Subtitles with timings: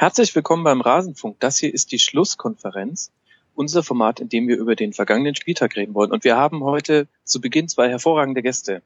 [0.00, 1.40] Herzlich willkommen beim Rasenfunk.
[1.40, 3.10] Das hier ist die Schlusskonferenz,
[3.56, 6.12] unser Format, in dem wir über den vergangenen Spieltag reden wollen.
[6.12, 8.84] Und wir haben heute zu Beginn zwei hervorragende Gäste.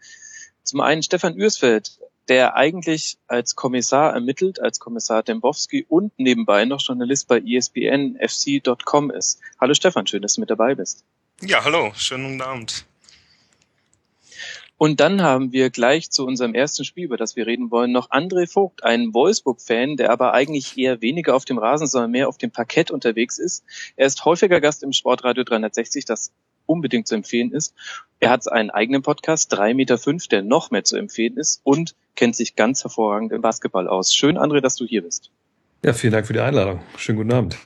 [0.62, 1.98] Zum einen Stefan Ürsfeld,
[2.28, 9.38] der eigentlich als Kommissar ermittelt, als Kommissar Dembowski und nebenbei noch Journalist bei ESPNFC.com ist.
[9.60, 11.04] Hallo Stefan, schön, dass du mit dabei bist.
[11.42, 12.86] Ja, hallo, schönen Abend.
[14.82, 18.10] Und dann haben wir gleich zu unserem ersten Spiel, über das wir reden wollen, noch
[18.10, 22.36] André Vogt, einen Wolfsburg-Fan, der aber eigentlich eher weniger auf dem Rasen, sondern mehr auf
[22.36, 23.62] dem Parkett unterwegs ist.
[23.94, 26.32] Er ist häufiger Gast im Sportradio 360, das
[26.66, 27.76] unbedingt zu empfehlen ist.
[28.18, 31.94] Er hat einen eigenen Podcast, 3,5 Meter, fünf, der noch mehr zu empfehlen ist und
[32.16, 34.12] kennt sich ganz hervorragend im Basketball aus.
[34.12, 35.30] Schön, André, dass du hier bist.
[35.84, 36.80] Ja, vielen Dank für die Einladung.
[36.96, 37.56] Schönen guten Abend.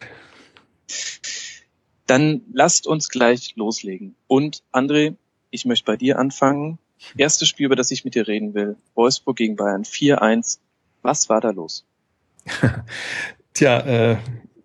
[2.06, 4.16] Dann lasst uns gleich loslegen.
[4.26, 5.14] Und André,
[5.50, 6.78] ich möchte bei dir anfangen.
[7.16, 8.76] Erstes Spiel, über das ich mit dir reden will.
[8.94, 10.58] Wolfsburg gegen Bayern 4-1.
[11.02, 11.84] Was war da los?
[13.54, 14.16] Tja, äh,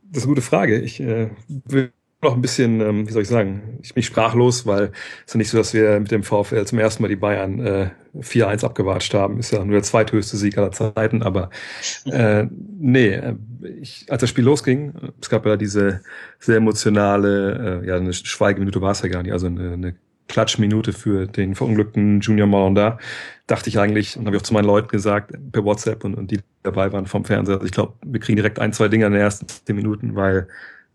[0.04, 0.80] das ist eine gute Frage.
[0.80, 4.91] Ich äh, will noch ein bisschen, ähm, wie soll ich sagen, ich bin sprachlos, weil
[5.26, 7.60] es ist ja nicht so, dass wir mit dem VfL zum ersten Mal die Bayern
[7.65, 9.40] äh, 4-1 abgewatscht haben.
[9.40, 11.49] Ist ja nur der zweithöchste Sieg aller Zeiten, aber
[12.05, 12.45] äh,
[12.79, 13.35] nee, äh,
[13.82, 16.01] ich, als das Spiel losging, es gab ja diese
[16.40, 19.95] sehr emotionale, äh, ja, eine Schweigeminute war es ja gar nicht, also eine, eine
[20.27, 22.99] Klatschminute für den verunglückten Junior Malonda,
[23.47, 26.31] dachte ich eigentlich, und habe ich auch zu meinen Leuten gesagt, per WhatsApp und, und
[26.31, 29.13] die dabei waren vom Fernseher, also ich glaube, wir kriegen direkt ein, zwei Dinger in
[29.13, 30.47] den ersten zehn Minuten, weil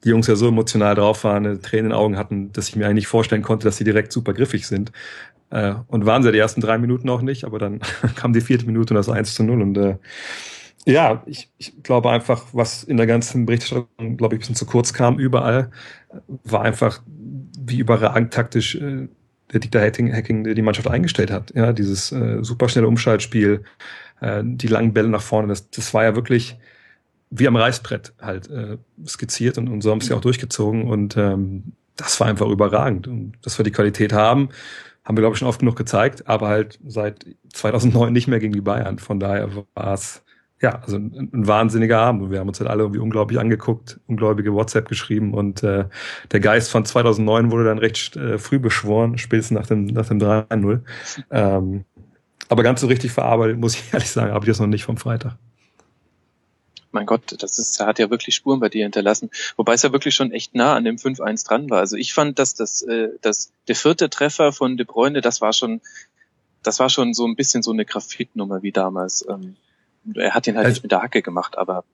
[0.05, 2.85] die Jungs ja so emotional drauf waren, Tränen in den Augen hatten, dass ich mir
[2.85, 4.93] eigentlich nicht vorstellen konnte, dass sie direkt super griffig sind.
[5.51, 7.81] Äh, und waren sie die ersten drei Minuten auch nicht, aber dann
[8.17, 9.97] kam die vierte Minute und das 1 zu 0 und äh,
[10.87, 14.67] ja, ich, ich glaube einfach, was in der ganzen Berichterstattung, glaube ich, ein bisschen zu
[14.67, 15.71] kurz kam überall,
[16.45, 19.09] war einfach, wie überragend taktisch äh,
[19.53, 21.53] der Dieter Hacking, Hacking die Mannschaft eingestellt hat.
[21.55, 23.65] Ja, dieses äh, superschnelle Umschaltspiel,
[24.21, 26.57] äh, die langen Bälle nach vorne, das, das war ja wirklich
[27.31, 31.73] wie am Reißbrett halt äh, skizziert und, und so haben sie auch durchgezogen und ähm,
[31.97, 33.09] das war einfach überragend.
[33.09, 34.51] Und dass wir die Qualität haben,
[35.05, 38.53] haben wir, glaube ich, schon oft genug gezeigt, aber halt seit 2009 nicht mehr gegen
[38.53, 38.99] die Bayern.
[38.99, 40.23] Von daher war es
[40.61, 42.31] ja, also ein, ein wahnsinniger Abend.
[42.31, 45.85] Wir haben uns halt alle irgendwie unglaublich angeguckt, ungläubige WhatsApp geschrieben und äh,
[46.33, 50.19] der Geist von 2009 wurde dann recht äh, früh beschworen, spätestens nach dem, nach dem
[50.19, 50.81] 3-0.
[51.31, 51.85] Ähm,
[52.49, 54.97] aber ganz so richtig verarbeitet, muss ich ehrlich sagen, habe ich das noch nicht vom
[54.97, 55.37] Freitag.
[56.93, 59.29] Mein Gott, das ist, hat ja wirklich Spuren bei dir hinterlassen.
[59.57, 61.81] Wobei es ja wirklich schon echt nah an dem 5-1 dran war.
[61.81, 65.53] Also ich fand, dass das, äh, dass der vierte Treffer von De Bruyne, das war
[65.53, 65.83] schon,
[66.63, 69.27] das war schon so ein bisschen so eine Graphitnummer wie damals.
[69.29, 69.57] Ähm,
[70.15, 71.85] er hat ihn halt also, nicht mit der Hacke gemacht, aber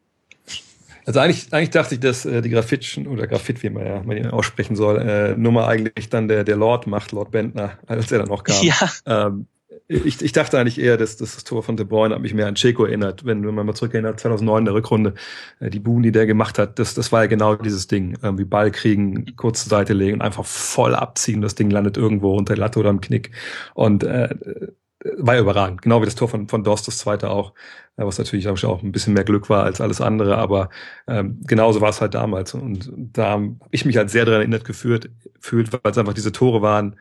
[1.04, 4.16] also eigentlich, eigentlich dachte ich, dass äh, die Graffitschen oder Graffit, wie man ja man
[4.16, 8.20] ihn aussprechen soll, äh, Nummer eigentlich dann der, der Lord macht, Lord Bentner, als er
[8.20, 8.56] dann noch kam.
[8.62, 8.76] Ja.
[9.06, 9.46] Ähm,
[9.88, 12.46] ich, ich dachte eigentlich eher, dass, dass das Tor von De Bruyne hat mich mehr
[12.46, 15.14] an Checo erinnert, wenn, wenn man mal zurückerinnert, 2009 in der Rückrunde,
[15.60, 18.44] äh, die Buhn, die der gemacht hat, das, das war ja genau dieses Ding, irgendwie
[18.44, 22.54] Ball kriegen, kurz zur Seite legen und einfach voll abziehen, das Ding landet irgendwo unter
[22.54, 23.32] der Latte oder am Knick
[23.74, 24.34] und äh,
[25.18, 25.82] war überragend.
[25.82, 27.54] Genau wie das Tor von, von Dorst, das zweite auch,
[27.96, 30.70] äh, was natürlich auch ein bisschen mehr Glück war als alles andere, aber
[31.06, 32.54] ähm, genauso war es halt damals.
[32.54, 36.32] Und da habe ich mich halt sehr daran erinnert gefühlt, fühlt, weil es einfach diese
[36.32, 36.96] Tore waren,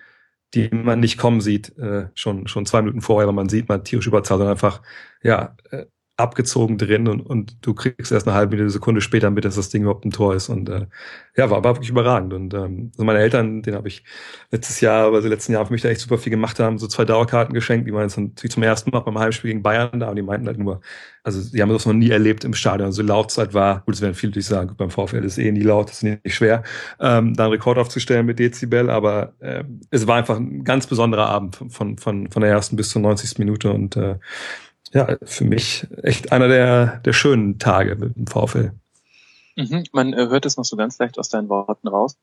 [0.54, 3.84] die man nicht kommen sieht, äh, schon, schon zwei Minuten vorher, weil man sieht, man
[3.84, 4.82] tierisch überzahlt, sondern einfach,
[5.24, 5.86] ja, äh,
[6.22, 9.84] abgezogen drin und, und du kriegst erst eine halbe Sekunde später mit, dass das Ding
[9.84, 10.50] überhaupt ein Tor ist.
[10.50, 10.88] Und äh,
[11.36, 12.34] ja, war, war wirklich überragend.
[12.34, 14.04] Und ähm, also meine Eltern, den habe ich
[14.52, 17.06] letztes Jahr, also letzten Jahr für mich da echt super viel gemacht haben, so zwei
[17.06, 20.16] Dauerkarten geschenkt, die waren jetzt natürlich zum ersten Mal beim Heimspiel gegen Bayern da und
[20.16, 20.82] die meinten halt nur,
[21.24, 22.88] also die haben das noch nie erlebt im Stadion.
[22.88, 25.90] Also Lautzeit war, gut, es werden viele natürlich sagen, beim VfL ist eh nie laut,
[25.90, 26.64] das ist nicht schwer,
[27.00, 31.28] ähm, da einen Rekord aufzustellen mit Dezibel, aber äh, es war einfach ein ganz besonderer
[31.28, 33.40] Abend von, von, von der ersten bis zur 90.
[33.40, 34.16] Minute und äh,
[34.94, 38.72] ja, für mich echt einer der, der schönen Tage mit dem VfL.
[39.56, 42.18] Mhm, man äh, hört es noch so ganz leicht aus deinen Worten raus.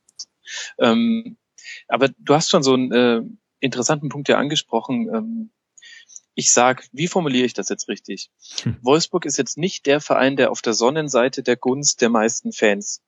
[0.78, 1.36] Ähm,
[1.88, 3.22] aber du hast schon so einen äh,
[3.60, 5.08] interessanten Punkt ja angesprochen.
[5.14, 5.50] Ähm,
[6.34, 8.30] ich sag, wie formuliere ich das jetzt richtig?
[8.62, 8.76] Hm.
[8.82, 13.02] Wolfsburg ist jetzt nicht der Verein, der auf der Sonnenseite der Gunst der meisten Fans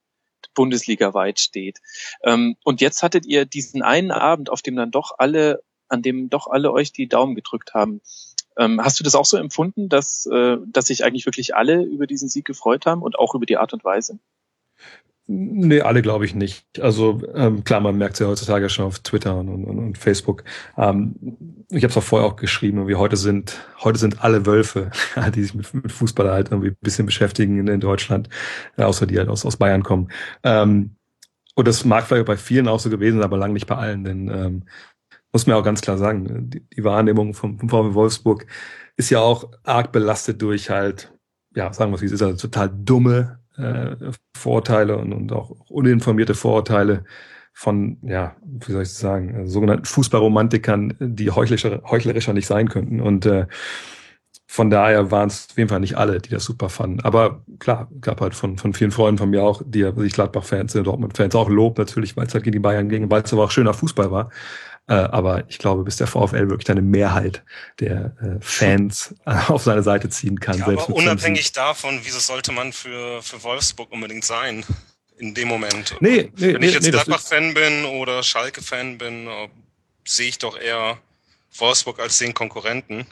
[0.53, 1.79] Bundesliga weit steht.
[2.23, 6.29] Ähm, und jetzt hattet ihr diesen einen Abend, auf dem dann doch alle, an dem
[6.29, 8.01] doch alle euch die Daumen gedrückt haben.
[8.57, 12.07] Ähm, hast du das auch so empfunden, dass, äh, dass sich eigentlich wirklich alle über
[12.07, 14.19] diesen Sieg gefreut haben und auch über die Art und Weise?
[15.33, 16.65] Nee, alle glaube ich nicht.
[16.81, 20.43] Also ähm, klar, man merkt es ja heutzutage schon auf Twitter und, und, und Facebook.
[20.77, 21.15] Ähm,
[21.69, 24.91] ich habe es auch vorher auch geschrieben, wie heute sind heute sind alle Wölfe,
[25.35, 28.27] die sich mit, mit Fußball halt irgendwie ein bisschen beschäftigen in, in Deutschland,
[28.77, 30.11] äh, außer die halt aus, aus Bayern kommen.
[30.43, 30.97] Ähm,
[31.55, 34.03] und das mag vielleicht bei vielen auch so gewesen sein, aber lang nicht bei allen,
[34.03, 34.63] denn ähm,
[35.31, 38.45] muss man auch ganz klar sagen, die, die Wahrnehmung vom, vom VW Wolfsburg
[38.97, 41.13] ist ja auch arg belastet durch halt,
[41.55, 43.95] ja, sagen wir es, ist, also total dumme äh,
[44.37, 47.03] Vorurteile und, und auch uninformierte Vorurteile
[47.53, 53.01] von, ja, wie soll ich sagen, äh, sogenannten Fußballromantikern, die heuchlerischer, heuchlerischer nicht sein könnten.
[53.01, 53.47] Und äh,
[54.47, 56.99] von daher waren es auf jeden Fall nicht alle, die das super fanden.
[57.01, 60.87] Aber klar, gab halt von, von vielen Freunden von mir auch, die sich Gladbach-Fans sind,
[60.87, 63.51] Dortmund-Fans auch Lob natürlich, weil es halt gegen die Bayern ging, weil es aber auch
[63.51, 64.29] schöner Fußball war.
[64.91, 67.43] Äh, aber ich glaube, bis der VfL wirklich eine Mehrheit
[67.79, 70.57] der äh, Fans äh, auf seine Seite ziehen kann.
[70.57, 74.65] Ja, aber unabhängig davon, wieso sollte man für, für Wolfsburg unbedingt sein?
[75.17, 75.95] In dem Moment.
[76.01, 79.29] Nee, nee, Wenn ich jetzt nee, Gladbach-Fan bin oder Schalke-Fan bin,
[80.03, 80.97] sehe ich doch eher
[81.57, 83.05] Wolfsburg als den Konkurrenten.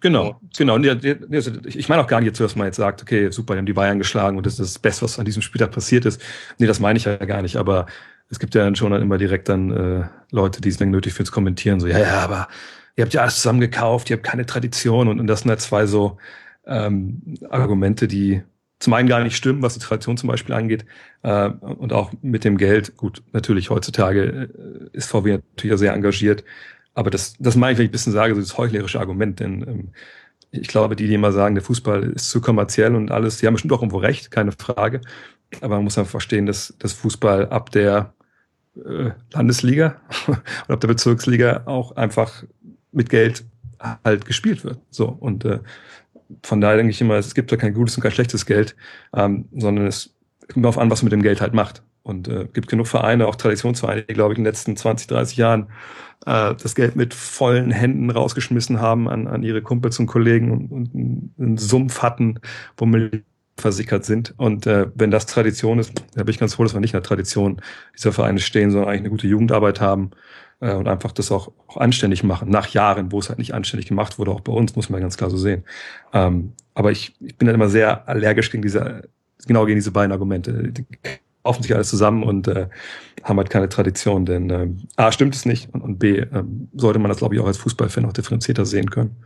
[0.00, 0.76] Genau, genau.
[0.76, 3.66] Also ich meine auch gar nicht jetzt, dass man jetzt sagt, okay, super, die haben
[3.66, 6.20] die Bayern geschlagen und das ist das Beste, was an diesem Spieltag passiert ist.
[6.58, 7.56] Nee, das meine ich ja gar nicht.
[7.56, 7.86] Aber
[8.30, 11.12] es gibt ja dann schon dann immer direkt dann äh, Leute, die es dann nötig
[11.12, 12.48] fürs Kommentieren, so, ja, ja, aber
[12.96, 15.60] ihr habt ja alles zusammen gekauft, ihr habt keine Tradition und, und das sind halt
[15.60, 16.16] zwei so
[16.66, 18.42] ähm, Argumente, die
[18.78, 20.86] zum einen gar nicht stimmen, was die Tradition zum Beispiel angeht,
[21.22, 22.96] äh, und auch mit dem Geld.
[22.96, 24.50] Gut, natürlich heutzutage
[24.92, 26.44] äh, ist VW natürlich sehr engagiert,
[26.94, 29.62] aber das, das meine ich, wenn ich ein bisschen sage, so das heuchlerische Argument, denn
[29.68, 29.88] ähm,
[30.52, 33.54] ich glaube, die, die immer sagen, der Fußball ist zu kommerziell und alles, die haben
[33.54, 35.00] bestimmt auch irgendwo recht, keine Frage.
[35.60, 38.14] Aber man muss einfach verstehen, dass das Fußball ab der
[38.84, 40.38] äh, Landesliga und
[40.68, 42.44] ab der Bezirksliga auch einfach
[42.92, 43.44] mit Geld
[44.04, 44.78] halt gespielt wird.
[44.90, 45.60] So und äh,
[46.44, 48.76] von daher denke ich immer, es gibt ja kein gutes und kein schlechtes Geld,
[49.14, 50.14] ähm, sondern es
[50.52, 51.82] kommt darauf an, was man mit dem Geld halt macht.
[52.02, 55.36] Und äh, gibt genug Vereine, auch Traditionsvereine, die, glaube ich, in den letzten 20, 30
[55.36, 55.68] Jahren
[56.24, 60.72] äh, das Geld mit vollen Händen rausgeschmissen haben an, an ihre Kumpels und Kollegen und,
[60.72, 60.94] und
[61.38, 62.40] einen Sumpf hatten,
[62.76, 63.24] wo Millionen
[63.60, 64.34] versickert sind.
[64.36, 66.98] Und äh, wenn das Tradition ist, da bin ich ganz froh, dass wir nicht in
[66.98, 67.60] der Tradition
[67.96, 70.10] dieser Vereine stehen, sondern eigentlich eine gute Jugendarbeit haben
[70.60, 73.86] äh, und einfach das auch, auch anständig machen, nach Jahren, wo es halt nicht anständig
[73.86, 75.64] gemacht wurde, auch bei uns, muss man ganz klar so sehen.
[76.12, 79.08] Ähm, aber ich, ich bin dann immer sehr allergisch gegen diese,
[79.46, 80.72] genau gegen diese beiden Argumente.
[80.72, 80.84] Die
[81.42, 82.68] kaufen sich alles zusammen und äh,
[83.22, 86.98] haben halt keine Tradition, denn äh, A, stimmt es nicht und, und B, äh, sollte
[86.98, 89.16] man das, glaube ich, auch als Fußballfan auch differenzierter sehen können.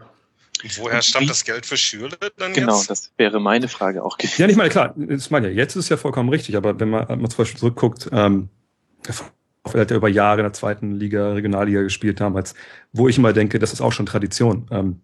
[0.76, 2.90] Woher stammt das Geld für Schüler dann Genau, jetzt?
[2.90, 4.40] das wäre meine Frage auch gewesen.
[4.40, 6.90] Ja, nicht mal klar, das meine ja, jetzt ist es ja vollkommen richtig, aber wenn
[6.90, 8.48] man, man zum Beispiel zurückguckt, ähm,
[9.72, 12.54] hat ja über Jahre in der zweiten Liga, Regionalliga gespielt damals,
[12.92, 14.66] wo ich immer denke, das ist auch schon Tradition.
[14.70, 15.00] Ähm,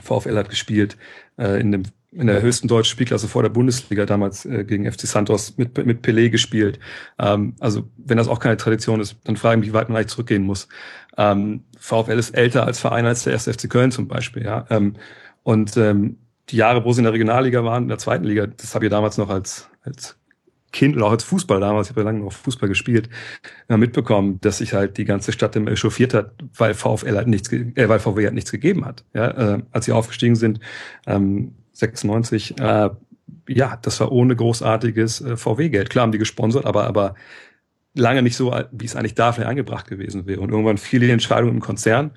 [0.00, 0.96] VfL hat gespielt
[1.38, 5.02] äh, in, dem, in der höchsten deutschen Spielklasse vor der Bundesliga damals äh, gegen FC
[5.02, 6.78] Santos mit, mit Pelé gespielt.
[7.18, 9.96] Ähm, also wenn das auch keine Tradition ist, dann frage ich mich, wie weit man
[9.96, 10.68] eigentlich zurückgehen muss.
[11.16, 14.44] Ähm, VfL ist älter als Verein als der erste FC Köln zum Beispiel.
[14.44, 14.66] Ja?
[14.70, 14.94] Ähm,
[15.42, 16.18] und ähm,
[16.48, 18.90] die Jahre, wo sie in der Regionalliga waren, in der zweiten Liga, das habe ich
[18.90, 20.16] damals noch als, als
[20.72, 23.08] Kind oder auch als Fußball damals, ich habe ja lange noch Fußball gespielt,
[23.68, 27.52] äh, mitbekommen, dass sich halt die ganze Stadt immer echauffiert hat, weil VfL halt nichts,
[27.52, 29.04] äh, weil VW halt nichts gegeben hat.
[29.14, 30.60] Ja, äh, als sie aufgestiegen sind,
[31.06, 32.90] ähm, 96, äh,
[33.48, 35.90] ja, das war ohne großartiges äh, VW-Geld.
[35.90, 37.14] Klar haben die gesponsert, aber aber
[37.94, 40.40] lange nicht so, wie es eigentlich dafür angebracht gewesen wäre.
[40.40, 42.12] Und irgendwann fiel die Entscheidung im Konzern,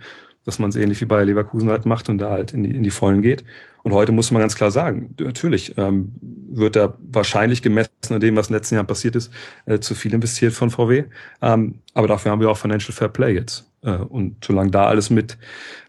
[0.45, 2.83] dass man es ähnlich wie bei Leverkusen halt macht und da halt in die, in
[2.83, 3.43] die Vollen geht.
[3.83, 6.13] Und heute muss man ganz klar sagen, natürlich ähm,
[6.49, 9.31] wird da wahrscheinlich gemessen an dem, was in den letzten Jahren passiert ist,
[9.65, 11.03] äh, zu viel investiert von VW.
[11.41, 13.69] Ähm, aber dafür haben wir auch Financial Fair Play jetzt.
[13.83, 15.37] Äh, und solange da alles mit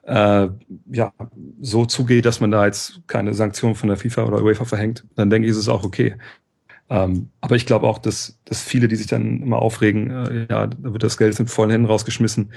[0.03, 0.49] äh,
[0.91, 1.13] ja
[1.61, 5.31] so zugeht, dass man da jetzt keine Sanktionen von der FIFA oder UEFA verhängt, dann
[5.31, 6.17] denke ich, ist es auch okay.
[6.89, 10.67] Ähm, aber ich glaube auch, dass, dass viele, die sich dann immer aufregen, äh, ja,
[10.69, 12.53] da wird das Geld mit vollen Händen rausgeschmissen,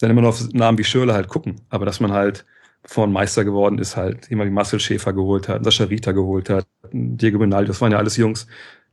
[0.00, 1.60] dann immer noch auf Namen wie Schürle halt gucken.
[1.70, 2.44] Aber dass man halt
[2.84, 6.66] von Meister geworden ist, halt jemand wie Marcel Schäfer geholt hat, Sascha Rita geholt hat,
[6.92, 8.46] Diego Benaldi, das waren ja alles Jungs,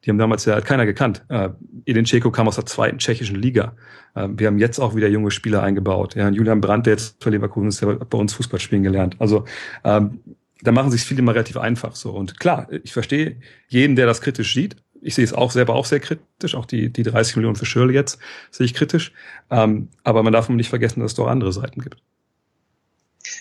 [0.04, 1.24] die haben damals ja halt keiner gekannt.
[1.30, 1.50] Äh,
[1.86, 3.76] Edin Ceko kam aus der zweiten tschechischen Liga.
[4.16, 6.16] Äh, wir haben jetzt auch wieder junge Spieler eingebaut.
[6.16, 9.16] Ja, Julian Brandt, der jetzt für Leverkusen ist, der hat bei uns Fußball spielen gelernt.
[9.20, 9.46] Also
[9.84, 10.22] ähm,
[10.62, 12.12] da machen sich viele immer relativ einfach so.
[12.12, 14.76] Und klar, ich verstehe jeden, der das kritisch sieht.
[15.02, 16.56] Ich sehe es auch selber auch sehr kritisch.
[16.56, 18.20] Auch die, die 30 Millionen für Schirle jetzt
[18.52, 19.14] sehe ich kritisch.
[19.50, 21.98] Ähm, aber man darf nicht vergessen, dass es doch andere Seiten gibt.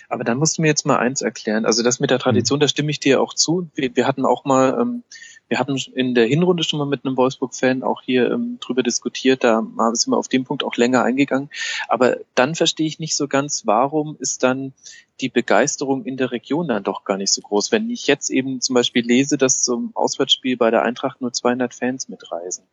[0.09, 1.65] Aber dann musst du mir jetzt mal eins erklären.
[1.65, 2.61] Also das mit der Tradition, mhm.
[2.61, 3.69] da stimme ich dir auch zu.
[3.75, 5.03] Wir, wir hatten auch mal, ähm,
[5.51, 9.43] wir hatten in der Hinrunde schon mal mit einem Wolfsburg-Fan auch hier ähm, drüber diskutiert.
[9.43, 11.49] Da sind wir auf dem Punkt auch länger eingegangen.
[11.89, 14.71] Aber dann verstehe ich nicht so ganz, warum ist dann
[15.19, 17.69] die Begeisterung in der Region dann doch gar nicht so groß.
[17.73, 21.73] Wenn ich jetzt eben zum Beispiel lese, dass zum Auswärtsspiel bei der Eintracht nur 200
[21.73, 22.63] Fans mitreisen.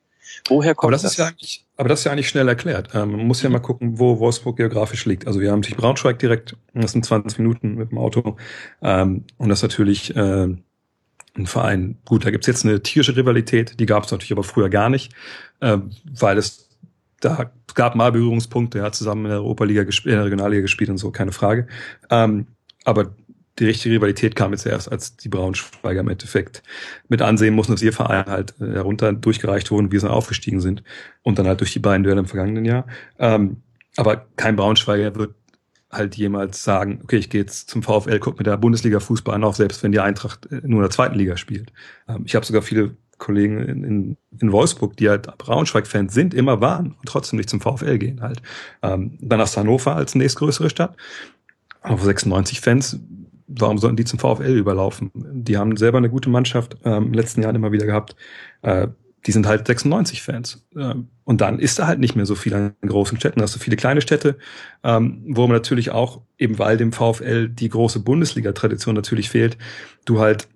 [0.47, 1.02] Woher kommt aber das?
[1.02, 1.12] das?
[1.12, 2.90] Ist ja eigentlich, aber das ist ja eigentlich schnell erklärt.
[2.94, 5.26] Ähm, man muss ja mal gucken, wo Wolfsburg geografisch liegt.
[5.26, 8.37] Also wir haben natürlich Braunschweig direkt, das sind 20 Minuten mit dem Auto.
[8.82, 10.54] Ähm, und das ist natürlich äh,
[11.38, 11.99] ein Verein.
[12.04, 15.12] Gut, da gibt's jetzt eine tierische Rivalität, die gab es natürlich aber früher gar nicht,
[15.61, 16.68] äh, weil es
[17.21, 20.90] da gab mal Berührungspunkte, er hat zusammen in der Europa-Liga gespielt, in der Regionalliga gespielt
[20.90, 21.66] und so, keine Frage.
[22.11, 22.47] Ähm,
[22.85, 23.14] aber
[23.59, 26.62] die richtige Rivalität kam jetzt erst, als die Braunschweiger im Endeffekt
[27.09, 30.83] mit ansehen mussten, dass ihr Verein halt äh, herunter durchgereicht wurden, wie sie aufgestiegen sind.
[31.23, 32.87] Und dann halt durch die beiden Duelle im vergangenen Jahr.
[33.18, 33.62] Ähm,
[33.97, 35.35] aber kein Braunschweiger wird
[35.90, 39.45] halt jemals sagen, okay, ich gehe jetzt zum VfL, guck mit der Bundesliga Fußball an,
[39.45, 41.73] auch selbst wenn die Eintracht äh, nur in der zweiten Liga spielt.
[42.09, 46.61] Ähm, ich habe sogar viele Kollegen in, in, in Wolfsburg, die halt Braunschweig-Fans sind, immer
[46.61, 48.42] waren und trotzdem nicht zum VfL gehen halt.
[48.83, 50.97] Ähm, dann hast du Hannover als nächstgrößere Stadt.
[51.83, 53.00] Auf 96 Fans,
[53.47, 55.11] warum sollten die zum VfL überlaufen?
[55.14, 58.14] Die haben selber eine gute Mannschaft ähm, im letzten Jahr immer wieder gehabt.
[58.62, 58.88] Äh,
[59.28, 60.66] die sind halt 96 Fans.
[61.25, 63.40] Und dann ist da halt nicht mehr so viel an großen Städten.
[63.40, 64.38] Da hast du viele kleine Städte,
[64.82, 69.58] ähm, wo man natürlich auch, eben weil dem VfL die große Bundesliga-Tradition natürlich fehlt,
[70.06, 70.49] du halt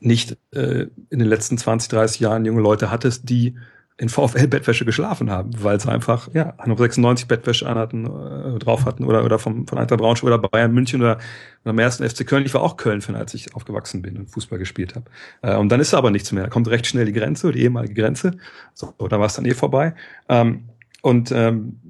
[0.00, 3.54] nicht äh, in den letzten 20, 30 Jahren junge Leute hattest, die
[3.98, 9.24] in VfL-Bettwäsche geschlafen haben, weil sie einfach, ja, 96 Bettwäsche anhatten, äh, drauf hatten oder,
[9.24, 11.18] oder vom, von Eintracht Braunschweig oder Bayern München oder,
[11.62, 12.44] oder am ersten FC Köln.
[12.44, 15.06] Ich war auch Köln-Fan, als ich aufgewachsen bin und Fußball gespielt habe.
[15.40, 16.44] Äh, und dann ist aber nichts mehr.
[16.44, 18.32] Da kommt recht schnell die Grenze, die ehemalige Grenze.
[18.74, 19.94] So, da war es dann eh vorbei.
[20.28, 20.64] Ähm,
[21.00, 21.80] und ähm,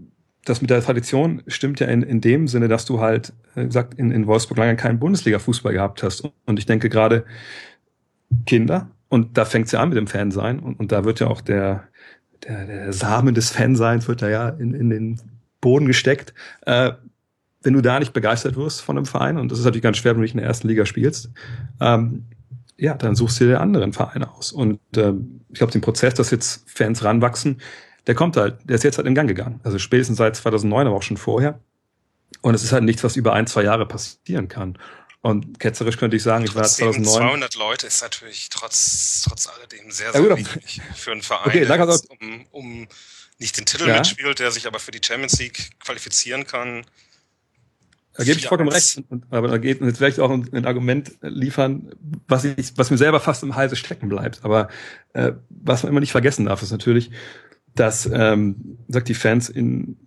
[0.45, 3.95] das mit der Tradition stimmt ja in, in dem Sinne, dass du halt, äh, gesagt,
[3.95, 6.31] in, in Wolfsburg lange keinen Bundesliga-Fußball gehabt hast.
[6.45, 7.25] Und ich denke gerade
[8.47, 10.59] Kinder, und da fängt es ja an mit dem Fansein.
[10.59, 11.85] Und, und da wird ja auch der,
[12.47, 15.21] der, der Samen des Fanseins wird da ja in, in den
[15.61, 16.35] Boden gesteckt.
[16.63, 16.93] Äh,
[17.63, 20.13] wenn du da nicht begeistert wirst von einem Verein, und das ist natürlich ganz schwer,
[20.13, 21.31] wenn du nicht in der ersten Liga spielst,
[21.81, 22.27] ähm,
[22.79, 24.53] ja, dann suchst du dir anderen Verein aus.
[24.53, 27.61] Und ähm, ich glaube, den Prozess, dass jetzt Fans ranwachsen,
[28.07, 29.61] der kommt halt, der ist jetzt halt in Gang gegangen.
[29.65, 31.59] Also spätestens seit 2009, aber auch schon vorher.
[32.43, 34.79] Und es ist halt nichts, was über ein, zwei Jahre passieren kann.
[35.27, 37.05] Und ketzerisch könnte ich sagen, ich war 2009.
[37.05, 41.65] 200 Leute ist natürlich trotz, trotz alledem sehr, sehr ja, wenig für einen Verein, okay,
[41.65, 42.89] der jetzt, um, um
[43.39, 43.99] nicht den Titel ja.
[43.99, 46.87] mitspielt, der sich aber für die Champions League qualifizieren kann.
[48.15, 49.03] Da gebe ich vollkommen recht.
[49.31, 51.91] Aber da geht jetzt vielleicht auch ein, ein, Argument liefern,
[52.29, 54.45] was ich, was mir selber fast im Halse stecken bleibt.
[54.45, 54.69] Aber
[55.13, 57.11] äh, was man immer nicht vergessen darf, ist natürlich,
[57.75, 60.07] dass ähm, sagt die Fans in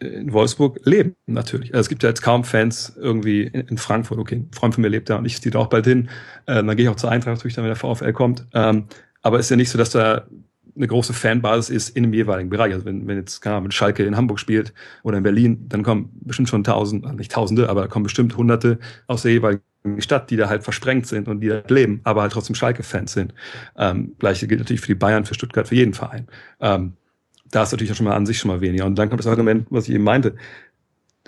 [0.00, 1.74] in Wolfsburg leben, natürlich.
[1.74, 4.18] Also es gibt ja jetzt kaum Fans irgendwie in, in, Frankfurt.
[4.18, 6.08] Okay, ein Freund von mir lebt da und ich ziehe da auch bald hin.
[6.46, 8.46] Äh, dann gehe ich auch zur Eintracht natürlich, dann, wenn der VfL kommt.
[8.54, 8.84] Ähm,
[9.22, 10.26] aber es ist ja nicht so, dass da
[10.78, 12.72] eine große Fanbasis ist in dem jeweiligen Bereich.
[12.72, 16.10] Also wenn, wenn jetzt, keine Ahnung, Schalke in Hamburg spielt oder in Berlin, dann kommen
[16.20, 18.78] bestimmt schon tausend, also nicht tausende, aber kommen bestimmt hunderte
[19.08, 19.62] aus der jeweiligen
[19.98, 23.34] Stadt, die da halt versprengt sind und die da leben, aber halt trotzdem Schalke-Fans sind.
[23.76, 26.28] Ähm, Gleiche gilt natürlich für die Bayern, für Stuttgart, für jeden Verein.
[26.60, 26.94] Ähm,
[27.50, 28.86] da ist natürlich auch schon mal an sich schon mal weniger.
[28.86, 30.34] Und dann kommt das Argument, was ich eben meinte.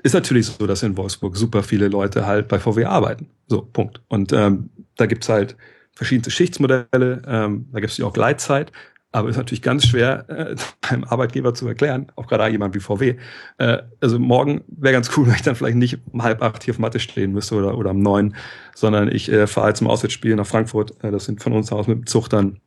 [0.03, 3.29] Ist natürlich so, dass in Wolfsburg super viele Leute halt bei VW arbeiten.
[3.49, 4.01] So, Punkt.
[4.09, 5.57] Und ähm, da gibt's halt
[5.93, 8.73] verschiedene Schichtsmodelle, ähm, da gibt's ja auch Gleitzeit,
[9.13, 10.55] aber ist natürlich ganz schwer, äh,
[10.89, 13.17] beim Arbeitgeber zu erklären, auch gerade jemand wie VW.
[13.59, 16.73] Äh, also morgen wäre ganz cool, wenn ich dann vielleicht nicht um halb acht hier
[16.75, 18.35] auf Matte stehen müsste oder, oder um neun,
[18.75, 21.03] sondern ich äh, fahre zum Auswärtsspiel nach Frankfurt.
[21.05, 22.61] Äh, das sind von uns aus mit dem Zug dann,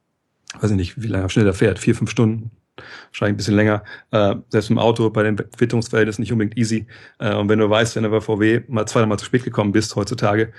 [0.59, 2.51] weiß ich nicht, wie lange schnell der fährt, vier, fünf Stunden,
[3.07, 3.83] wahrscheinlich ein bisschen länger.
[4.11, 6.87] Äh, selbst im Auto bei den Quitterungsverhältnissen nicht unbedingt easy.
[7.19, 9.95] Äh, und wenn du weißt, wenn du bei VW mal zweimal zu spät gekommen bist
[9.95, 10.53] heutzutage,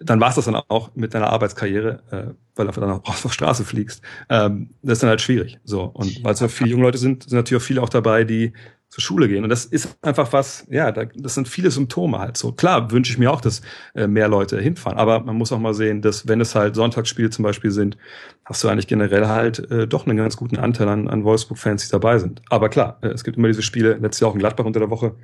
[0.00, 3.22] dann war es das dann auch mit deiner Arbeitskarriere, äh, weil du dann auch auf
[3.22, 4.02] der Straße fliegst.
[4.28, 5.58] Ähm, das ist dann halt schwierig.
[5.64, 8.24] So und weil es ja viele junge Leute sind, sind natürlich auch viele auch dabei,
[8.24, 8.52] die
[8.94, 9.42] zur Schule gehen.
[9.42, 12.52] Und das ist einfach was, ja, das sind viele Symptome halt so.
[12.52, 13.60] Klar wünsche ich mir auch, dass
[13.96, 17.28] äh, mehr Leute hinfahren, aber man muss auch mal sehen, dass wenn es halt Sonntagsspiele
[17.28, 17.96] zum Beispiel sind,
[18.44, 21.90] hast du eigentlich generell halt äh, doch einen ganz guten Anteil an, an Wolfsburg-Fans, die
[21.90, 22.40] dabei sind.
[22.50, 24.90] Aber klar, äh, es gibt immer diese Spiele, letztes Jahr auch in Gladbach unter der
[24.90, 25.16] Woche,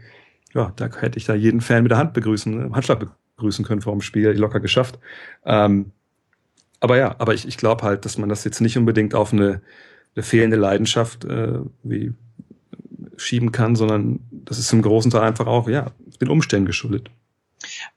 [0.52, 3.92] ja, da hätte ich da jeden Fan mit der Hand begrüßen, Handschlag begrüßen können vor
[3.92, 4.98] dem Spiel, locker geschafft.
[5.44, 5.92] Ähm,
[6.80, 9.62] aber ja, aber ich, ich glaube halt, dass man das jetzt nicht unbedingt auf eine,
[10.16, 12.14] eine fehlende Leidenschaft, äh, wie
[13.20, 17.10] schieben kann, sondern das ist im großen Teil einfach auch, ja, den Umständen geschuldet.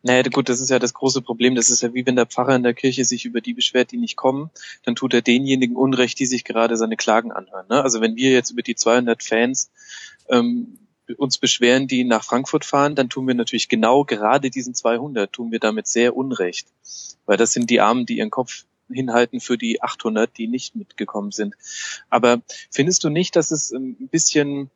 [0.01, 1.55] Naja, gut, das ist ja das große Problem.
[1.55, 3.97] Das ist ja wie wenn der Pfarrer in der Kirche sich über die beschwert, die
[3.97, 4.51] nicht kommen,
[4.83, 7.67] dann tut er denjenigen Unrecht, die sich gerade seine Klagen anhören.
[7.69, 7.81] Ne?
[7.81, 9.71] Also wenn wir jetzt über die 200 Fans
[10.29, 10.79] ähm,
[11.17, 15.51] uns beschweren, die nach Frankfurt fahren, dann tun wir natürlich genau gerade diesen 200, tun
[15.51, 16.67] wir damit sehr Unrecht.
[17.25, 21.31] Weil das sind die Armen, die ihren Kopf hinhalten für die 800, die nicht mitgekommen
[21.31, 21.55] sind.
[22.09, 24.69] Aber findest du nicht, dass es ein bisschen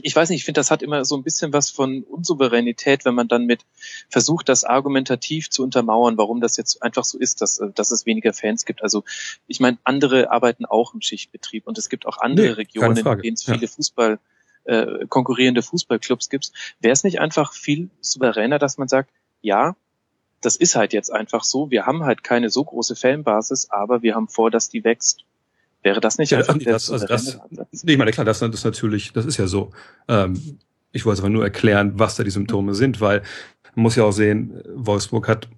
[0.00, 3.14] ich weiß nicht, ich finde, das hat immer so ein bisschen was von Unsouveränität, wenn
[3.14, 3.66] man dann mit
[4.08, 8.32] versucht, das argumentativ zu untermauern, warum das jetzt einfach so ist, dass, dass es weniger
[8.32, 8.82] Fans gibt.
[8.82, 9.04] Also
[9.46, 13.18] ich meine, andere arbeiten auch im Schichtbetrieb und es gibt auch andere nee, Regionen, in
[13.20, 13.68] denen es viele ja.
[13.68, 14.18] Fußball
[14.64, 16.52] äh, konkurrierende Fußballclubs gibt.
[16.80, 19.10] Wäre es nicht einfach viel souveräner, dass man sagt,
[19.42, 19.76] ja,
[20.40, 24.14] das ist halt jetzt einfach so, wir haben halt keine so große Fanbasis, aber wir
[24.14, 25.24] haben vor, dass die wächst.
[25.82, 27.38] Wäre das nicht ja, einfach nee, das, also das,
[27.82, 29.70] nee, ich meine, klar, das, das ist natürlich, das ist ja so.
[30.08, 30.58] Ähm,
[30.92, 33.22] ich wollte aber nur erklären, was da die Symptome sind, weil
[33.74, 35.48] man muss ja auch sehen, Wolfsburg hat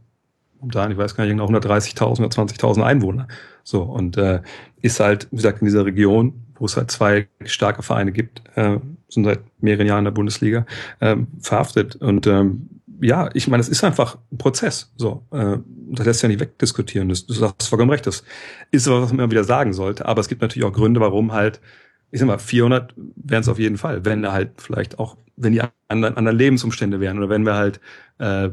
[0.61, 3.29] momentan, ich weiß gar nicht, 130.000 oder 20.000 Einwohner.
[3.65, 4.41] So, und äh,
[4.81, 8.79] ist halt, wie gesagt, in dieser Region, wo es halt zwei starke Vereine gibt, äh,
[9.09, 10.65] sind seit mehreren Jahren in der Bundesliga,
[11.01, 11.97] äh, verhaftet.
[11.97, 14.93] Und ähm, ja, ich meine, es ist einfach ein Prozess.
[14.97, 15.59] So, äh,
[15.91, 17.09] das lässt sich ja nicht wegdiskutieren.
[17.09, 18.07] Du hast vollkommen recht.
[18.07, 18.25] Das
[18.71, 20.07] ist was, was man immer wieder sagen sollte.
[20.07, 21.61] Aber es gibt natürlich auch Gründe, warum halt,
[22.11, 25.63] ich sag mal, 400 wären es auf jeden Fall, wenn halt vielleicht auch, wenn die
[25.89, 27.81] anderen, anderen Lebensumstände wären oder wenn wir halt
[28.19, 28.51] äh,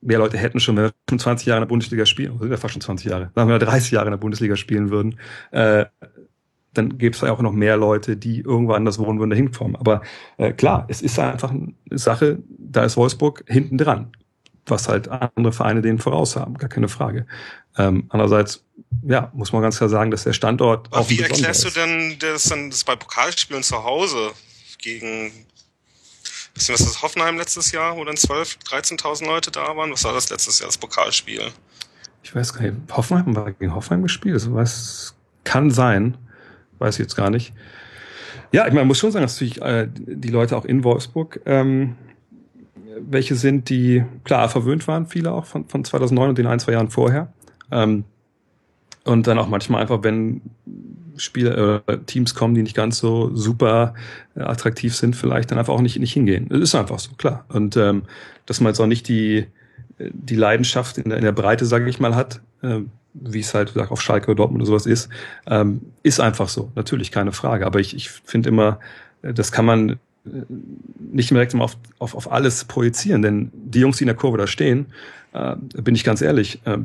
[0.00, 2.72] mehr Leute hätten schon, wenn wir schon 20 Jahre in der Bundesliga spielen, wir fast
[2.72, 5.18] schon 20 Jahre, sagen wir 30 Jahre in der Bundesliga spielen würden,
[5.52, 5.84] äh,
[6.74, 9.76] dann gäbe es ja auch noch mehr Leute, die irgendwo anders wohnen würden, dahin kommen.
[9.76, 10.02] Aber
[10.38, 14.12] äh, klar, es ist einfach eine Sache, da ist Wolfsburg hinten dran,
[14.66, 17.26] was halt andere Vereine denen voraus haben, gar keine Frage.
[17.76, 18.64] Ähm, andererseits,
[19.02, 21.76] ja, muss man ganz klar sagen, dass der Standort Aber auch Wie erklärst ist.
[21.76, 24.30] du denn das dann das bei Pokalspielen zu Hause
[24.78, 25.32] gegen
[26.54, 29.90] Wissen was das Hoffenheim letztes Jahr, wo dann 12, 13.000 Leute da waren?
[29.90, 31.50] Was war das letztes Jahr, das Pokalspiel?
[32.22, 32.74] Ich weiß gar nicht.
[32.90, 34.52] Hoffenheim war gegen Hoffenheim gespielt.
[34.52, 35.14] Weiß,
[35.44, 36.18] kann sein
[36.82, 37.52] weiß ich jetzt gar nicht.
[38.52, 41.40] Ja, ich meine, man muss schon sagen, dass natürlich äh, die Leute auch in Wolfsburg,
[41.46, 41.94] ähm,
[43.00, 46.72] welche sind, die klar verwöhnt waren, viele auch von, von 2009 und den ein, zwei
[46.72, 47.32] Jahren vorher.
[47.70, 48.04] Ähm,
[49.04, 50.42] und dann auch manchmal einfach, wenn
[51.16, 53.94] Spieler äh, Teams kommen, die nicht ganz so super
[54.36, 56.48] äh, attraktiv sind, vielleicht dann einfach auch nicht, nicht hingehen.
[56.48, 57.44] Das ist einfach so, klar.
[57.48, 58.02] Und ähm,
[58.46, 59.46] dass man jetzt auch nicht die,
[59.98, 62.80] die Leidenschaft in der, in der Breite, sage ich mal, hat, äh,
[63.14, 65.08] wie es halt auf Schalke oder Dortmund oder sowas ist,
[65.46, 66.70] ähm, ist einfach so.
[66.74, 67.66] Natürlich, keine Frage.
[67.66, 68.80] Aber ich, ich finde immer,
[69.22, 69.96] äh, das kann man äh,
[70.98, 74.38] nicht direkt immer auf, auf, auf alles projizieren, denn die Jungs, die in der Kurve
[74.38, 74.86] da stehen,
[75.32, 76.78] äh, bin ich ganz ehrlich, äh,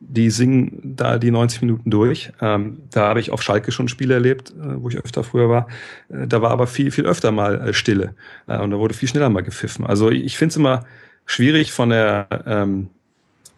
[0.00, 2.32] die singen da die 90 Minuten durch.
[2.40, 5.68] Ähm, da habe ich auf Schalke schon Spiele erlebt, äh, wo ich öfter früher war.
[6.08, 8.14] Äh, da war aber viel, viel öfter mal Stille
[8.46, 9.84] und da wurde viel schneller mal gepfiffen.
[9.84, 10.84] Also ich, ich finde es immer
[11.26, 12.90] schwierig von der ähm,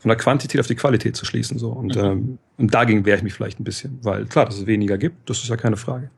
[0.07, 1.59] von der Quantität auf die Qualität zu schließen.
[1.59, 1.71] So.
[1.71, 2.05] Und, mhm.
[2.05, 5.29] ähm, und dagegen wehre ich mich vielleicht ein bisschen, weil klar, dass es weniger gibt,
[5.29, 6.11] das ist ja keine Frage.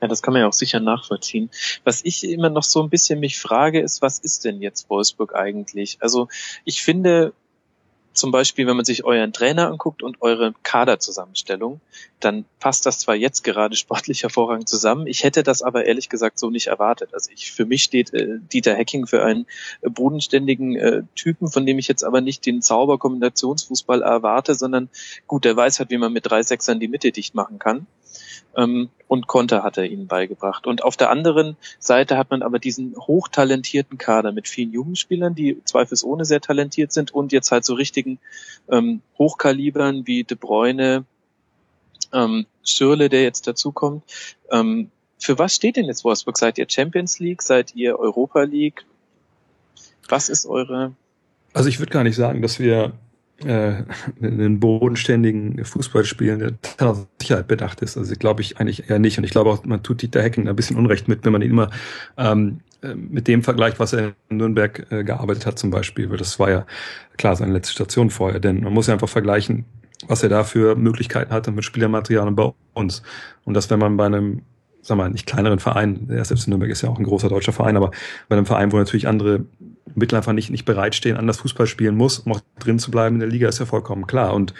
[0.00, 1.50] Ja, das kann man ja auch sicher nachvollziehen.
[1.84, 5.34] Was ich immer noch so ein bisschen mich frage, ist, was ist denn jetzt Wolfsburg
[5.34, 5.98] eigentlich?
[6.00, 6.28] Also
[6.64, 7.34] ich finde,
[8.12, 11.80] zum Beispiel, wenn man sich euren Trainer anguckt und eure Kaderzusammenstellung,
[12.18, 15.06] dann passt das zwar jetzt gerade sportlich hervorragend zusammen.
[15.06, 17.14] Ich hätte das aber ehrlich gesagt so nicht erwartet.
[17.14, 19.46] Also ich, für mich steht äh, Dieter Hecking für einen
[19.80, 24.88] äh, bodenständigen äh, Typen, von dem ich jetzt aber nicht den Zauberkombinationsfußball erwarte, sondern
[25.26, 27.86] gut, der weiß halt, wie man mit drei Sechsern die Mitte dicht machen kann
[28.56, 30.66] ähm, und Konter hat er ihnen beigebracht.
[30.66, 35.60] Und auf der anderen Seite hat man aber diesen hochtalentierten Kader mit vielen Jugendspielern, die
[35.64, 38.18] zweifelsohne sehr talentiert sind und jetzt halt so richtigen
[38.70, 41.04] ähm, Hochkalibern wie De Bruyne,
[42.12, 44.04] ähm, Schürle, der jetzt dazukommt.
[44.50, 46.38] Ähm, für was steht denn jetzt Wolfsburg?
[46.38, 47.42] Seid ihr Champions League?
[47.42, 48.84] Seid ihr Europa League?
[50.08, 50.92] Was ist eure?
[51.52, 52.92] Also ich würde gar nicht sagen, dass wir
[53.44, 53.84] äh,
[54.22, 57.96] einen bodenständigen Fußball spielen, der auf Sicherheit bedacht ist.
[57.96, 59.18] Also glaube ich eigentlich eher nicht.
[59.18, 61.50] Und ich glaube auch, man tut Dieter Hecking ein bisschen Unrecht mit, wenn man ihn
[61.50, 61.70] immer
[62.16, 66.10] ähm, äh, mit dem vergleicht, was er in Nürnberg äh, gearbeitet hat zum Beispiel.
[66.10, 66.66] Weil das war ja
[67.16, 68.40] klar seine letzte Station vorher.
[68.40, 69.64] Denn man muss ja einfach vergleichen,
[70.06, 73.02] was er da für Möglichkeiten hatte mit Spielermaterial und bei uns.
[73.44, 74.42] Und das, wenn man bei einem
[74.82, 77.52] sag mal, nicht kleineren Verein, der selbst in Nürnberg ist ja auch ein großer deutscher
[77.52, 77.90] Verein, aber
[78.28, 79.44] bei einem Verein, wo natürlich andere
[79.94, 83.20] Mittel einfach nicht, nicht bereitstehen, anders Fußball spielen muss, um auch drin zu bleiben in
[83.20, 84.34] der Liga, ist ja vollkommen klar.
[84.34, 84.54] Und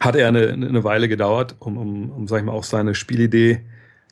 [0.00, 3.62] hat er eine, eine Weile gedauert, um, um, um, sag ich mal, auch seine Spielidee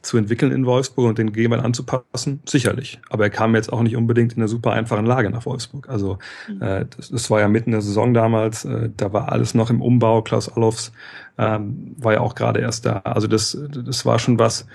[0.02, 2.40] zu entwickeln in Wolfsburg und den Gegenwart anzupassen?
[2.46, 3.00] Sicherlich.
[3.10, 5.88] Aber er kam jetzt auch nicht unbedingt in einer super einfachen Lage nach Wolfsburg.
[5.88, 6.18] Also
[6.48, 6.62] mhm.
[6.62, 9.68] äh, das, das war ja mitten in der Saison damals, äh, da war alles noch
[9.68, 10.22] im Umbau.
[10.22, 10.92] Klaus Allofs
[11.38, 12.98] ähm, war ja auch gerade erst da.
[13.04, 14.66] Also das, das war schon was.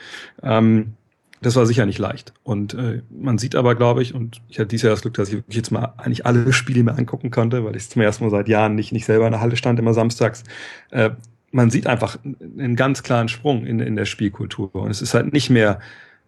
[0.43, 0.93] Ähm,
[1.41, 2.33] das war sicher nicht leicht.
[2.43, 5.31] Und äh, man sieht aber, glaube ich, und ich hatte dieses Jahr das Glück, dass
[5.31, 8.47] ich jetzt mal eigentlich alle Spiele mir angucken konnte, weil ich zum ersten Mal seit
[8.47, 10.43] Jahren nicht, nicht selber in der Halle stand, immer samstags.
[10.91, 11.11] Äh,
[11.51, 14.73] man sieht einfach einen ganz klaren Sprung in, in der Spielkultur.
[14.75, 15.79] Und es ist halt nicht mehr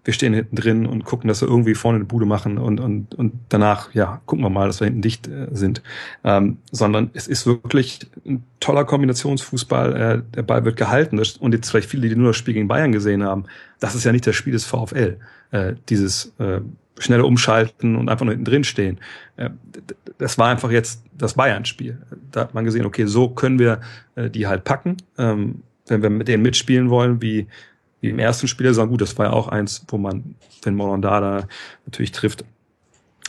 [0.03, 3.13] wir stehen hinten drin und gucken, dass wir irgendwie vorne eine Bude machen und, und,
[3.13, 5.81] und danach, ja, gucken wir mal, dass wir hinten dicht äh, sind.
[6.23, 9.95] Ähm, sondern es ist wirklich ein toller Kombinationsfußball.
[9.95, 11.19] Äh, der Ball wird gehalten.
[11.39, 13.45] Und jetzt vielleicht viele, die nur das Spiel gegen Bayern gesehen haben,
[13.79, 15.17] das ist ja nicht das Spiel des VfL.
[15.51, 16.61] Äh, dieses äh,
[16.99, 18.99] schnelle Umschalten und einfach nur hinten drin stehen.
[19.35, 19.49] Äh,
[20.17, 21.97] das war einfach jetzt das Bayern-Spiel.
[22.31, 23.81] Da hat man gesehen, okay, so können wir
[24.15, 24.97] äh, die halt packen.
[25.17, 27.47] Ähm, wenn wir mit denen mitspielen wollen, wie
[28.01, 31.47] wie im ersten Spiel sagen, gut, das war ja auch eins, wo man, wenn Morondada
[31.85, 32.45] natürlich trifft,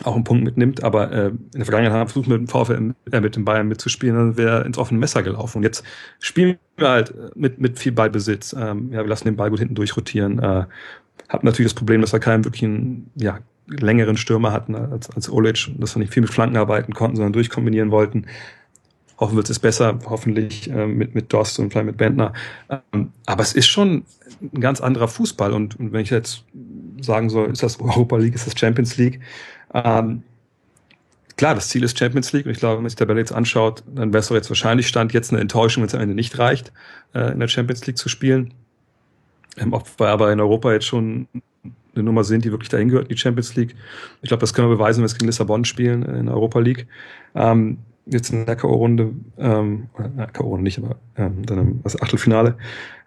[0.04, 2.94] auch einen Punkt mitnimmt, aber äh, in der Vergangenheit haben wir versucht, mit dem VfL,
[3.11, 5.59] äh, mit dem Bayern mitzuspielen, dann wäre ins offene Messer gelaufen.
[5.59, 5.83] Und jetzt
[6.20, 8.52] spielen wir halt mit, mit viel Ballbesitz.
[8.52, 10.38] Ähm, ja, wir lassen den Ball gut hinten durchrotieren.
[10.38, 10.66] Äh,
[11.28, 15.68] haben natürlich das Problem, dass wir keinen wirklichen, ja, längeren Stürmer hatten als, als Olic,
[15.78, 18.26] dass wir nicht viel mit Flanken arbeiten konnten, sondern durchkombinieren wollten.
[19.18, 22.33] Hoffen wird es besser, hoffentlich äh, mit, mit Dost und vielleicht mit Bentner.
[22.70, 24.04] Ähm, aber es ist schon
[24.40, 25.52] ein ganz anderer Fußball.
[25.52, 26.44] Und, und wenn ich jetzt
[27.00, 29.20] sagen soll, ist das Europa League, ist das Champions League,
[29.74, 30.22] ähm,
[31.38, 33.33] klar, das Ziel ist Champions League und ich glaube, wenn man sich die Tabelle jetzt
[33.33, 36.14] anschaut, dann wäre es doch jetzt wahrscheinlich Stand jetzt eine Enttäuschung, wenn es am Ende
[36.14, 36.72] nicht reicht,
[37.14, 38.52] äh, in der Champions League zu spielen.
[39.57, 41.28] Ähm, ob wir aber in Europa jetzt schon
[41.94, 43.74] eine Nummer sind, die wirklich dahin gehört, die Champions League.
[44.22, 46.59] Ich glaube, das können wir beweisen, wenn wir es gegen Lissabon spielen in der Europa
[46.61, 46.87] League.
[47.35, 47.78] Ähm,
[48.11, 49.88] jetzt in der K.O.-Runde, ähm,
[50.33, 52.57] K.O.-Runde nicht, aber ähm, dann das Achtelfinale.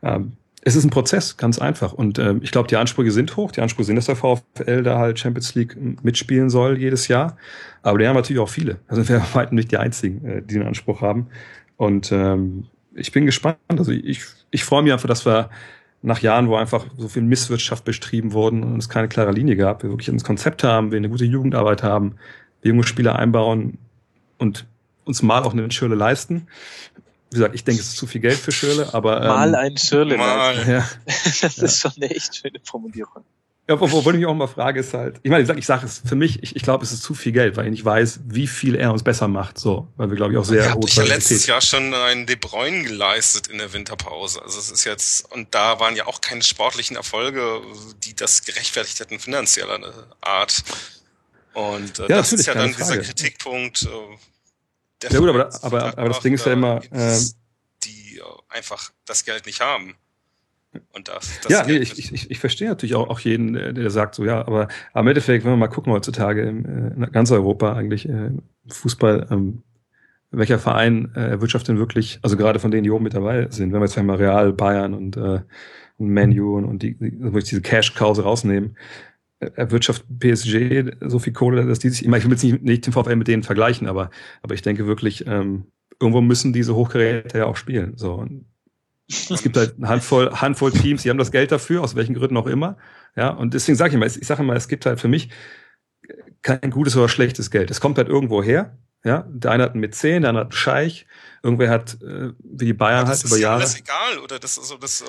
[0.04, 0.34] Ähm,
[0.64, 1.94] es ist ein Prozess, ganz einfach.
[1.94, 3.52] Und ähm, ich glaube, die Ansprüche sind hoch.
[3.52, 7.36] Die Ansprüche sind, dass der VfL da halt Champions League mitspielen soll jedes Jahr.
[7.82, 8.78] Aber die haben natürlich auch viele.
[8.88, 11.28] Also wir weitem nicht die einzigen, äh, die den Anspruch haben.
[11.78, 13.58] Und ähm, ich bin gespannt.
[13.70, 15.50] Also ich, ich freue mich einfach, dass wir
[16.04, 19.84] nach Jahren, wo einfach so viel Misswirtschaft betrieben wurden und es keine klare Linie gab,
[19.84, 22.16] wir wirklich ein Konzept haben, wir eine gute Jugendarbeit haben,
[22.62, 23.78] wir junge Spieler einbauen
[24.38, 24.66] und
[25.06, 26.48] uns mal auch eine Schirle leisten.
[27.30, 29.78] Wie gesagt, ich denke, es ist zu viel Geld für Schirle, aber ähm, mal ein
[29.78, 30.18] Schirle.
[30.18, 30.68] Mal.
[30.68, 30.90] Ja.
[31.42, 33.24] das ist schon eine echt schöne Formulierung.
[33.70, 35.84] Ja, obwohl ich mich auch mal frage, ist halt, ich meine, ich sage ich sag
[35.84, 38.22] es für mich, ich, ich glaube, es ist zu viel Geld, weil ich nicht weiß,
[38.26, 40.84] wie viel er uns besser macht, so, weil wir, glaube ich, auch sehr Er hat
[40.84, 44.42] sich ja letztes Jahr schon einen De Bruyne geleistet in der Winterpause.
[44.42, 47.62] Also es ist jetzt, und da waren ja auch keine sportlichen Erfolge,
[48.04, 49.80] die das gerechtfertigt hätten finanzieller
[50.20, 50.64] Art.
[51.54, 52.84] Und äh, ja, das ist ja dann Frage.
[52.84, 53.84] dieser Kritikpunkt.
[53.84, 53.88] Äh,
[55.10, 57.18] ja gut, aber, aber, aber das Ding ist ja immer, äh,
[57.84, 59.96] die äh, einfach das Geld nicht haben.
[60.94, 64.16] Und das, das ja, nee, ich, ich, ich verstehe natürlich auch, auch jeden, der sagt
[64.16, 68.08] so, ja, aber am Endeffekt, wenn wir mal gucken heutzutage in, in ganz Europa eigentlich
[68.08, 68.32] äh,
[68.70, 69.64] Fußball, ähm,
[70.32, 73.74] welcher Verein äh, erwirtschaftet denn wirklich, also gerade von denen, die oben mit dabei sind,
[73.74, 75.42] wenn wir jetzt einmal Real, Bayern und, äh,
[75.98, 78.78] und Menu und, und die, also diese Cash-Kause rausnehmen,
[79.56, 82.86] erwirtschaftet PSG so viel Kohle, dass die sich, ich, meine, ich will jetzt nicht, nicht
[82.86, 85.66] den VfL mit denen vergleichen, aber, aber ich denke wirklich, ähm,
[86.00, 87.94] irgendwo müssen diese Hochgeräte ja auch spielen.
[87.98, 88.26] So.
[89.08, 92.38] Es gibt halt eine Handvoll, Handvoll Teams, die haben das Geld dafür, aus welchen Gründen
[92.38, 92.78] auch immer.
[93.16, 95.30] Ja, und deswegen sage ich immer, ich sage immer, es gibt halt für mich
[96.42, 97.72] kein gutes oder schlechtes Geld.
[97.72, 98.78] Es kommt halt irgendwo her.
[99.04, 101.08] Ja, der eine hat einen Mäzen, der andere hat einen Scheich,
[101.42, 103.62] irgendwer hat, äh, wie die Bayern halt über Jahre.
[103.62, 105.06] Das ist ja alles egal, oder das, also das, äh,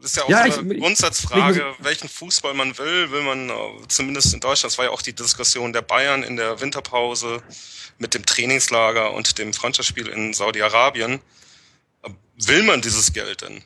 [0.00, 3.22] das ist ja auch ja, so eine ich, Grundsatzfrage, ich, welchen Fußball man will, will
[3.22, 3.52] man, äh,
[3.88, 7.42] zumindest in Deutschland, das war ja auch die Diskussion der Bayern in der Winterpause
[7.98, 11.20] mit dem Trainingslager und dem Freundschaftsspiel in Saudi-Arabien
[12.36, 13.62] will man dieses Geld denn?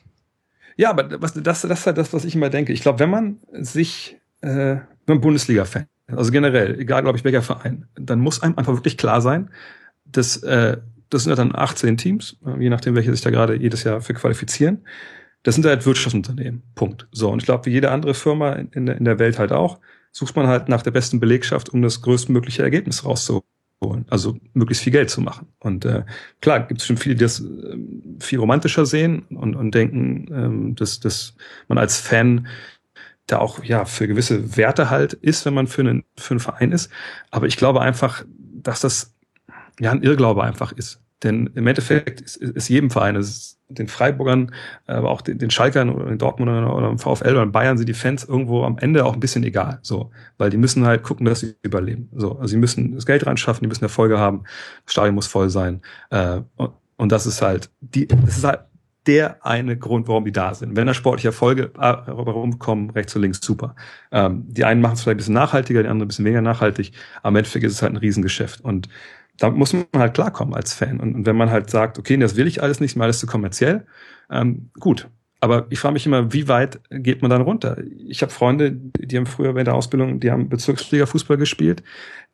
[0.75, 2.71] Ja, aber was, das, das ist halt das, was ich immer denke.
[2.73, 7.41] Ich glaube, wenn man sich, äh, wenn man Bundesliga-Fan, also generell, egal, glaube ich, welcher
[7.41, 9.49] Verein, dann muss einem einfach wirklich klar sein,
[10.05, 10.77] dass äh,
[11.09, 14.01] das sind ja dann 18 Teams, äh, je nachdem, welche sich da gerade jedes Jahr
[14.01, 14.85] für qualifizieren.
[15.43, 16.63] Das sind halt Wirtschaftsunternehmen.
[16.75, 17.07] Punkt.
[17.11, 19.79] So, und ich glaube, wie jede andere Firma in der, in der Welt halt auch,
[20.11, 23.45] sucht man halt nach der besten Belegschaft, um das größtmögliche Ergebnis rauszuholen
[23.83, 25.47] holen, also möglichst viel Geld zu machen.
[25.59, 26.03] Und äh,
[26.41, 27.77] klar, gibt es schon viele, die das äh,
[28.19, 31.35] viel romantischer sehen und, und denken, ähm, dass, dass
[31.67, 32.47] man als Fan
[33.31, 36.71] da auch ja für gewisse Werte halt ist, wenn man für einen, für einen Verein
[36.71, 36.89] ist.
[37.31, 39.15] Aber ich glaube einfach, dass das
[39.79, 41.01] ja ein Irrglaube einfach ist.
[41.23, 44.51] Denn im Endeffekt ist, ist jedem Verein, ist den Freiburgern,
[44.87, 47.87] aber auch den, den Schalkern oder den Dortmundern oder im VfL oder in Bayern sind
[47.87, 49.79] die Fans irgendwo am Ende auch ein bisschen egal.
[49.81, 52.09] So, weil die müssen halt gucken, dass sie überleben.
[52.15, 54.43] So, also sie müssen das Geld reinschaffen, die müssen Erfolge haben,
[54.85, 55.81] das Stadion muss voll sein.
[56.09, 58.61] Äh, und, und das ist halt die, das ist halt
[59.09, 60.75] der eine Grund, warum die da sind.
[60.75, 63.75] Wenn da sportliche Erfolge rumkommen, rechts und links, super.
[64.11, 66.91] Ähm, die einen machen es vielleicht ein bisschen nachhaltiger, die anderen ein bisschen weniger nachhaltig.
[67.23, 68.61] Am Endeffekt ist es halt ein Riesengeschäft.
[68.61, 68.87] Und
[69.39, 70.99] da muss man halt klarkommen als Fan.
[70.99, 73.25] Und, und, wenn man halt sagt, okay, das will ich alles nicht, mal alles zu
[73.25, 73.87] kommerziell,
[74.29, 75.09] ähm, gut.
[75.41, 77.77] Aber ich frage mich immer, wie weit geht man dann runter?
[78.07, 81.81] Ich habe Freunde, die haben früher bei der Ausbildung, die haben Bezirksliga Fußball gespielt,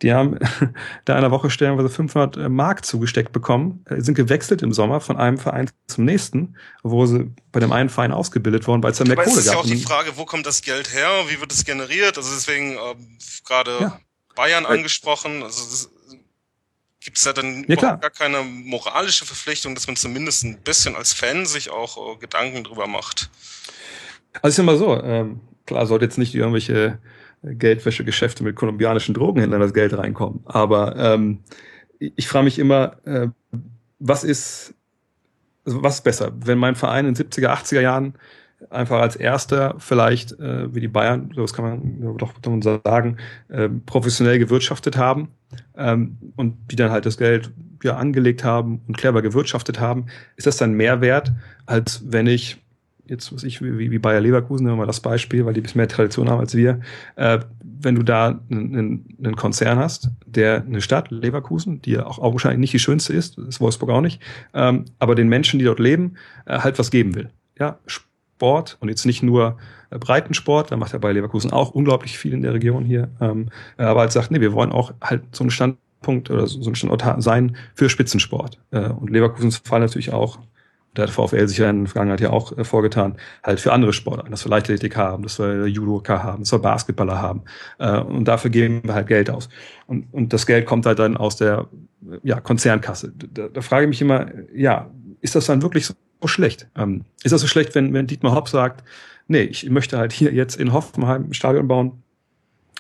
[0.02, 0.40] die haben
[1.06, 5.02] da in einer Woche stellenweise 500 äh, Mark zugesteckt bekommen, äh, sind gewechselt im Sommer
[5.02, 8.98] von einem Verein zum nächsten, wo sie bei dem einen Verein ausgebildet worden, weil es
[8.98, 9.36] da mehr Kohle gab.
[9.36, 9.46] gab.
[9.46, 11.10] ist ja auch die Frage, wo kommt das Geld her?
[11.28, 12.18] Wie wird es generiert?
[12.18, 14.00] Also deswegen ähm, gerade ja.
[14.36, 15.44] Bayern angesprochen.
[15.44, 15.92] Also das,
[17.06, 21.14] Gibt es da dann ja, gar keine moralische Verpflichtung, dass man zumindest ein bisschen als
[21.14, 23.30] Fan sich auch äh, Gedanken drüber macht?
[24.42, 26.98] Also ist ja mal so, ähm, klar sollte jetzt nicht irgendwelche
[27.44, 31.44] Geldwäschegeschäfte mit kolumbianischen Drogenhändlern das Geld reinkommen, aber ähm,
[32.00, 33.28] ich, ich frage mich immer, äh,
[34.00, 34.74] was ist,
[35.64, 38.16] also was ist besser, wenn mein Verein in 70er, 80er Jahren
[38.72, 42.34] einfach als erster vielleicht, äh, wie die Bayern, das kann man doch
[42.84, 43.18] sagen,
[43.50, 45.30] äh, professionell gewirtschaftet haben
[45.78, 47.52] ähm, und die dann halt das Geld
[47.84, 51.32] ja angelegt haben und clever gewirtschaftet haben, ist das dann mehr wert,
[51.66, 52.58] als wenn ich
[53.08, 55.64] jetzt was ich wie, wie Bayer Leverkusen, nehmen wir mal das Beispiel, weil die ein
[55.64, 56.80] bisschen mehr Tradition haben als wir,
[57.16, 62.60] äh, wenn du da einen, Konzern hast, der eine Stadt, Leverkusen, die ja auch, wahrscheinlich
[62.60, 64.22] nicht die schönste ist, ist Wolfsburg auch nicht,
[64.54, 66.16] ähm, aber den Menschen, die dort leben,
[66.46, 67.30] äh, halt was geben will.
[67.60, 69.58] Ja, Sport und jetzt nicht nur
[69.90, 74.02] Breitensport, da macht er bei Leverkusen auch unglaublich viel in der Region hier, ähm, aber
[74.02, 77.56] halt sagt, nee, wir wollen auch halt so einen Standpunkt oder so einen Standort sein
[77.74, 78.60] für Spitzensport.
[78.72, 80.40] Äh, und Leverkusens Fall natürlich auch
[80.96, 83.94] da hat VfL sich ja in der Vergangenheit ja auch äh, vorgetan, halt für andere
[83.94, 87.44] Sportarten, dass wir Leichtathletik haben, dass wir Judoka haben, dass wir Basketballer haben.
[87.78, 89.50] Äh, und dafür geben wir halt Geld aus.
[89.88, 91.68] Und, und das Geld kommt halt dann aus der
[92.24, 93.14] ja, Konzernkasse.
[93.34, 94.90] Da, da frage ich mich immer, ja,
[95.22, 95.94] ist das dann wirklich so
[96.26, 96.68] schlecht?
[96.76, 98.84] Ähm, ist das so schlecht, wenn, wenn Dietmar Hopp sagt,
[99.28, 102.04] nee, ich möchte halt hier jetzt in Hoffenheim ein Stadion bauen,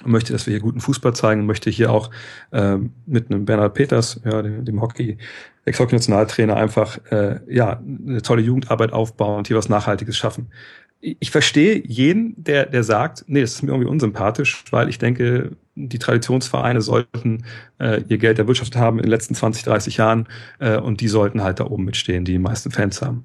[0.03, 2.11] möchte, dass wir hier guten Fußball zeigen, möchte hier auch
[2.51, 5.17] ähm, mit einem Bernhard Peters, ja, dem, dem Hockey,
[5.65, 10.51] Ex-Hockey-Nationaltrainer, einfach äh, ja eine tolle Jugendarbeit aufbauen und hier was Nachhaltiges schaffen.
[10.99, 14.99] Ich, ich verstehe jeden, der, der sagt, nee, das ist mir irgendwie unsympathisch, weil ich
[14.99, 17.45] denke, die Traditionsvereine sollten
[17.79, 20.27] äh, ihr Geld erwirtschaftet haben in den letzten 20, 30 Jahren
[20.59, 23.23] äh, und die sollten halt da oben mitstehen, die die meisten Fans haben.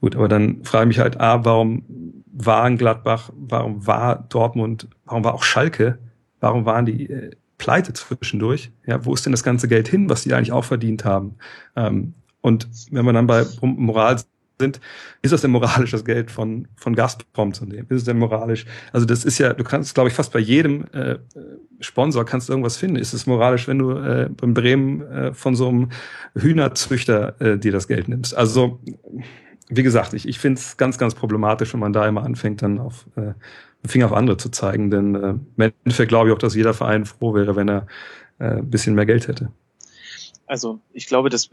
[0.00, 1.84] Gut, aber dann frage ich mich halt, A, warum
[2.32, 5.98] waren Gladbach, warum war Dortmund, warum war auch Schalke,
[6.40, 8.72] warum waren die äh, pleite zwischendurch?
[8.86, 11.36] Ja, wo ist denn das ganze Geld hin, was die eigentlich auch verdient haben?
[11.76, 14.16] Ähm, und wenn wir dann bei Moral
[14.58, 14.80] sind,
[15.22, 17.86] ist das denn moralisch, das Geld von, von Gazprom zu nehmen?
[17.88, 18.66] Ist es denn moralisch?
[18.92, 21.18] Also das ist ja, du kannst, glaube ich, fast bei jedem äh,
[21.80, 22.96] Sponsor kannst du irgendwas finden.
[22.96, 25.88] Ist es moralisch, wenn du äh, in Bremen äh, von so einem
[26.34, 28.36] Hühnerzüchter äh, dir das Geld nimmst?
[28.36, 28.80] Also
[29.70, 32.78] wie gesagt, ich, ich finde es ganz, ganz problematisch, wenn man da immer anfängt, dann
[32.78, 33.32] auf äh,
[33.86, 34.90] Finger auf andere zu zeigen.
[34.90, 37.86] Denn äh, im Endeffekt glaube ich auch, dass jeder Verein froh wäre, wenn er
[38.38, 39.50] äh, ein bisschen mehr Geld hätte.
[40.46, 41.48] Also ich glaube, dass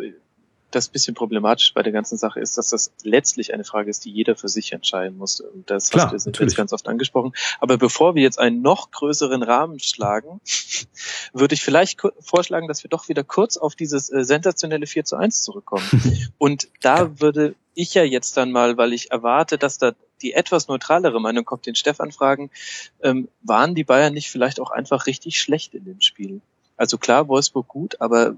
[0.78, 4.12] das bisschen problematisch bei der ganzen Sache ist, dass das letztlich eine Frage ist, die
[4.12, 5.42] jeder für sich entscheiden muss.
[5.42, 7.34] Und das Klar, hast du jetzt ganz oft angesprochen.
[7.60, 10.40] Aber bevor wir jetzt einen noch größeren Rahmen schlagen,
[11.34, 15.16] würde ich vielleicht vorschlagen, dass wir doch wieder kurz auf dieses äh, sensationelle 4 zu
[15.16, 15.86] 1 zurückkommen.
[16.38, 20.68] Und da würde ich ja jetzt dann mal, weil ich erwarte, dass da die etwas
[20.68, 22.50] neutralere Meinung kommt, den Stefan fragen,
[23.02, 26.42] ähm, waren die Bayern nicht vielleicht auch einfach richtig schlecht in dem Spiel?
[26.76, 28.36] Also klar, Wolfsburg gut, aber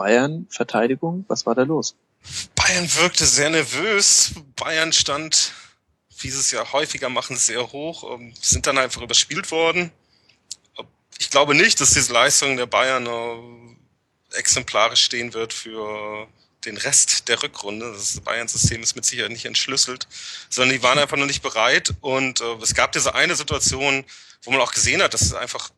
[0.00, 1.94] Bayern Verteidigung, was war da los?
[2.54, 4.32] Bayern wirkte sehr nervös.
[4.56, 5.52] Bayern stand,
[6.20, 9.92] wie sie es ja häufiger machen, sehr hoch, ähm, sind dann einfach überspielt worden.
[11.18, 13.06] Ich glaube nicht, dass diese Leistung der Bayern
[14.32, 16.26] exemplarisch stehen wird für
[16.64, 17.92] den Rest der Rückrunde.
[17.92, 20.08] Das Bayern-System ist mit Sicherheit nicht entschlüsselt,
[20.48, 21.92] sondern die waren einfach noch nicht bereit.
[22.00, 24.06] Und äh, es gab diese eine Situation,
[24.44, 25.68] wo man auch gesehen hat, dass es einfach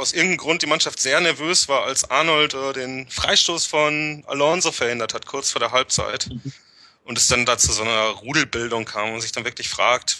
[0.00, 4.72] aus irgendeinem Grund die Mannschaft sehr nervös war, als Arnold äh, den Freistoß von Alonso
[4.72, 6.26] verhindert hat, kurz vor der Halbzeit.
[6.26, 6.52] Mhm.
[7.04, 10.16] Und es dann dazu so einer Rudelbildung kam und sich dann wirklich fragt,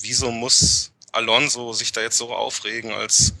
[0.00, 3.34] wieso muss Alonso sich da jetzt so aufregen als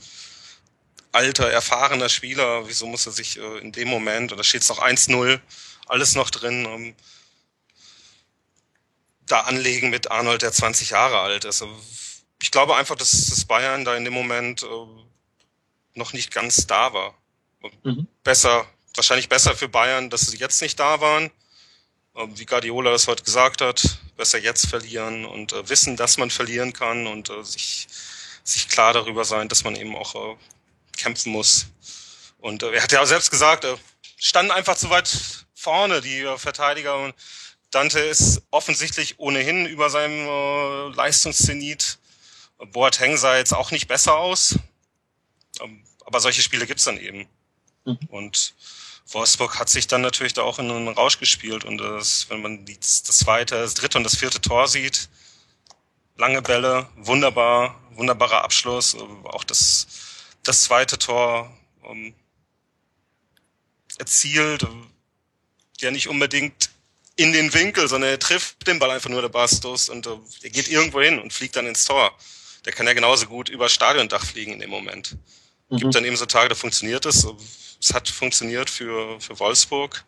[1.12, 4.68] alter, erfahrener Spieler, wieso muss er sich äh, in dem Moment, und da steht es
[4.68, 5.40] noch 1-0,
[5.86, 6.94] alles noch drin, um,
[9.26, 11.62] da anlegen mit Arnold, der 20 Jahre alt ist.
[11.62, 11.74] Also,
[12.42, 14.66] ich glaube einfach, dass das Bayern da in dem Moment äh,
[15.94, 17.14] noch nicht ganz da war.
[17.82, 18.06] Mhm.
[18.22, 21.30] Besser, wahrscheinlich besser für Bayern, dass sie jetzt nicht da waren.
[22.16, 26.30] Ähm, wie Guardiola das heute gesagt hat, besser jetzt verlieren und äh, wissen, dass man
[26.30, 27.86] verlieren kann und äh, sich,
[28.42, 30.36] sich klar darüber sein, dass man eben auch äh,
[30.96, 31.66] kämpfen muss.
[32.38, 33.78] Und äh, er hat ja auch selbst gesagt, er
[34.16, 35.08] standen einfach zu weit
[35.54, 36.96] vorne, die äh, Verteidiger.
[36.96, 37.14] Und
[37.70, 41.98] Dante ist offensichtlich ohnehin über seinem äh, Leistungszenit.
[42.72, 44.56] Boateng sah jetzt auch nicht besser aus.
[45.62, 47.28] Ähm, aber solche Spiele gibt's dann eben.
[47.84, 47.98] Mhm.
[48.08, 48.54] Und
[49.06, 51.64] Wolfsburg hat sich dann natürlich da auch in einen Rausch gespielt.
[51.64, 55.08] Und das, wenn man die, das zweite, das dritte und das vierte Tor sieht,
[56.16, 58.96] lange Bälle, wunderbar, wunderbarer Abschluss.
[59.24, 59.86] Auch das,
[60.42, 62.14] das zweite Tor um,
[63.98, 64.66] erzielt,
[65.80, 66.70] ja nicht unbedingt
[67.16, 70.50] in den Winkel, sondern er trifft den Ball einfach nur der Bastos und uh, er
[70.50, 72.16] geht irgendwo hin und fliegt dann ins Tor.
[72.64, 75.16] Der kann ja genauso gut über Stadiondach fliegen in dem Moment.
[75.70, 75.76] Mhm.
[75.76, 77.26] Gibt dann eben so Tage, da funktioniert es.
[77.80, 80.04] Es hat funktioniert für, für Wolfsburg.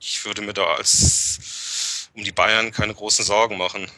[0.00, 3.90] Ich würde mir da als um die Bayern keine großen Sorgen machen.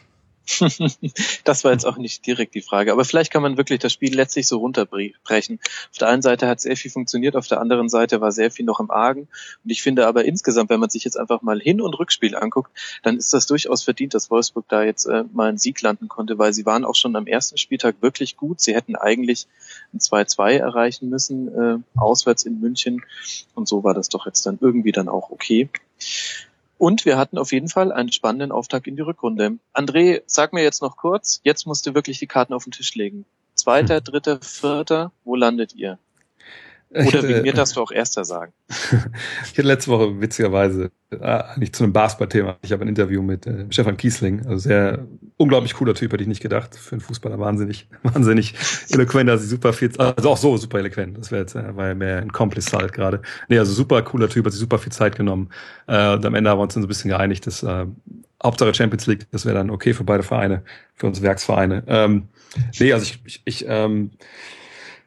[1.45, 2.93] Das war jetzt auch nicht direkt die Frage.
[2.93, 5.59] Aber vielleicht kann man wirklich das Spiel letztlich so runterbrechen.
[5.91, 8.65] Auf der einen Seite hat sehr viel funktioniert, auf der anderen Seite war sehr viel
[8.67, 9.29] noch im Argen.
[9.65, 12.71] Und ich finde aber insgesamt, wenn man sich jetzt einfach mal Hin- und Rückspiel anguckt,
[13.03, 16.39] dann ist das durchaus verdient, dass Wolfsburg da jetzt äh, mal einen Sieg landen konnte,
[16.39, 18.61] weil sie waren auch schon am ersten Spieltag wirklich gut.
[18.61, 19.47] Sie hätten eigentlich
[19.93, 23.03] ein 2-2 erreichen müssen, äh, auswärts in München.
[23.55, 25.69] Und so war das doch jetzt dann irgendwie dann auch okay.
[26.79, 29.59] Und wir hatten auf jeden Fall einen spannenden Auftakt in die Rückrunde.
[29.73, 32.95] André, sag mir jetzt noch kurz, jetzt musst du wirklich die Karten auf den Tisch
[32.95, 33.25] legen.
[33.55, 34.05] Zweiter, hm.
[34.05, 35.99] dritter, vierter, wo landet ihr?
[36.95, 38.53] Oder hätte, wie mir darfst du auch erster sagen.
[38.69, 42.57] ich hatte letzte Woche witzigerweise äh, nicht zu einem Basketball-Thema.
[42.63, 46.29] Ich habe ein Interview mit äh, Stefan Kiesling, also sehr unglaublich cooler Typ, hätte ich
[46.29, 46.77] nicht gedacht.
[46.77, 48.55] Für einen Fußballer wahnsinnig, wahnsinnig
[48.91, 51.19] eloquent, also super viel, also auch so super eloquent.
[51.19, 53.23] Das wäre jetzt, äh, war ja mehr ein Complice halt gerade.
[53.49, 55.51] Nee, also super cooler Typ, hat sich super viel Zeit genommen.
[55.87, 57.87] Äh, und am Ende haben wir uns dann so ein bisschen geeinigt, dass äh,
[58.43, 60.63] Hauptsache Champions League, das wäre dann okay für beide Vereine,
[60.95, 61.83] für uns Werksvereine.
[61.87, 62.29] Ähm,
[62.79, 64.11] nee, also ich, ich, ich ähm,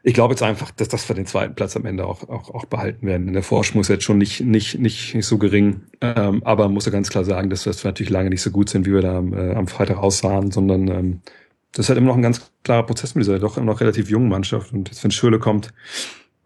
[0.08, 2.64] ich glaube jetzt einfach, dass das für den zweiten Platz am Ende auch, auch, auch
[2.64, 3.34] behalten werden.
[3.34, 5.82] Der Vorsprung ist jetzt schon nicht, nicht, nicht, nicht so gering.
[6.00, 8.86] Ähm, aber muss ja ganz klar sagen, dass wir natürlich lange nicht so gut sind,
[8.86, 11.22] wie wir da äh, am Freitag aussahen, sondern ähm,
[11.74, 14.10] das ist halt immer noch ein ganz klarer Prozess mit dieser doch immer noch relativ
[14.10, 14.72] jungen Mannschaft.
[14.72, 15.74] Und jetzt, wenn Schöle kommt,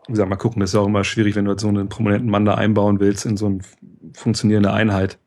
[0.07, 2.31] wie gesagt, mal gucken, das ist auch immer schwierig, wenn du halt so einen prominenten
[2.31, 3.59] Mann da einbauen willst in so eine
[4.13, 5.19] funktionierende Einheit.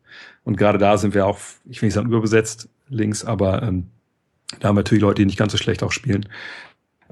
[0.42, 1.38] Und gerade da sind wir auch,
[1.70, 3.90] ich will nicht sagen überbesetzt links, aber ähm,
[4.58, 6.28] da haben wir natürlich Leute, die nicht ganz so schlecht auch spielen.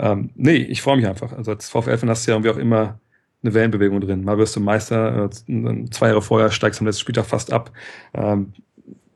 [0.03, 1.33] Ähm, nee, ich freue mich einfach.
[1.33, 2.99] Also als VfL fan hast du ja irgendwie auch immer
[3.43, 4.25] eine Wellenbewegung drin.
[4.25, 7.71] Mal wirst du Meister, äh, zwei Jahre vorher steigst du am letzten Spieltag fast ab.
[8.13, 8.53] Ähm,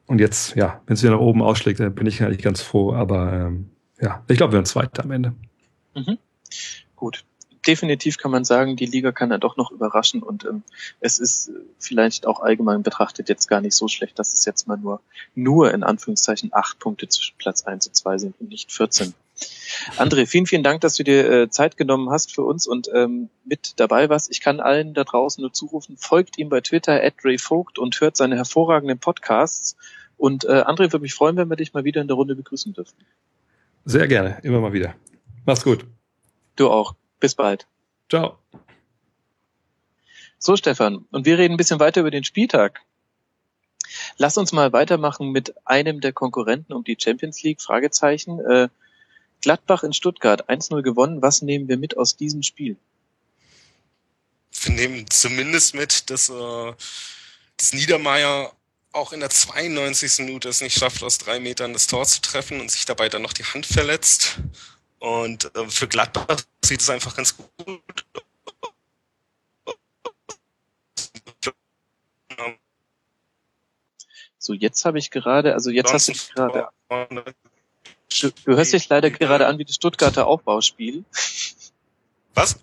[0.06, 2.94] und jetzt, ja, wenn es wieder nach oben ausschlägt, dann bin ich eigentlich ganz froh.
[2.94, 3.70] Aber ähm,
[4.00, 5.34] ja, ich glaube, wir werden Zweiter am Ende.
[5.96, 6.18] Mhm.
[6.94, 7.24] Gut.
[7.66, 10.62] Definitiv kann man sagen, die Liga kann ja doch noch überraschen und ähm,
[11.00, 14.76] es ist vielleicht auch allgemein betrachtet jetzt gar nicht so schlecht, dass es jetzt mal
[14.76, 15.00] nur,
[15.34, 19.14] nur in Anführungszeichen acht Punkte zwischen Platz eins und zwei sind und nicht 14.
[19.96, 23.28] André, vielen, vielen Dank, dass du dir äh, Zeit genommen hast für uns und ähm,
[23.44, 24.30] mit dabei warst.
[24.30, 28.00] Ich kann allen da draußen nur zurufen, folgt ihm bei Twitter at Ray Vogt und
[28.00, 29.76] hört seine hervorragenden Podcasts.
[30.16, 32.72] Und äh, André, würde mich freuen, wenn wir dich mal wieder in der Runde begrüßen
[32.72, 32.96] dürfen.
[33.84, 34.94] Sehr gerne, immer mal wieder.
[35.44, 35.84] Mach's gut.
[36.56, 36.94] Du auch.
[37.20, 37.66] Bis bald.
[38.08, 38.38] Ciao.
[40.38, 42.80] So, Stefan, und wir reden ein bisschen weiter über den Spieltag.
[44.18, 48.40] Lass uns mal weitermachen mit einem der Konkurrenten um die Champions League, Fragezeichen.
[48.40, 48.68] Äh,
[49.42, 51.22] Gladbach in Stuttgart 1-0 gewonnen.
[51.22, 52.76] Was nehmen wir mit aus diesem Spiel?
[54.62, 56.72] Wir nehmen zumindest mit, dass, äh,
[57.56, 58.52] dass Niedermeyer
[58.92, 60.24] auch in der 92.
[60.24, 63.22] Minute es nicht schafft, aus drei Metern das Tor zu treffen und sich dabei dann
[63.22, 64.38] noch die Hand verletzt.
[64.98, 67.50] Und äh, für Gladbach sieht es einfach ganz gut
[74.46, 76.68] So, jetzt habe ich gerade, also jetzt hast du gerade
[78.20, 81.04] Du, du hörst dich leider gerade an wie das Stuttgarter Aufbauspiel.
[82.34, 82.58] Was?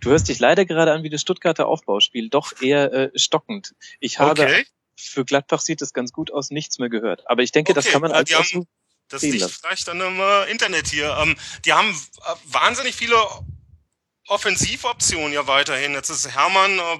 [0.00, 3.74] Du hörst dich leider gerade an wie das Stuttgarter Aufbauspiel, doch eher äh, stockend.
[4.00, 4.66] Ich habe okay.
[4.96, 7.28] für Gladbach sieht es ganz gut aus, nichts mehr gehört.
[7.28, 7.82] Aber ich denke, okay.
[7.82, 8.66] das kann man als die haben,
[9.08, 11.14] das liegt vielleicht an einem äh, Internet hier.
[11.20, 13.16] Ähm, die haben äh, wahnsinnig viele
[14.28, 15.92] Offensivoptionen ja weiterhin.
[15.92, 16.98] Jetzt ist Hermann äh,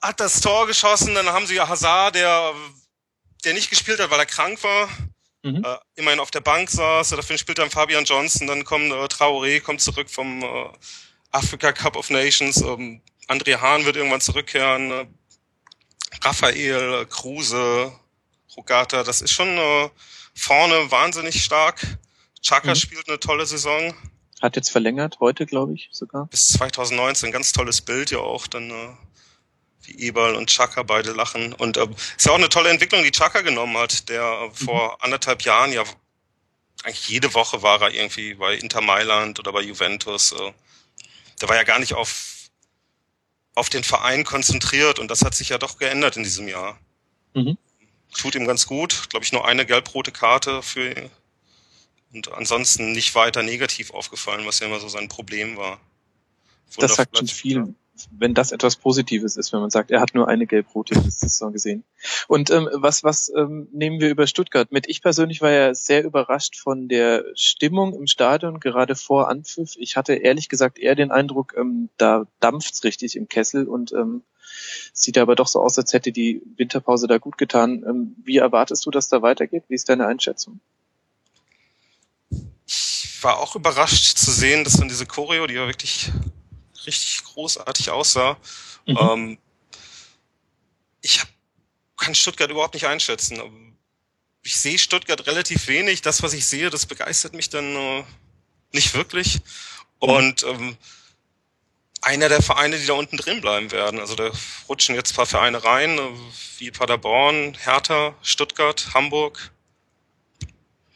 [0.00, 2.54] hat das Tor geschossen, dann haben sie ja Hazard, der
[3.44, 4.88] der nicht gespielt hat, weil er krank war
[5.42, 5.64] mhm.
[5.64, 7.10] äh, immerhin auf der Bank saß.
[7.10, 10.68] Dafür spielt dann Fabian Johnson, dann kommt äh, Traoré, kommt zurück vom äh,
[11.30, 12.60] Africa Cup of Nations.
[12.62, 14.90] Ähm, André Hahn wird irgendwann zurückkehren.
[14.90, 15.06] Äh,
[16.22, 17.92] Raphael, äh, Kruse,
[18.56, 19.90] Rogata, das ist schon äh,
[20.34, 21.80] vorne wahnsinnig stark.
[22.42, 22.76] Chaka mhm.
[22.76, 23.94] spielt eine tolle Saison.
[24.40, 26.26] Hat jetzt verlängert, heute glaube ich sogar.
[26.26, 28.46] Bis 2019, ganz tolles Bild ja auch.
[28.46, 28.88] Dann äh,
[29.88, 31.52] wie Eberl und Chaka beide lachen.
[31.52, 34.92] Und äh, ist ja auch eine tolle Entwicklung, die Chaka genommen hat, der äh, vor
[34.92, 34.96] mhm.
[35.00, 35.84] anderthalb Jahren ja
[36.84, 40.32] eigentlich jede Woche war er irgendwie bei Inter Mailand oder bei Juventus.
[40.32, 40.52] Äh,
[41.40, 42.34] der war ja gar nicht auf
[43.54, 46.78] auf den Verein konzentriert und das hat sich ja doch geändert in diesem Jahr.
[47.34, 47.58] Mhm.
[48.16, 51.10] Tut ihm ganz gut, glaube ich, nur eine gelb-rote Karte für
[52.12, 55.80] und ansonsten nicht weiter negativ aufgefallen, was ja immer so sein Problem war.
[56.76, 57.74] das sagt schon viel,
[58.10, 61.84] wenn das etwas Positives ist, wenn man sagt, er hat nur eine gelb-rote Saison gesehen.
[62.26, 64.88] Und ähm, was, was ähm, nehmen wir über Stuttgart mit?
[64.88, 69.74] Ich persönlich war ja sehr überrascht von der Stimmung im Stadion, gerade vor Anpfiff.
[69.76, 74.22] Ich hatte ehrlich gesagt eher den Eindruck, ähm, da dampft's richtig im Kessel und ähm,
[74.92, 77.84] sieht aber doch so aus, als hätte die Winterpause da gut getan.
[77.86, 79.64] Ähm, wie erwartest du, dass da weitergeht?
[79.68, 80.60] Wie ist deine Einschätzung?
[82.66, 86.12] Ich war auch überrascht zu sehen, dass dann diese Choreo, die ja wirklich
[86.88, 88.36] richtig großartig aussah.
[88.86, 88.98] Mhm.
[89.00, 89.38] Ähm,
[91.02, 91.28] ich hab,
[91.96, 93.40] kann Stuttgart überhaupt nicht einschätzen.
[94.42, 96.02] Ich sehe Stuttgart relativ wenig.
[96.02, 98.04] Das, was ich sehe, das begeistert mich dann äh,
[98.72, 99.34] nicht wirklich.
[99.36, 100.08] Mhm.
[100.08, 100.76] Und ähm,
[102.00, 104.00] einer der Vereine, die da unten drin bleiben werden.
[104.00, 104.30] Also da
[104.68, 106.10] rutschen jetzt ein paar Vereine rein, äh,
[106.58, 109.50] wie Paderborn, Hertha, Stuttgart, Hamburg.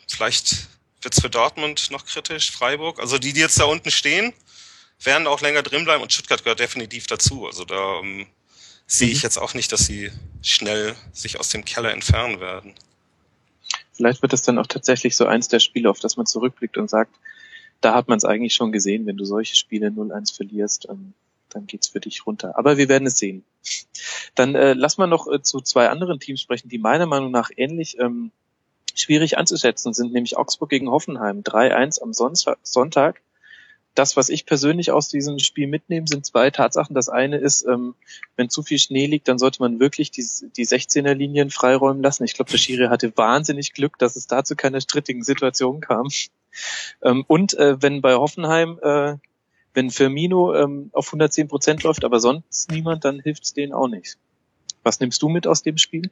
[0.08, 0.68] Vielleicht
[1.00, 3.00] wird's für Dortmund noch kritisch, Freiburg.
[3.00, 4.32] Also die, die jetzt da unten stehen,
[5.06, 7.46] werden auch länger drin bleiben und Stuttgart gehört definitiv dazu.
[7.46, 8.26] Also da ähm,
[8.86, 9.22] sehe ich mhm.
[9.22, 10.10] jetzt auch nicht, dass sie
[10.42, 12.74] schnell sich aus dem Keller entfernen werden.
[13.92, 16.88] Vielleicht wird es dann auch tatsächlich so eins der Spiele, auf das man zurückblickt und
[16.88, 17.14] sagt,
[17.80, 21.14] da hat man es eigentlich schon gesehen, wenn du solche Spiele 0-1 verlierst, ähm,
[21.50, 22.56] dann geht's für dich runter.
[22.56, 23.44] Aber wir werden es sehen.
[24.34, 27.50] Dann äh, lass mal noch äh, zu zwei anderen Teams sprechen, die meiner Meinung nach
[27.56, 28.30] ähnlich ähm,
[28.94, 31.42] schwierig anzuschätzen sind, nämlich Augsburg gegen Hoffenheim.
[31.42, 32.12] 3-1 am
[32.62, 33.20] Sonntag
[33.94, 36.94] das, was ich persönlich aus diesem Spiel mitnehme, sind zwei Tatsachen.
[36.94, 37.94] Das eine ist, ähm,
[38.36, 40.24] wenn zu viel Schnee liegt, dann sollte man wirklich die,
[40.56, 42.24] die 16er Linien freiräumen lassen.
[42.24, 46.08] Ich glaube, der Schiri hatte wahnsinnig Glück, dass es da zu keiner strittigen Situation kam.
[47.02, 49.14] Ähm, und äh, wenn bei Hoffenheim, äh,
[49.72, 53.88] wenn Firmino ähm, auf 110 Prozent läuft, aber sonst niemand, dann hilft es denen auch
[53.88, 54.18] nicht.
[54.82, 56.10] Was nimmst du mit aus dem Spiel?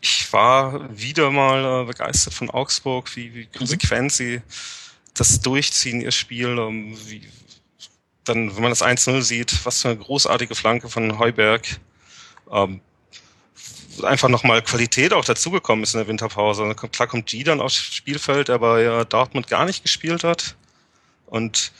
[0.00, 4.10] Ich war wieder mal äh, begeistert von Augsburg, wie, wie konsequent mhm.
[4.10, 4.42] sie
[5.14, 7.28] das Durchziehen ihr Spiel, ähm, wie,
[8.24, 11.66] dann, wenn man das 1-0 sieht, was für eine großartige Flanke von Heuberg,
[12.50, 12.80] ähm,
[14.02, 16.74] einfach nochmal Qualität auch dazugekommen ist in der Winterpause.
[16.74, 20.56] Klar kommt G dann aufs Spielfeld, der bei ja Dortmund gar nicht gespielt hat
[21.26, 21.72] und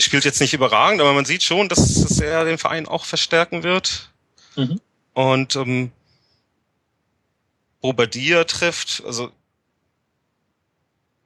[0.00, 3.62] spielt jetzt nicht überragend, aber man sieht schon, dass, dass er den Verein auch verstärken
[3.62, 4.10] wird.
[4.56, 4.80] Mhm.
[5.14, 5.92] Und ähm,
[7.80, 9.32] Bobadilla trifft, also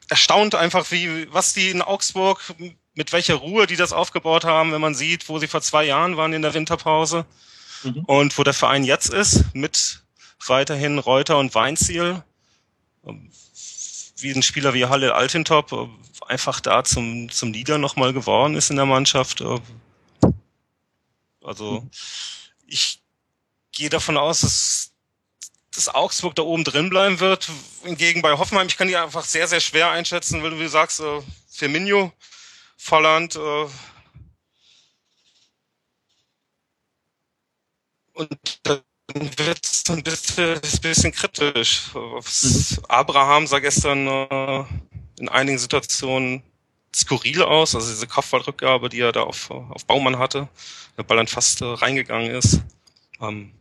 [0.09, 2.41] erstaunt einfach, wie, was die in Augsburg,
[2.95, 6.17] mit welcher Ruhe die das aufgebaut haben, wenn man sieht, wo sie vor zwei Jahren
[6.17, 7.27] waren in der Winterpause
[7.83, 8.05] mhm.
[8.07, 10.03] und wo der Verein jetzt ist, mit
[10.47, 12.23] weiterhin Reuter und Weinziel.
[14.19, 15.91] Wie ein Spieler wie Halle Altintop
[16.27, 19.45] einfach da zum, zum Leader nochmal geworden ist in der Mannschaft.
[21.43, 21.91] Also, mhm.
[22.67, 23.01] ich
[23.73, 24.93] gehe davon aus, dass
[25.77, 27.49] dass Augsburg da oben drin bleiben wird.
[27.85, 31.01] Hingegen bei Hoffenheim, ich kann die einfach sehr, sehr schwer einschätzen, weil du wie sagst,
[31.01, 32.13] äh, Firmino,
[32.77, 33.67] Volland, äh,
[38.15, 38.81] und dann
[39.15, 41.95] wird es ein bisschen, ein bisschen kryptisch.
[41.95, 42.85] Mhm.
[42.89, 44.65] Abraham sah gestern äh,
[45.19, 46.43] in einigen Situationen
[46.95, 50.49] skurril aus, also diese Kopfballrückgabe, die er da auf, auf Baumann hatte,
[50.97, 52.61] der Ball dann fast äh, reingegangen ist.
[53.21, 53.53] Ähm,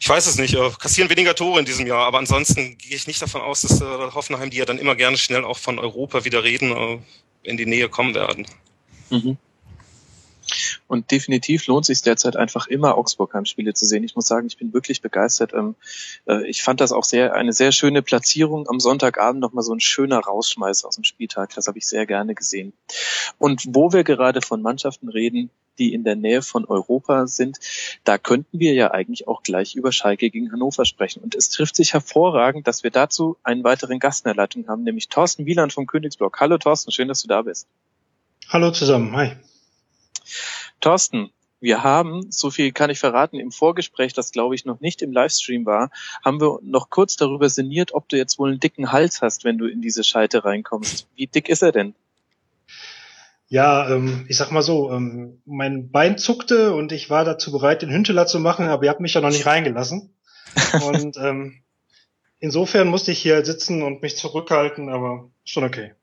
[0.00, 3.06] ich weiß es nicht, äh, kassieren weniger Tore in diesem Jahr, aber ansonsten gehe ich
[3.06, 6.24] nicht davon aus, dass äh, Hoffenheim, die ja dann immer gerne schnell auch von Europa
[6.24, 6.98] wieder reden, äh,
[7.42, 8.46] in die Nähe kommen werden.
[9.10, 9.36] Mhm.
[10.88, 14.02] Und definitiv lohnt sich derzeit einfach immer Augsburg Heimspiele zu sehen.
[14.02, 15.52] Ich muss sagen, ich bin wirklich begeistert.
[15.52, 15.76] Ähm,
[16.26, 19.80] äh, ich fand das auch sehr eine sehr schöne Platzierung am Sonntagabend nochmal so ein
[19.80, 21.54] schöner Rausschmeiß aus dem Spieltag.
[21.54, 22.72] Das habe ich sehr gerne gesehen.
[23.38, 25.50] Und wo wir gerade von Mannschaften reden,
[25.80, 27.58] die in der Nähe von Europa sind,
[28.04, 31.22] da könnten wir ja eigentlich auch gleich über Schalke gegen Hannover sprechen.
[31.22, 34.84] Und es trifft sich hervorragend, dass wir dazu einen weiteren Gast in der Leitung haben,
[34.84, 36.38] nämlich Thorsten Wieland vom Königsblock.
[36.38, 37.66] Hallo Thorsten, schön, dass du da bist.
[38.48, 39.32] Hallo zusammen, hi.
[40.80, 45.02] Thorsten, wir haben, so viel kann ich verraten, im Vorgespräch, das glaube ich noch nicht
[45.02, 45.90] im Livestream war,
[46.24, 49.58] haben wir noch kurz darüber sinniert, ob du jetzt wohl einen dicken Hals hast, wenn
[49.58, 51.06] du in diese Schalte reinkommst.
[51.16, 51.94] Wie dick ist er denn?
[53.50, 57.82] Ja, ähm, ich sag mal so, ähm, mein Bein zuckte und ich war dazu bereit,
[57.82, 60.14] den Hünteler zu machen, aber ihr habt mich ja noch nicht reingelassen.
[60.84, 61.60] und ähm,
[62.38, 65.94] insofern musste ich hier sitzen und mich zurückhalten, aber schon okay.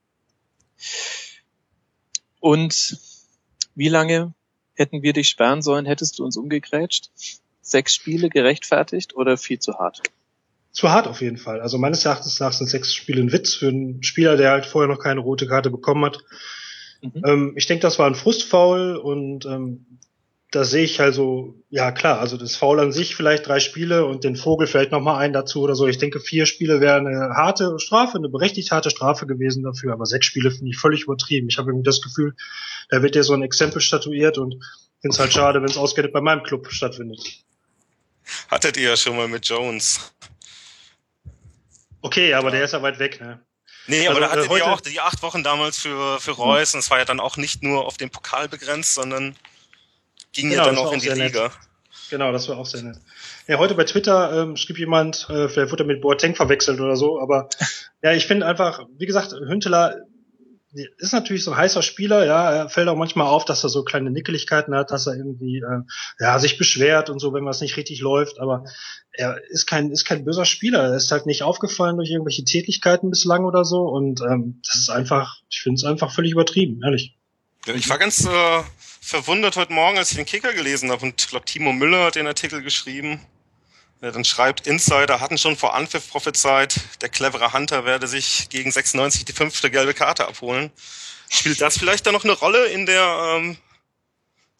[2.41, 2.97] Und
[3.75, 4.33] wie lange
[4.73, 5.85] hätten wir dich sperren sollen?
[5.85, 7.11] Hättest du uns umgegrätscht?
[7.61, 10.03] Sechs Spiele gerechtfertigt oder viel zu hart?
[10.73, 11.61] Zu hart auf jeden Fall.
[11.61, 14.93] Also meines Erachtens nach sind sechs Spiele ein Witz für einen Spieler, der halt vorher
[14.93, 16.19] noch keine rote Karte bekommen hat.
[17.01, 17.21] Mhm.
[17.25, 19.85] Ähm, ich denke, das war ein Frustfoul und ähm,
[20.51, 24.23] da sehe ich also, ja klar, also das Foul an sich vielleicht drei Spiele und
[24.23, 25.87] den Vogel fällt noch mal ein dazu oder so.
[25.87, 30.05] Ich denke, vier Spiele wäre eine harte Strafe, eine berechtigt harte Strafe gewesen dafür, aber
[30.05, 31.49] sechs Spiele finde ich völlig übertrieben.
[31.49, 32.33] Ich habe irgendwie das Gefühl,
[32.89, 34.63] da wird ja so ein Exempel statuiert und
[35.01, 37.43] finde es halt schade, wenn es ausgerechnet bei meinem Club stattfindet.
[38.49, 40.13] Hattet ihr ja schon mal mit Jones.
[42.01, 43.41] Okay, aber der ist ja weit weg, ne?
[43.87, 46.73] Nee, aber also, da hattet äh, ihr auch die acht Wochen damals für, für Reus
[46.73, 49.35] und es war ja dann auch nicht nur auf den Pokal begrenzt, sondern
[50.33, 51.43] ging genau, ja dann auch in die Liga.
[51.43, 51.51] Nett.
[52.09, 52.97] Genau, das war auch sehr nett.
[53.47, 56.95] Ja, heute bei Twitter ähm, schrieb jemand, äh, vielleicht wurde er mit Boateng verwechselt oder
[56.95, 57.49] so, aber
[58.01, 59.95] ja, ich finde einfach, wie gesagt, Hünteler
[60.97, 63.83] ist natürlich so ein heißer Spieler, ja, er fällt auch manchmal auf, dass er so
[63.83, 65.81] kleine Nickeligkeiten hat, dass er irgendwie äh,
[66.19, 68.65] ja sich beschwert und so, wenn was nicht richtig läuft, aber
[69.11, 73.09] er ist kein ist kein böser Spieler, er ist halt nicht aufgefallen durch irgendwelche Tätigkeiten
[73.09, 73.81] bislang oder so.
[73.81, 77.15] Und ähm, das ist einfach, ich finde es einfach völlig übertrieben, ehrlich.
[77.75, 78.63] Ich war ganz äh,
[79.01, 82.15] verwundert heute Morgen, als ich den Kicker gelesen habe und ich glaube Timo Müller hat
[82.15, 83.19] den Artikel geschrieben.
[84.01, 88.71] Der dann schreibt, Insider hatten schon vor Anpfiff prophezeit, der clevere Hunter werde sich gegen
[88.71, 90.71] 96 die fünfte gelbe Karte abholen.
[91.29, 93.57] Spielt das vielleicht da noch eine Rolle in der ähm,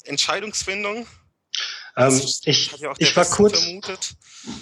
[0.05, 1.05] Entscheidungsfindung?
[1.97, 4.11] Ähm, ich, ich war kurz, vermutet.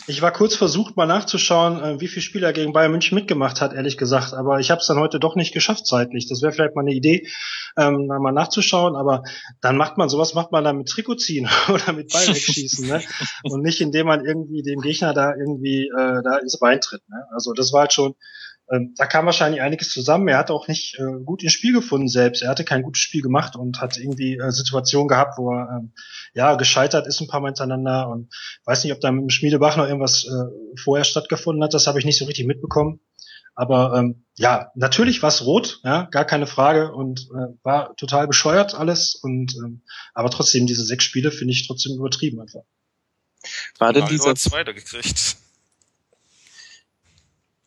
[0.07, 3.73] ich war kurz versucht, mal nachzuschauen, äh, wie viele Spieler gegen Bayern München mitgemacht hat,
[3.73, 4.33] ehrlich gesagt.
[4.33, 6.29] Aber ich habe es dann heute doch nicht geschafft zeitlich.
[6.29, 7.27] Das wäre vielleicht mal eine Idee,
[7.77, 8.95] ähm, mal nachzuschauen.
[8.95, 9.23] Aber
[9.59, 13.03] dann macht man sowas, macht man dann mit Trikot ziehen oder mit Ball wegschießen, ne?
[13.43, 17.01] Und nicht indem man irgendwie dem Gegner da irgendwie äh, da ins Bein tritt.
[17.09, 17.21] Ne?
[17.33, 18.15] Also das war halt schon
[18.67, 20.27] da kam wahrscheinlich einiges zusammen.
[20.27, 22.41] Er hat auch nicht äh, gut ins Spiel gefunden selbst.
[22.41, 25.93] Er hatte kein gutes Spiel gemacht und hat irgendwie äh, Situationen gehabt, wo er ähm,
[26.33, 28.33] ja gescheitert ist ein paar Mal hintereinander und
[28.65, 31.73] weiß nicht, ob da mit dem Schmiedebach noch irgendwas äh, vorher stattgefunden hat.
[31.75, 32.99] Das habe ich nicht so richtig mitbekommen.
[33.53, 38.27] Aber ähm, ja, natürlich war es rot, ja, gar keine Frage und äh, war total
[38.27, 39.15] bescheuert alles.
[39.15, 42.63] Und ähm, aber trotzdem diese sechs Spiele finde ich trotzdem übertrieben einfach.
[43.77, 45.37] War denn dieser zweiter gekriegt?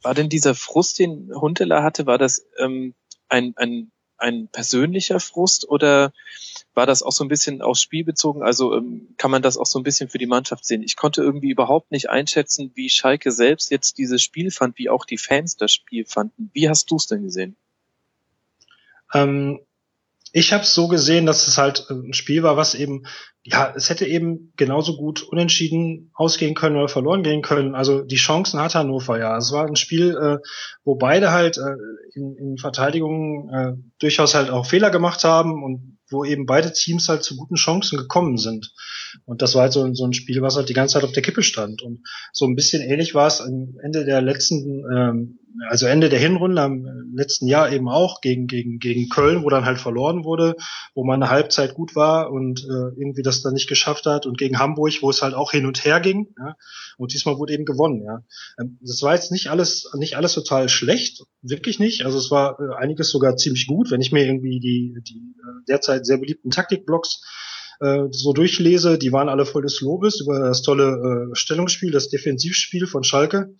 [0.03, 2.95] War denn dieser Frust, den Huntela hatte, war das ähm,
[3.29, 6.13] ein, ein, ein persönlicher Frust oder
[6.75, 8.43] war das auch so ein bisschen aufs Spiel bezogen?
[8.43, 10.83] Also ähm, kann man das auch so ein bisschen für die Mannschaft sehen?
[10.83, 15.05] Ich konnte irgendwie überhaupt nicht einschätzen, wie Schalke selbst jetzt dieses Spiel fand, wie auch
[15.05, 16.51] die Fans das Spiel fanden.
[16.53, 17.57] Wie hast du es denn gesehen?
[19.13, 19.61] Ähm,
[20.33, 23.05] ich habe es so gesehen, dass es halt äh, ein Spiel war, was eben,
[23.43, 27.75] ja, es hätte eben genauso gut unentschieden ausgehen können oder verloren gehen können.
[27.75, 29.37] Also die Chancen hat Hannover ja.
[29.37, 30.39] Es war ein Spiel, äh,
[30.85, 31.75] wo beide halt äh,
[32.15, 37.09] in, in Verteidigung äh, durchaus halt auch Fehler gemacht haben und wo eben beide Teams
[37.09, 38.73] halt zu guten Chancen gekommen sind.
[39.25, 41.23] Und das war halt so, so ein Spiel, was halt die ganze Zeit auf der
[41.23, 41.83] Kippe stand.
[41.83, 42.01] Und
[42.33, 45.39] so ein bisschen ähnlich war es am Ende der letzten, ähm,
[45.69, 46.85] also Ende der Hinrunde am
[47.15, 50.57] letzten Jahr eben auch gegen, gegen, gegen Köln, wo dann halt verloren wurde,
[50.95, 54.39] wo man eine Halbzeit gut war und äh, irgendwie das dann nicht geschafft hat und
[54.39, 56.35] gegen Hamburg, wo es halt auch hin und her ging.
[56.39, 56.57] Ja?
[56.97, 58.03] Und diesmal wurde eben gewonnen.
[58.03, 58.23] Ja?
[58.61, 62.05] Ähm, das war jetzt nicht alles, nicht alles total schlecht, wirklich nicht.
[62.05, 65.65] Also es war äh, einiges sogar ziemlich gut, wenn ich mir irgendwie die, die äh,
[65.69, 67.23] derzeit sehr beliebten Taktikblocks
[67.81, 72.09] äh, so durchlese, die waren alle voll des Lobes über das tolle äh, Stellungsspiel, das
[72.09, 73.55] Defensivspiel von Schalke.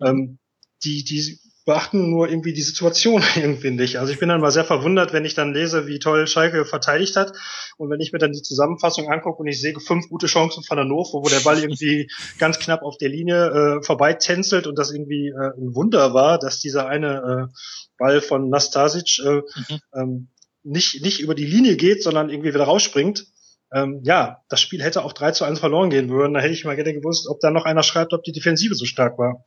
[0.00, 0.38] Ähm,
[0.84, 3.98] die, die beachten nur irgendwie die Situation irgendwie nicht.
[3.98, 7.16] Also ich bin dann mal sehr verwundert, wenn ich dann lese, wie toll Schalke verteidigt
[7.16, 7.32] hat.
[7.76, 10.78] Und wenn ich mir dann die Zusammenfassung angucke und ich sehe fünf gute Chancen von
[10.78, 14.90] Hannover, wo der Ball irgendwie ganz knapp auf der Linie äh, vorbei tänzelt und das
[14.90, 17.54] irgendwie äh, ein Wunder war, dass dieser eine äh,
[17.98, 19.80] Ball von Nastasic äh, mhm.
[19.94, 20.28] ähm,
[20.62, 23.26] nicht, nicht über die Linie geht, sondern irgendwie wieder rausspringt.
[23.72, 26.34] Ähm, ja, das Spiel hätte auch 3 zu 1 verloren gehen würden.
[26.34, 28.84] Da hätte ich mal gerne gewusst, ob da noch einer schreibt, ob die Defensive so
[28.84, 29.44] stark war.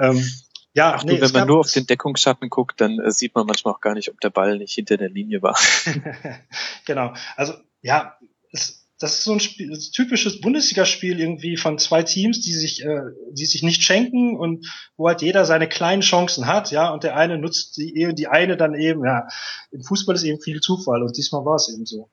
[0.00, 0.24] Ähm,
[0.72, 3.46] ja, Ach, nee, du, wenn man nur auf den Deckungsschatten guckt, dann äh, sieht man
[3.46, 5.58] manchmal auch gar nicht, ob der Ball nicht hinter der Linie war.
[6.86, 7.12] genau.
[7.36, 8.16] Also ja,
[8.52, 12.84] es, das ist so ein, Spiel, ein typisches Bundesligaspiel irgendwie von zwei Teams, die sich,
[12.84, 13.00] äh,
[13.32, 14.66] die sich nicht schenken und
[14.96, 18.58] wo halt jeder seine kleinen Chancen hat, ja, und der eine nutzt die, die eine
[18.58, 19.26] dann eben, ja.
[19.72, 22.10] Im Fußball ist eben viel Zufall und diesmal war es eben so.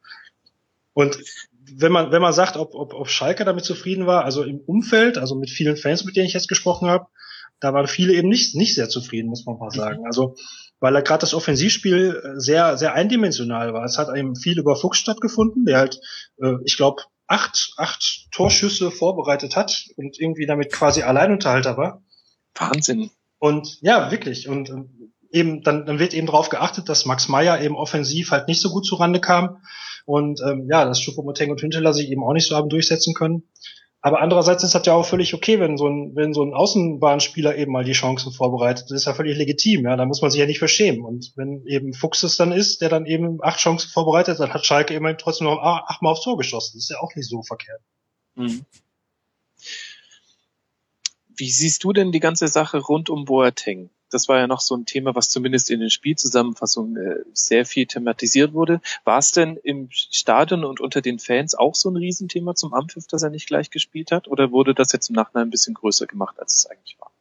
[0.94, 1.20] Und
[1.70, 5.18] wenn man, wenn man sagt, ob, ob, ob Schalke damit zufrieden war, also im Umfeld,
[5.18, 7.08] also mit vielen Fans, mit denen ich jetzt gesprochen habe,
[7.60, 10.06] da waren viele eben nicht, nicht sehr zufrieden, muss man mal sagen.
[10.06, 10.36] Also,
[10.80, 13.84] weil er gerade das Offensivspiel äh, sehr, sehr eindimensional war.
[13.84, 16.00] Es hat eben viel über Fuchs stattgefunden, der halt,
[16.42, 22.04] äh, ich glaube, acht, acht Torschüsse vorbereitet hat und irgendwie damit quasi Alleinunterhalter war.
[22.56, 23.10] Wahnsinn.
[23.40, 24.48] Und ja, wirklich.
[24.48, 24.72] Und
[25.32, 28.70] eben, dann, dann wird eben darauf geachtet, dass Max Meyer eben offensiv halt nicht so
[28.70, 29.62] gut zurande kam.
[30.06, 33.44] Und ähm, ja, dass Choupo-Moteng und Hünteler sich eben auch nicht so haben durchsetzen können.
[34.08, 37.58] Aber andererseits ist das ja auch völlig okay, wenn so ein, wenn so ein Außenbahnspieler
[37.58, 38.86] eben mal die Chancen vorbereitet.
[38.86, 39.98] Das ist ja völlig legitim, ja.
[39.98, 41.04] Da muss man sich ja nicht verschämen.
[41.04, 44.66] Und wenn eben Fuchs es dann ist, der dann eben acht Chancen vorbereitet, dann hat
[44.66, 46.78] Schalke immerhin trotzdem noch achtmal aufs Tor geschossen.
[46.78, 47.82] Das ist ja auch nicht so verkehrt.
[48.36, 48.64] Mhm.
[51.36, 53.90] Wie siehst du denn die ganze Sache rund um Boateng?
[54.10, 57.86] Das war ja noch so ein Thema, was zumindest in den Spielzusammenfassungen äh, sehr viel
[57.86, 58.82] thematisiert wurde.
[59.04, 63.08] War es denn im Stadion und unter den Fans auch so ein Riesenthema zum Ampfiff,
[63.08, 64.28] dass er nicht gleich gespielt hat?
[64.28, 67.12] Oder wurde das jetzt im Nachhinein ein bisschen größer gemacht, als es eigentlich war?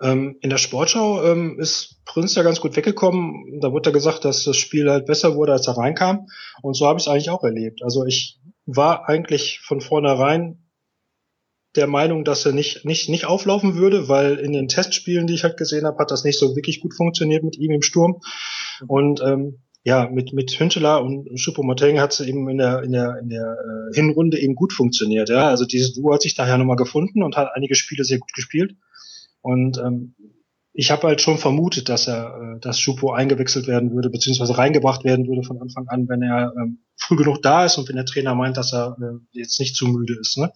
[0.00, 3.60] Ähm, in der Sportschau ähm, ist Prinz ja ganz gut weggekommen.
[3.60, 6.28] Da wurde ja gesagt, dass das Spiel halt besser wurde, als er reinkam.
[6.62, 7.82] Und so habe ich es eigentlich auch erlebt.
[7.82, 10.67] Also ich war eigentlich von vornherein
[11.78, 15.44] der Meinung, dass er nicht, nicht, nicht auflaufen würde, weil in den Testspielen, die ich
[15.44, 18.20] halt gesehen habe, hat das nicht so wirklich gut funktioniert mit ihm im Sturm.
[18.86, 23.18] Und ähm, ja, mit, mit Hünteler und Choupo-Moting hat es eben in der, in der,
[23.22, 25.30] in der äh, Hinrunde eben gut funktioniert.
[25.30, 28.32] Ja, also dieses Duo hat sich daher nochmal gefunden und hat einige Spiele sehr gut
[28.34, 28.74] gespielt.
[29.40, 30.14] Und ähm,
[30.72, 35.04] ich habe halt schon vermutet, dass er, äh, dass Schupo eingewechselt werden würde, beziehungsweise reingebracht
[35.04, 38.04] werden würde von Anfang an, wenn er ähm, früh genug da ist und wenn der
[38.04, 40.38] Trainer meint, dass er äh, jetzt nicht zu müde ist.
[40.38, 40.52] Ne?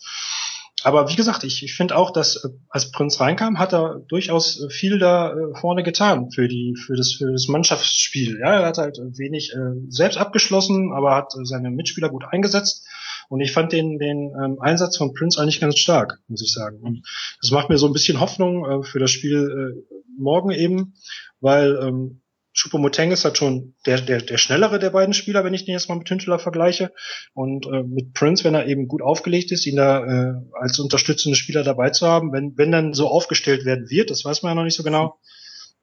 [0.85, 4.61] Aber wie gesagt, ich, ich finde auch, dass äh, als Prinz reinkam, hat er durchaus
[4.61, 8.39] äh, viel da äh, vorne getan für die für das für das Mannschaftsspiel.
[8.41, 12.87] Ja, er hat halt wenig äh, selbst abgeschlossen, aber hat seine Mitspieler gut eingesetzt
[13.28, 16.78] Und ich fand den, den ähm, Einsatz von Prince eigentlich ganz stark, muss ich sagen.
[16.80, 17.07] Und
[17.41, 20.95] das macht mir so ein bisschen Hoffnung äh, für das Spiel äh, morgen eben,
[21.41, 22.22] weil ähm,
[22.55, 25.88] Choupo-Moteng ist halt schon der, der, der schnellere der beiden Spieler, wenn ich den jetzt
[25.88, 26.92] mal mit Hünteler vergleiche.
[27.32, 31.36] Und äh, mit Prince, wenn er eben gut aufgelegt ist, ihn da äh, als unterstützende
[31.36, 34.55] Spieler dabei zu haben, wenn, wenn dann so aufgestellt werden wird, das weiß man ja
[34.55, 35.18] noch nicht so genau.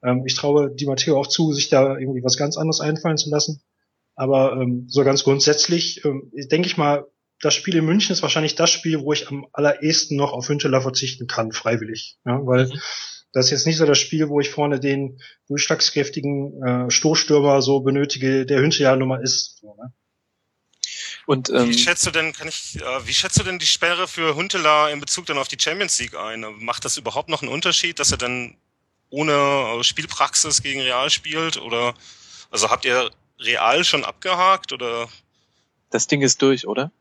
[0.04, 3.32] Ähm, ich traue Di Matteo auch zu, sich da irgendwie was ganz anderes einfallen zu
[3.32, 3.62] lassen.
[4.16, 7.06] Aber ähm, so ganz grundsätzlich, ähm, denke ich mal,
[7.42, 10.82] das Spiel in München ist wahrscheinlich das Spiel, wo ich am allerersten noch auf Hünteler
[10.82, 12.18] verzichten kann, freiwillig.
[12.26, 12.80] Ja, weil mhm
[13.32, 17.82] das ist jetzt nicht so das Spiel, wo ich vorne den durchschlagskräftigen äh, Stoßstürmer so
[17.82, 19.60] benötige, der Hüntejahr-Nummer ist.
[19.60, 19.94] So, ne?
[21.26, 24.08] Und, ähm, wie schätzt du denn, kann ich, äh, wie schätzt du denn die Sperre
[24.08, 26.44] für Huntela in Bezug dann auf die Champions League ein?
[26.58, 28.58] Macht das überhaupt noch einen Unterschied, dass er dann
[29.12, 31.58] ohne äh, Spielpraxis gegen Real spielt?
[31.58, 31.94] Oder
[32.50, 35.08] also habt ihr Real schon abgehakt oder?
[35.92, 36.92] Das Ding ist durch, oder?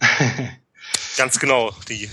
[1.16, 2.08] Ganz genau, die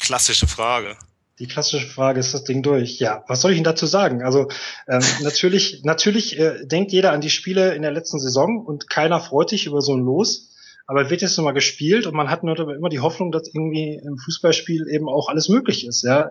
[0.00, 0.96] klassische Frage.
[1.38, 2.98] Die klassische Frage, ist das Ding durch?
[2.98, 4.22] Ja, was soll ich Ihnen dazu sagen?
[4.22, 4.48] Also
[4.88, 9.20] ähm, natürlich, natürlich äh, denkt jeder an die Spiele in der letzten Saison und keiner
[9.20, 10.52] freut sich über so ein Los.
[10.88, 14.18] Aber wird jetzt nochmal gespielt und man hat nur immer die Hoffnung, dass irgendwie im
[14.18, 16.04] Fußballspiel eben auch alles möglich ist.
[16.04, 16.30] Ja,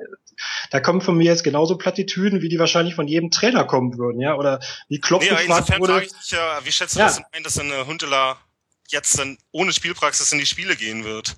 [0.71, 4.21] da kommen von mir jetzt genauso Plattitüden, wie die wahrscheinlich von jedem Trainer kommen würden.
[4.21, 6.03] Ja, oder wie Klopp nee, gefragt wurde.
[6.03, 7.07] Ich, ja, wie schätzt du ja.
[7.07, 8.37] das ein, dass eine Huntela
[8.87, 11.35] jetzt dann ohne Spielpraxis in die Spiele gehen wird?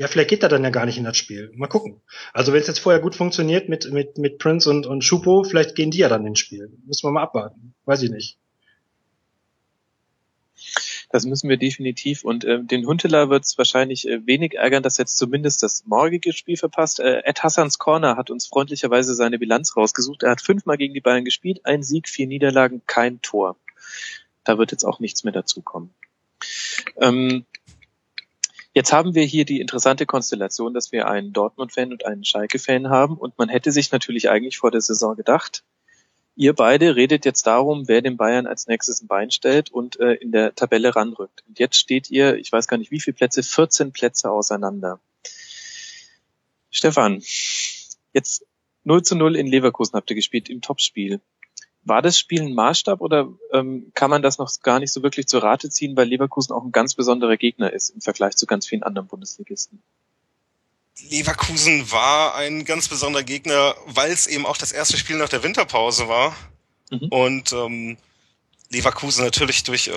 [0.00, 1.52] Ja, vielleicht geht er dann ja gar nicht in das Spiel.
[1.56, 2.00] Mal gucken.
[2.32, 5.74] Also wenn es jetzt vorher gut funktioniert mit, mit, mit Prince und, und Schupo, vielleicht
[5.74, 6.72] gehen die ja dann ins Spiel.
[6.86, 7.74] Müssen wir mal abwarten.
[7.84, 8.38] Weiß ich nicht.
[11.10, 12.24] Das müssen wir definitiv.
[12.24, 16.32] Und äh, den Hunteler wird es wahrscheinlich äh, wenig ärgern, dass jetzt zumindest das morgige
[16.32, 16.98] Spiel verpasst.
[16.98, 20.22] Äh, Ed Hassans Corner hat uns freundlicherweise seine Bilanz rausgesucht.
[20.22, 23.56] Er hat fünfmal gegen die Bayern gespielt, ein Sieg, vier Niederlagen, kein Tor.
[24.44, 25.90] Da wird jetzt auch nichts mehr dazukommen.
[26.96, 27.44] Ähm,
[28.72, 33.16] Jetzt haben wir hier die interessante Konstellation, dass wir einen Dortmund-Fan und einen Schalke-Fan haben
[33.16, 35.64] und man hätte sich natürlich eigentlich vor der Saison gedacht,
[36.36, 40.14] ihr beide redet jetzt darum, wer den Bayern als nächstes ein Bein stellt und äh,
[40.14, 41.42] in der Tabelle ranrückt.
[41.48, 45.00] Und jetzt steht ihr, ich weiß gar nicht wie viele Plätze, 14 Plätze auseinander.
[46.70, 47.22] Stefan,
[48.12, 48.46] jetzt
[48.84, 51.20] 0 zu 0 in Leverkusen habt ihr gespielt im Topspiel.
[51.82, 55.26] War das Spiel ein Maßstab oder ähm, kann man das noch gar nicht so wirklich
[55.26, 58.66] zur Rate ziehen, weil Leverkusen auch ein ganz besonderer Gegner ist im Vergleich zu ganz
[58.66, 59.82] vielen anderen Bundesligisten?
[61.08, 65.42] Leverkusen war ein ganz besonderer Gegner, weil es eben auch das erste Spiel nach der
[65.42, 66.36] Winterpause war.
[66.90, 67.08] Mhm.
[67.08, 67.96] Und ähm,
[68.70, 69.92] Leverkusen natürlich durch, äh,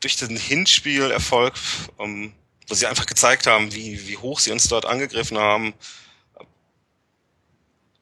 [0.00, 1.54] durch den Hinspielerfolg,
[1.98, 2.32] ähm,
[2.68, 5.74] wo sie einfach gezeigt haben, wie, wie hoch sie uns dort angegriffen haben,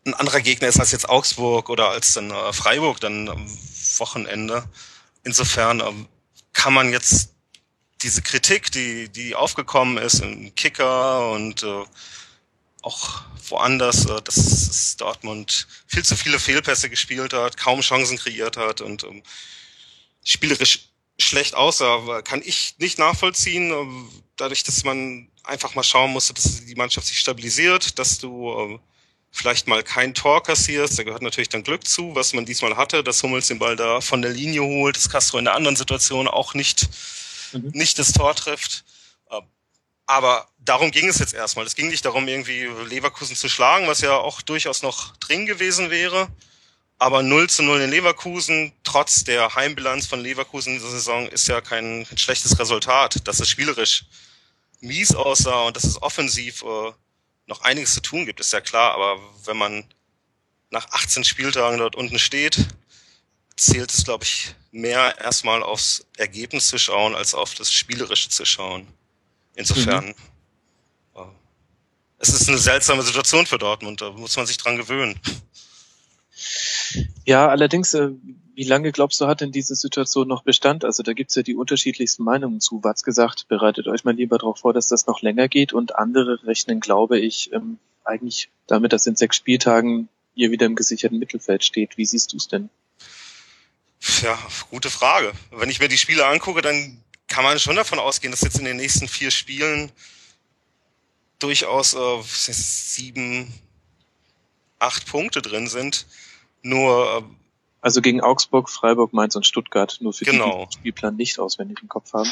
[0.09, 3.47] ein anderer Gegner ist als jetzt Augsburg oder als dann äh, Freiburg dann am
[3.99, 4.69] Wochenende.
[5.25, 6.09] Insofern ähm,
[6.53, 7.35] kann man jetzt
[8.03, 11.85] diese Kritik, die, die aufgekommen ist im Kicker und äh,
[12.83, 18.81] auch woanders, äh, dass Dortmund viel zu viele Fehlpässe gespielt hat, kaum Chancen kreiert hat
[18.81, 19.23] und ähm,
[20.25, 20.89] spielerisch
[21.21, 23.73] schlecht aussah, kann ich nicht nachvollziehen.
[23.73, 28.53] Äh, dadurch, dass man einfach mal schauen musste, dass die Mannschaft sich stabilisiert, dass du
[28.53, 28.79] äh,
[29.31, 33.05] vielleicht mal kein Tor kassierst, da gehört natürlich dann Glück zu, was man diesmal hatte,
[33.05, 36.29] dass Hummels den Ball da von der Linie holt, dass Castro in der anderen Situation
[36.29, 36.89] auch nicht,
[37.53, 37.71] mhm.
[37.75, 38.85] nicht das Tor trifft.
[39.31, 39.43] Ähm,
[40.07, 41.67] aber darum ging es jetzt erstmal.
[41.67, 45.91] Es ging nicht darum, irgendwie Leverkusen zu schlagen, was ja auch durchaus noch drin gewesen
[45.91, 46.29] wäre.
[47.01, 51.47] Aber 0 zu 0 in Leverkusen, trotz der Heimbilanz von Leverkusen in dieser Saison, ist
[51.47, 53.29] ja kein, kein schlechtes Resultat.
[53.29, 54.05] Dass es spielerisch
[54.81, 56.93] mies aussah und dass es offensiv äh,
[57.49, 59.85] noch einiges zu tun gibt, ist ja klar, aber wenn man
[60.71, 62.69] nach 18 Spieltagen dort unten steht,
[63.57, 68.45] zählt es, glaube ich, mehr erstmal aufs Ergebnis zu schauen, als auf das Spielerische zu
[68.45, 68.87] schauen.
[69.55, 70.15] Insofern, mhm.
[71.17, 71.25] Äh,
[72.19, 75.19] es ist eine seltsame Situation für Dortmund, da muss man sich dran gewöhnen.
[77.25, 78.11] Ja, allerdings, äh,
[78.59, 80.85] wie lange glaubst du, hat denn diese Situation noch Bestand?
[80.85, 82.83] Also da gibt's ja die unterschiedlichsten Meinungen zu.
[82.83, 86.45] Watz gesagt, bereitet euch mal lieber darauf vor, dass das noch länger geht und andere
[86.45, 91.63] rechnen, glaube ich, ähm, eigentlich damit, dass in sechs Spieltagen ihr wieder im gesicherten Mittelfeld
[91.63, 91.99] steht.
[91.99, 92.69] Wie siehst du es denn?
[94.23, 94.37] Ja,
[94.71, 95.31] gute Frage.
[95.53, 98.65] Wenn ich mir die Spiele angucke, dann kann man schon davon ausgehen, dass jetzt in
[98.65, 99.93] den nächsten vier Spielen
[101.39, 103.55] durchaus äh, sieben,
[104.81, 106.07] acht Punkte drin sind.
[106.63, 107.25] Nur.
[107.25, 107.39] Äh,
[107.81, 110.45] also gegen Augsburg, Freiburg, Mainz und Stuttgart, nur für genau.
[110.45, 112.31] die, die den Spielplan nicht auswendig im Kopf haben.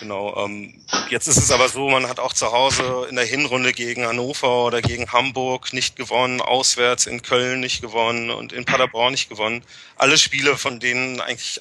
[0.00, 0.44] Genau.
[0.44, 4.06] Ähm, jetzt ist es aber so, man hat auch zu Hause in der Hinrunde gegen
[4.06, 9.28] Hannover oder gegen Hamburg nicht gewonnen, auswärts in Köln nicht gewonnen und in Paderborn nicht
[9.28, 9.62] gewonnen.
[9.96, 11.60] Alle Spiele, von denen eigentlich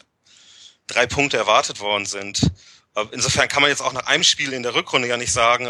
[0.88, 2.49] drei Punkte erwartet worden sind.
[3.11, 5.67] Insofern kann man jetzt auch nach einem Spiel in der Rückrunde ja nicht sagen,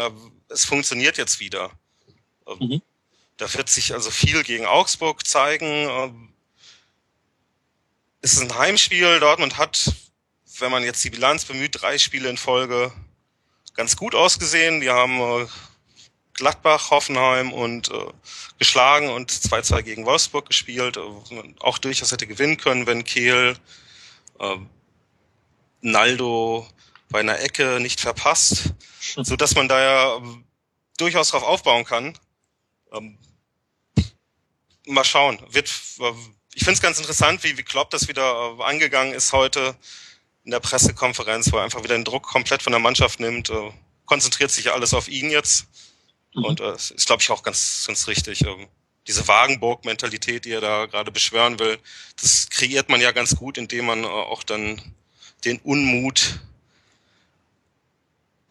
[0.48, 1.70] es funktioniert jetzt wieder.
[2.58, 2.80] Mhm.
[3.36, 6.29] Da wird sich also viel gegen Augsburg zeigen.
[8.22, 9.18] Es ist ein Heimspiel.
[9.18, 9.94] Dortmund hat,
[10.58, 12.92] wenn man jetzt die Bilanz bemüht, drei Spiele in Folge
[13.74, 14.80] ganz gut ausgesehen.
[14.80, 15.46] Die haben äh,
[16.34, 18.12] Gladbach, Hoffenheim und äh,
[18.58, 20.98] geschlagen und 2-2 gegen Wolfsburg gespielt.
[20.98, 21.00] Äh,
[21.60, 23.56] auch durchaus hätte gewinnen können, wenn Kehl
[24.38, 24.56] äh,
[25.80, 26.68] Naldo
[27.08, 30.20] bei einer Ecke nicht verpasst, so dass man da ja äh,
[30.98, 32.18] durchaus drauf aufbauen kann.
[32.92, 33.16] Ähm,
[34.86, 35.40] mal schauen.
[35.50, 36.12] Wird, äh,
[36.60, 39.74] ich finde es ganz interessant, wie, wie Klopp das wieder äh, angegangen ist heute
[40.44, 43.70] in der Pressekonferenz, wo er einfach wieder den Druck komplett von der Mannschaft nimmt, äh,
[44.04, 45.68] konzentriert sich ja alles auf ihn jetzt.
[46.34, 46.44] Mhm.
[46.44, 48.44] Und äh, ist, glaube ich, auch ganz, ganz richtig.
[48.44, 48.68] Ähm,
[49.06, 51.78] diese Wagenburg-Mentalität, die er da gerade beschwören will,
[52.20, 54.82] das kreiert man ja ganz gut, indem man äh, auch dann
[55.46, 56.40] den Unmut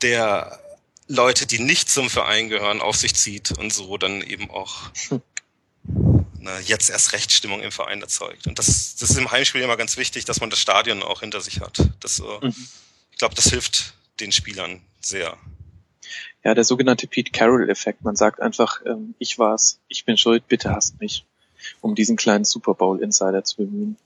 [0.02, 0.60] der
[1.06, 4.90] Leute, die nicht zum Verein gehören, auf sich zieht und so dann eben auch
[6.40, 8.48] eine jetzt erst Rechtsstimmung im Verein erzeugt.
[8.48, 11.42] Und das, das ist im Heimspiel immer ganz wichtig, dass man das Stadion auch hinter
[11.42, 11.90] sich hat.
[12.00, 12.68] Das, äh, mhm.
[13.12, 15.38] Ich glaube, das hilft den Spielern sehr.
[16.44, 18.04] Ja, der sogenannte Pete Carroll-Effekt.
[18.04, 21.26] Man sagt einfach, ähm, ich war's, ich bin schuld, bitte hasst mich,
[21.82, 23.98] um diesen kleinen Super Bowl-Insider zu bemühen.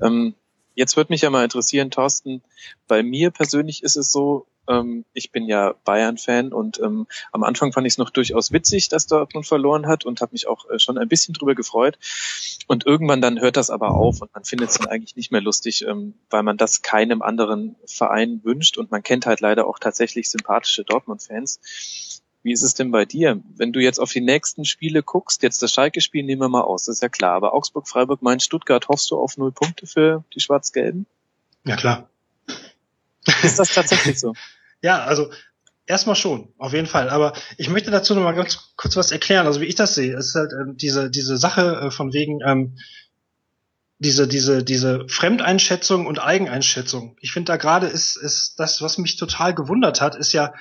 [0.00, 0.34] Ähm,
[0.74, 2.42] jetzt würde mich ja mal interessieren, Thorsten,
[2.88, 7.72] bei mir persönlich ist es so, ähm, ich bin ja Bayern-Fan und ähm, am Anfang
[7.72, 10.78] fand ich es noch durchaus witzig, dass Dortmund verloren hat und habe mich auch äh,
[10.78, 11.98] schon ein bisschen drüber gefreut.
[12.66, 15.40] Und irgendwann dann hört das aber auf und man findet es dann eigentlich nicht mehr
[15.40, 19.78] lustig, ähm, weil man das keinem anderen Verein wünscht und man kennt halt leider auch
[19.78, 21.60] tatsächlich sympathische Dortmund-Fans.
[22.42, 23.40] Wie ist es denn bei dir?
[23.56, 26.84] Wenn du jetzt auf die nächsten Spiele guckst, jetzt das Schalke-Spiel nehmen wir mal aus,
[26.84, 30.24] das ist ja klar, aber Augsburg, Freiburg, Mainz, Stuttgart, hoffst du auf null Punkte für
[30.34, 31.06] die Schwarz-Gelben?
[31.64, 32.08] Ja, klar.
[33.42, 34.34] Ist das tatsächlich so?
[34.84, 35.30] ja, also
[35.86, 37.08] erstmal schon, auf jeden Fall.
[37.08, 39.46] Aber ich möchte dazu noch mal ganz kurz was erklären.
[39.46, 42.76] Also wie ich das sehe, ist halt ähm, diese diese Sache äh, von wegen ähm,
[43.98, 47.16] diese diese diese Fremdeinschätzung und Eigeneinschätzung.
[47.22, 50.52] Ich finde da gerade ist ist das, was mich total gewundert hat, ist ja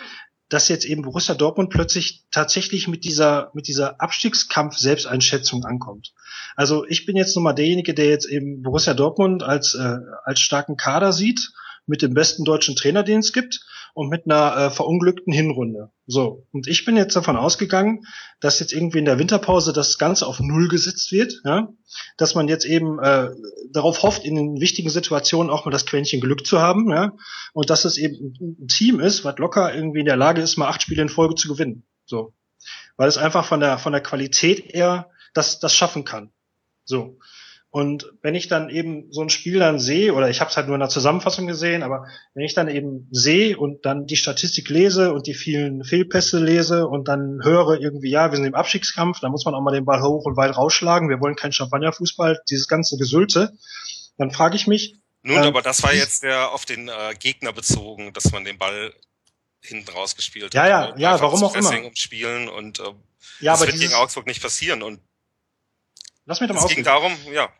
[0.47, 6.13] dass jetzt eben Borussia Dortmund plötzlich tatsächlich mit dieser mit dieser Abstiegskampf Selbsteinschätzung ankommt.
[6.55, 10.39] Also ich bin jetzt nun mal derjenige, der jetzt eben Borussia Dortmund als äh, als
[10.39, 11.51] starken Kader sieht
[11.85, 15.91] mit dem besten deutschen Trainer, den es gibt, und mit einer äh, verunglückten Hinrunde.
[16.07, 18.05] So, und ich bin jetzt davon ausgegangen,
[18.39, 21.69] dass jetzt irgendwie in der Winterpause das Ganze auf Null gesetzt wird, ja?
[22.17, 23.29] dass man jetzt eben äh,
[23.71, 27.13] darauf hofft, in den wichtigen Situationen auch mal das Quäntchen Glück zu haben, ja?
[27.53, 30.69] und dass es eben ein Team ist, was locker irgendwie in der Lage ist, mal
[30.69, 31.85] acht Spiele in Folge zu gewinnen.
[32.05, 32.33] So,
[32.97, 36.31] weil es einfach von der von der Qualität eher das das schaffen kann.
[36.83, 37.19] So.
[37.73, 40.67] Und wenn ich dann eben so ein Spiel dann sehe, oder ich habe es halt
[40.67, 42.05] nur in der Zusammenfassung gesehen, aber
[42.35, 46.87] wenn ich dann eben sehe und dann die Statistik lese und die vielen Fehlpässe lese
[46.87, 49.85] und dann höre irgendwie, ja, wir sind im Abstiegskampf, da muss man auch mal den
[49.85, 53.53] Ball hoch und weit rausschlagen, wir wollen keinen Champagnerfußball, dieses ganze Gesülte,
[54.19, 54.93] dann frage ich mich.
[55.23, 58.59] Nun, äh, aber das war jetzt der auf den äh, Gegner bezogen, dass man den
[58.59, 58.93] Ball
[59.61, 60.53] hinten rausgespielt hat.
[60.53, 61.85] Ja, ja, ja, warum auch immer.
[61.85, 62.83] Umspielen und äh,
[63.39, 64.99] ja, das aber wird gegen Augsburg nicht passieren und
[66.25, 67.49] Lass mich doch mal Es ging darum, ja.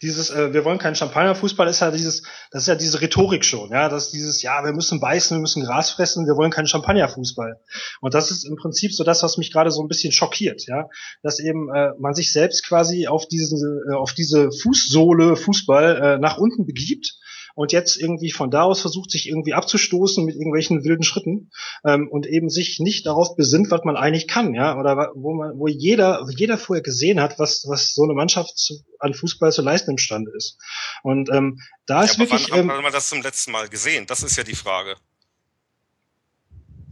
[0.00, 3.72] Dieses, äh, wir wollen keinen Champagnerfußball, ist ja dieses, das ist ja diese Rhetorik schon,
[3.72, 6.68] ja, das ist dieses, ja, wir müssen beißen, wir müssen Gras fressen, wir wollen keinen
[6.68, 7.60] Champagnerfußball.
[8.00, 10.88] Und das ist im Prinzip so das, was mich gerade so ein bisschen schockiert, ja,
[11.24, 13.56] dass eben äh, man sich selbst quasi auf diese,
[13.90, 17.18] äh, auf diese Fußsohle Fußball äh, nach unten begibt
[17.58, 21.50] und jetzt irgendwie von da aus versucht, sich irgendwie abzustoßen mit irgendwelchen wilden Schritten
[21.84, 25.58] ähm, und eben sich nicht darauf besinnt, was man eigentlich kann, ja, oder wo man,
[25.58, 29.62] wo jeder, jeder vorher gesehen hat, was, was so eine Mannschaft zu, an Fußball zu
[29.62, 30.56] leisten imstande ist.
[31.02, 32.48] Und ähm, da ja, ist wirklich.
[32.52, 34.06] Wann ähm, hat man das zum letzten Mal gesehen?
[34.06, 34.94] Das ist ja die Frage.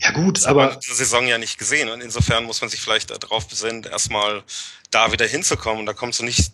[0.01, 2.71] Ja gut, das aber hat man diese Saison ja nicht gesehen und insofern muss man
[2.71, 4.43] sich vielleicht darauf besinnen, erstmal
[4.91, 5.79] da wieder hinzukommen.
[5.79, 6.51] Und da kommst du nicht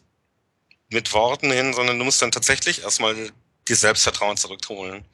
[0.90, 3.16] mit Worten hin, sondern du musst dann tatsächlich erstmal
[3.72, 5.04] dir Selbstvertrauen zurückholen.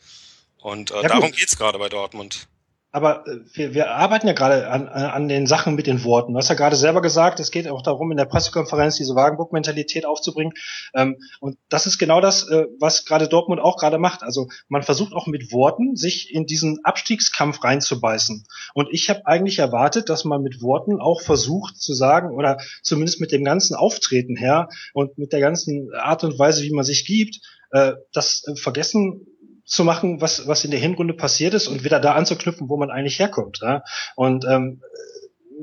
[0.59, 2.49] Und äh, ja, darum geht's gerade bei Dortmund.
[2.91, 6.33] Aber äh, wir, wir arbeiten ja gerade an, an den Sachen mit den Worten.
[6.33, 10.07] Du hast ja gerade selber gesagt, es geht auch darum, in der Pressekonferenz diese Wagenburg-Mentalität
[10.07, 10.55] aufzubringen.
[10.95, 14.23] Ähm, und das ist genau das, äh, was gerade Dortmund auch gerade macht.
[14.23, 18.47] Also man versucht auch mit Worten, sich in diesen Abstiegskampf reinzubeißen.
[18.75, 23.21] Und ich habe eigentlich erwartet, dass man mit Worten auch versucht zu sagen, oder zumindest
[23.21, 27.05] mit dem ganzen Auftreten her und mit der ganzen Art und Weise, wie man sich
[27.05, 29.27] gibt, äh, das äh, vergessen
[29.69, 32.91] zu machen, was, was in der Hinrunde passiert ist und wieder da anzuknüpfen, wo man
[32.91, 33.61] eigentlich herkommt.
[33.63, 33.85] Ja?
[34.17, 34.83] Und ähm,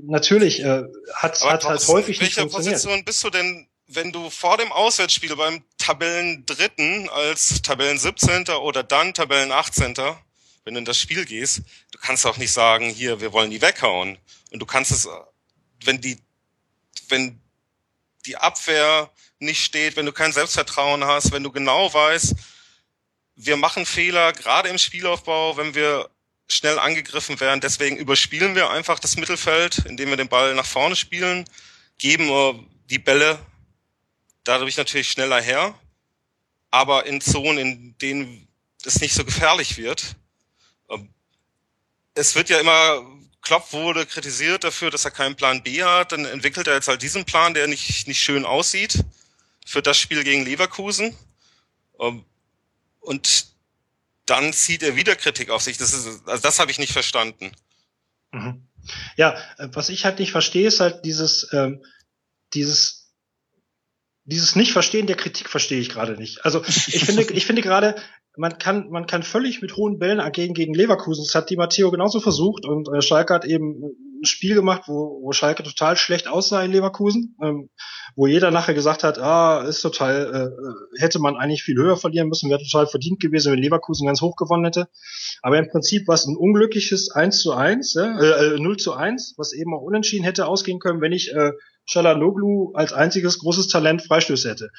[0.03, 0.83] natürlich äh,
[1.13, 2.73] hat hat halt häufig nicht funktioniert.
[2.73, 7.97] Welcher Position bist du denn, wenn du vor dem Auswärtsspiel beim Tabellen Dritten als Tabellen
[7.97, 8.47] 17.
[8.61, 9.95] oder dann Tabellen 18.
[10.63, 13.61] wenn du in das Spiel gehst, du kannst auch nicht sagen, hier, wir wollen die
[13.61, 14.19] weghauen.
[14.51, 15.07] Und du kannst es,
[15.83, 16.19] wenn die,
[17.09, 17.41] wenn
[18.27, 22.35] die Abwehr nicht steht, wenn du kein Selbstvertrauen hast, wenn du genau weißt,
[23.35, 26.09] wir machen Fehler, gerade im Spielaufbau, wenn wir
[26.47, 27.61] schnell angegriffen werden.
[27.61, 31.45] Deswegen überspielen wir einfach das Mittelfeld, indem wir den Ball nach vorne spielen,
[31.97, 32.29] geben
[32.89, 33.39] die Bälle
[34.43, 35.77] dadurch natürlich schneller her,
[36.71, 38.47] aber in Zonen, in denen
[38.85, 40.15] es nicht so gefährlich wird.
[40.89, 41.09] Ähm,
[42.13, 43.03] es wird ja immer,
[43.41, 47.01] Klopp wurde kritisiert dafür, dass er keinen Plan B hat, dann entwickelt er jetzt halt
[47.01, 49.03] diesen Plan, der nicht, nicht schön aussieht
[49.65, 51.17] für das Spiel gegen Leverkusen.
[53.05, 53.47] Und
[54.25, 55.77] dann zieht er wieder Kritik auf sich.
[55.77, 57.51] Das ist, also das habe ich nicht verstanden.
[58.31, 58.67] Mhm.
[59.15, 61.83] Ja, was ich halt nicht verstehe, ist halt dieses, ähm,
[62.53, 63.11] dieses,
[64.25, 66.45] dieses Nicht-Verstehen der Kritik verstehe ich gerade nicht.
[66.45, 67.95] Also ich finde, ich finde gerade,
[68.37, 71.23] man kann, man kann völlig mit hohen Bällen agieren gegen Leverkusen.
[71.23, 73.83] Das hat die Matteo genauso versucht und äh, Schalke hat eben
[74.21, 77.69] ein Spiel gemacht, wo, wo Schalke total schlecht aussah in Leverkusen, ähm,
[78.15, 81.97] wo jeder nachher gesagt hat, ah, ist total, äh, äh hätte man eigentlich viel höher
[81.97, 84.87] verlieren müssen, wäre total verdient gewesen, wenn Leverkusen ganz hoch gewonnen hätte.
[85.41, 89.35] Aber im Prinzip war es ein unglückliches 1 zu 1, äh, 0 äh, zu 1,
[89.37, 91.51] was eben auch unentschieden hätte ausgehen können, wenn ich äh,
[91.85, 94.69] Shalanoglu als einziges großes Talent Freistöße hätte.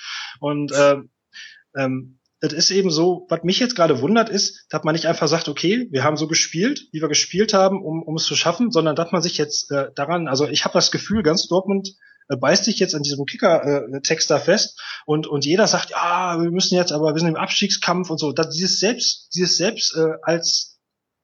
[0.40, 0.96] Und äh,
[1.76, 2.18] ähm,
[2.52, 5.48] es ist eben so, was mich jetzt gerade wundert, ist, dass man nicht einfach sagt,
[5.48, 8.96] okay, wir haben so gespielt, wie wir gespielt haben, um, um es zu schaffen, sondern
[8.96, 11.94] dass man sich jetzt äh, daran, also ich habe das Gefühl, ganz Dortmund
[12.28, 16.40] äh, beißt sich jetzt an diesem Kicker-Text äh, da fest und, und jeder sagt, ja,
[16.40, 18.32] wir müssen jetzt, aber wir sind im Abstiegskampf und so.
[18.32, 20.75] dass dieses Selbst, dieses Selbst äh, als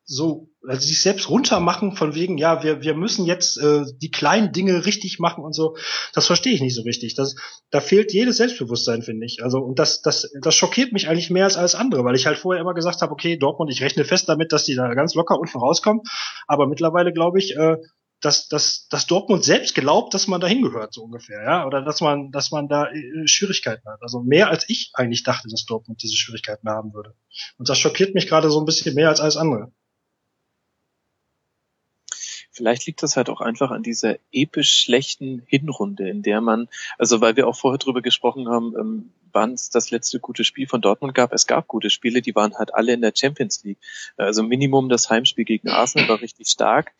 [0.04, 4.52] so also sich selbst runtermachen von wegen ja wir wir müssen jetzt äh, die kleinen
[4.52, 5.76] Dinge richtig machen und so
[6.12, 7.36] das verstehe ich nicht so richtig das
[7.70, 11.44] da fehlt jedes Selbstbewusstsein finde ich also und das das das schockiert mich eigentlich mehr
[11.44, 14.28] als alles andere weil ich halt vorher immer gesagt habe okay Dortmund ich rechne fest
[14.28, 16.02] damit dass die da ganz locker unten rauskommen
[16.46, 17.76] aber mittlerweile glaube ich äh,
[18.22, 22.00] dass, dass, dass Dortmund selbst glaubt, dass man da hingehört, so ungefähr, ja, oder dass
[22.00, 24.00] man, dass man da äh, Schwierigkeiten hat.
[24.00, 27.14] Also mehr als ich eigentlich dachte, dass Dortmund diese Schwierigkeiten haben würde.
[27.58, 29.72] Und das schockiert mich gerade so ein bisschen mehr als alles andere.
[32.52, 37.20] Vielleicht liegt das halt auch einfach an dieser episch schlechten Hinrunde, in der man, also
[37.20, 40.82] weil wir auch vorher drüber gesprochen haben, ähm, wann es das letzte gute Spiel von
[40.82, 41.32] Dortmund gab.
[41.32, 43.78] Es gab gute Spiele, die waren halt alle in der Champions League.
[44.16, 46.92] Also Minimum das Heimspiel gegen Arsenal war richtig stark.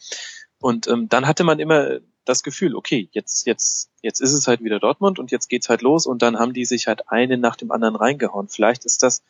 [0.59, 4.63] Und ähm, dann hatte man immer das Gefühl, okay, jetzt, jetzt, jetzt ist es halt
[4.63, 7.57] wieder Dortmund und jetzt geht's halt los und dann haben die sich halt einen nach
[7.57, 8.49] dem anderen reingehauen.
[8.49, 9.23] Vielleicht ist das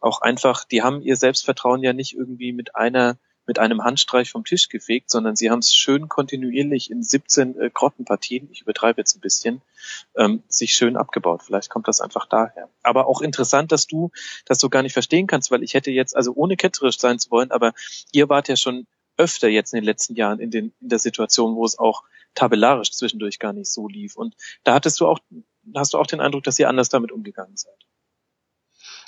[0.00, 3.16] auch einfach, die haben ihr Selbstvertrauen ja nicht irgendwie mit einer
[3.46, 7.70] mit einem Handstreich vom Tisch gefegt, sondern sie haben es schön kontinuierlich in 17 äh,
[7.72, 9.62] Grottenpartien, ich übertreibe jetzt ein bisschen,
[10.16, 11.42] ähm, sich schön abgebaut.
[11.42, 12.68] Vielleicht kommt das einfach daher.
[12.82, 14.10] Aber auch interessant, dass du
[14.46, 17.30] das so gar nicht verstehen kannst, weil ich hätte jetzt, also ohne ketterisch sein zu
[17.30, 17.74] wollen, aber
[18.12, 18.86] ihr wart ja schon
[19.16, 22.02] öfter jetzt in den letzten Jahren in, den, in der Situation, wo es auch
[22.34, 24.16] tabellarisch zwischendurch gar nicht so lief.
[24.16, 24.34] Und
[24.64, 25.20] da hattest du auch,
[25.74, 27.76] hast du auch den Eindruck, dass ihr anders damit umgegangen seid.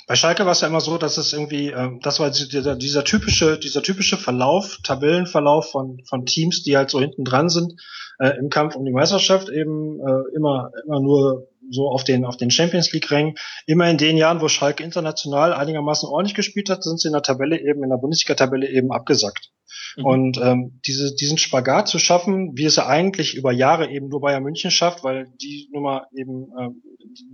[0.07, 3.03] Bei Schalke war es ja immer so, dass es irgendwie, äh, das war dieser, dieser
[3.03, 7.73] typische, dieser typische Verlauf, Tabellenverlauf von, von Teams, die halt so hinten dran sind
[8.19, 12.37] äh, im Kampf um die Meisterschaft, eben äh, immer, immer nur so auf den, auf
[12.37, 13.35] den Champions League Rängen.
[13.65, 17.21] Immer in den Jahren, wo Schalke international einigermaßen ordentlich gespielt hat, sind sie in der
[17.21, 19.51] Tabelle eben, in der Bundesliga-Tabelle eben abgesackt.
[19.95, 20.05] Mhm.
[20.05, 24.21] Und ähm, diese, diesen Spagat zu schaffen, wie es ja eigentlich über Jahre eben nur
[24.21, 26.81] Bayern München schafft, weil die Nummer eben ähm,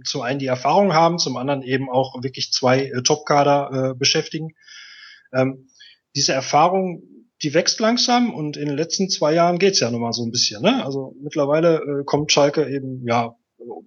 [0.06, 4.54] zum einen die Erfahrung haben, zum anderen eben auch wirklich zwei äh, Topkader äh, beschäftigen.
[5.34, 5.68] Ähm,
[6.16, 7.04] diese Erfahrung,
[7.42, 10.32] die wächst langsam und in den letzten zwei Jahren geht's ja nun mal so ein
[10.32, 10.62] bisschen.
[10.62, 10.84] Ne?
[10.86, 13.36] Also mittlerweile äh, kommt Schalke eben ja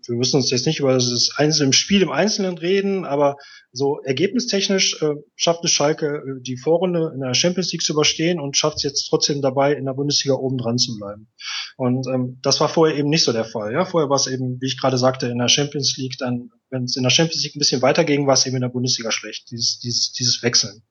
[0.07, 3.37] wir müssen uns jetzt nicht über das einzelne Spiel im Einzelnen reden, aber
[3.73, 8.41] so ergebnistechnisch äh, schafft es Schalke, äh, die Vorrunde in der Champions League zu überstehen
[8.41, 11.29] und schafft es jetzt trotzdem dabei, in der Bundesliga oben dran zu bleiben.
[11.77, 13.73] Und ähm, das war vorher eben nicht so der Fall.
[13.73, 16.85] Ja, vorher war es eben, wie ich gerade sagte, in der Champions League dann, wenn
[16.85, 19.51] es in der Champions League ein bisschen weiterging, war es eben in der Bundesliga schlecht.
[19.51, 20.83] Dieses, dieses, dieses Wechseln.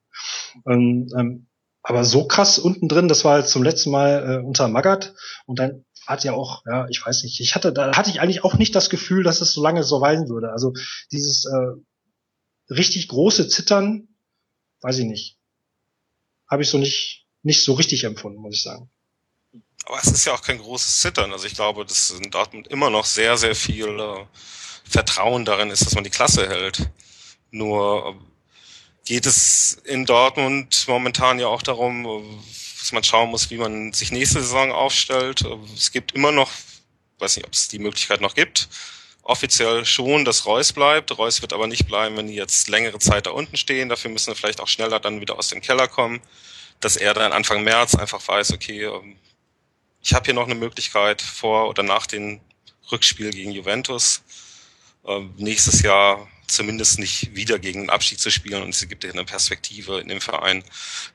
[0.63, 1.47] Und, ähm,
[1.81, 5.13] aber so krass unten drin, das war jetzt zum letzten Mal äh, unter Magath
[5.45, 8.43] und dann hat ja auch, ja, ich weiß nicht, ich hatte, da hatte ich eigentlich
[8.43, 10.51] auch nicht das Gefühl, dass es so lange so weisen würde.
[10.51, 10.73] Also
[11.11, 14.07] dieses äh, richtig große Zittern,
[14.81, 15.37] weiß ich nicht,
[16.49, 18.89] habe ich so nicht, nicht so richtig empfunden, muss ich sagen.
[19.85, 21.31] Aber es ist ja auch kein großes Zittern.
[21.31, 24.25] Also ich glaube, dass in Dortmund immer noch sehr, sehr viel äh,
[24.83, 26.89] Vertrauen darin ist, dass man die Klasse hält.
[27.51, 28.25] Nur äh,
[29.05, 32.23] geht es in Dortmund momentan ja auch darum, äh,
[32.85, 35.43] dass man schauen muss, wie man sich nächste Saison aufstellt.
[35.75, 36.51] Es gibt immer noch,
[37.17, 38.69] weiß nicht, ob es die Möglichkeit noch gibt,
[39.23, 41.17] offiziell schon, dass Reus bleibt.
[41.17, 43.89] Reus wird aber nicht bleiben, wenn die jetzt längere Zeit da unten stehen.
[43.89, 46.21] Dafür müssen wir vielleicht auch schneller dann wieder aus dem Keller kommen.
[46.79, 49.15] Dass er dann Anfang März einfach weiß, okay, ähm,
[50.03, 52.39] ich habe hier noch eine Möglichkeit vor oder nach dem
[52.91, 54.21] Rückspiel gegen Juventus
[55.07, 59.11] äh, nächstes Jahr zumindest nicht wieder gegen den Abstieg zu spielen und es gibt dir
[59.11, 60.63] eine Perspektive in dem Verein.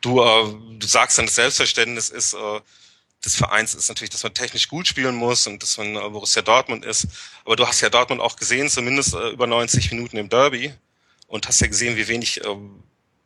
[0.00, 2.60] Du, äh, du sagst dann, das Selbstverständnis ist äh,
[3.24, 6.42] des Vereins ist natürlich, dass man technisch gut spielen muss und dass man äh, Borussia
[6.42, 7.06] Dortmund ist.
[7.44, 10.72] Aber du hast ja Dortmund auch gesehen, zumindest äh, über 90 Minuten im Derby
[11.26, 12.56] und hast ja gesehen, wie wenig äh,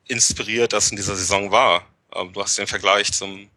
[0.08, 1.86] inspiriert das in dieser Saison war.
[2.14, 3.48] Ähm, du hast den Vergleich zum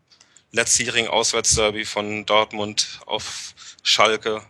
[0.52, 4.44] letztjährigen Auswärtsderby von Dortmund auf Schalke.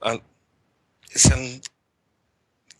[0.00, 0.18] Äh,
[1.10, 1.60] ist ja eine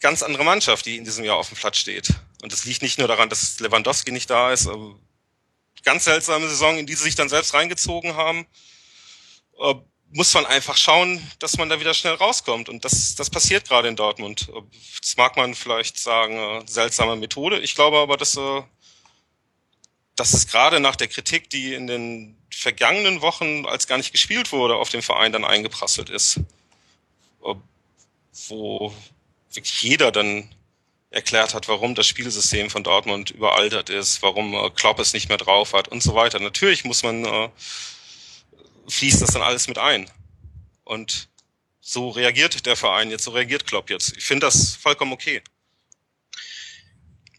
[0.01, 2.15] ganz andere Mannschaft, die in diesem Jahr auf dem Platz steht.
[2.43, 4.69] Und das liegt nicht nur daran, dass Lewandowski nicht da ist.
[5.85, 8.47] Ganz seltsame Saison, in die sie sich dann selbst reingezogen haben.
[9.61, 9.75] Äh,
[10.11, 12.69] muss man einfach schauen, dass man da wieder schnell rauskommt.
[12.69, 14.51] Und das, das passiert gerade in Dortmund.
[15.01, 17.59] Das mag man vielleicht sagen, äh, seltsame Methode.
[17.61, 18.63] Ich glaube aber, dass äh,
[20.19, 24.51] dass es gerade nach der Kritik, die in den vergangenen Wochen, als gar nicht gespielt
[24.51, 26.41] wurde, auf den Verein dann eingeprasselt ist,
[28.49, 28.93] wo
[29.53, 30.49] wirklich jeder dann
[31.11, 35.39] erklärt hat, warum das Spielsystem von Dortmund überaltert ist, warum äh, Klopp es nicht mehr
[35.39, 36.39] drauf hat und so weiter.
[36.39, 37.49] Natürlich muss man, äh,
[38.89, 40.11] fließt das dann alles mit ein.
[40.85, 41.29] Und
[41.81, 44.17] so reagiert der Verein jetzt, so reagiert Klopp jetzt.
[44.17, 45.43] Ich finde das vollkommen okay.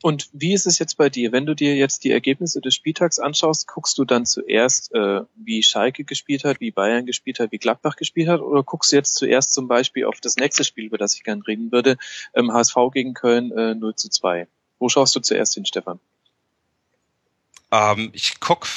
[0.02, 1.34] Und wie ist es jetzt bei dir?
[1.34, 5.62] Wenn du dir jetzt die Ergebnisse des Spieltags anschaust, guckst du dann zuerst, äh, wie
[5.62, 9.16] Schalke gespielt hat, wie Bayern gespielt hat, wie Gladbach gespielt hat, oder guckst du jetzt
[9.16, 11.98] zuerst zum Beispiel auf das nächste Spiel, über das ich gerne reden würde,
[12.34, 14.48] ähm, HSV gegen Köln äh, 0 zu 2?
[14.80, 16.00] Wo schaust du zuerst hin, Stefan?
[17.72, 18.68] Ähm, ich guck,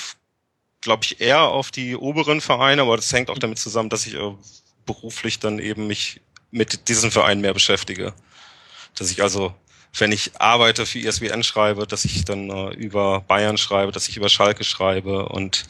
[0.80, 4.14] glaube ich, eher auf die oberen Vereine, aber das hängt auch damit zusammen, dass ich
[4.14, 4.34] äh,
[4.86, 6.20] beruflich dann eben mich
[6.50, 8.12] mit diesen Vereinen mehr beschäftige.
[8.96, 9.54] Dass ich also
[9.98, 14.16] wenn ich arbeite für ISWN schreibe, dass ich dann äh, über Bayern schreibe, dass ich
[14.16, 15.66] über Schalke schreibe und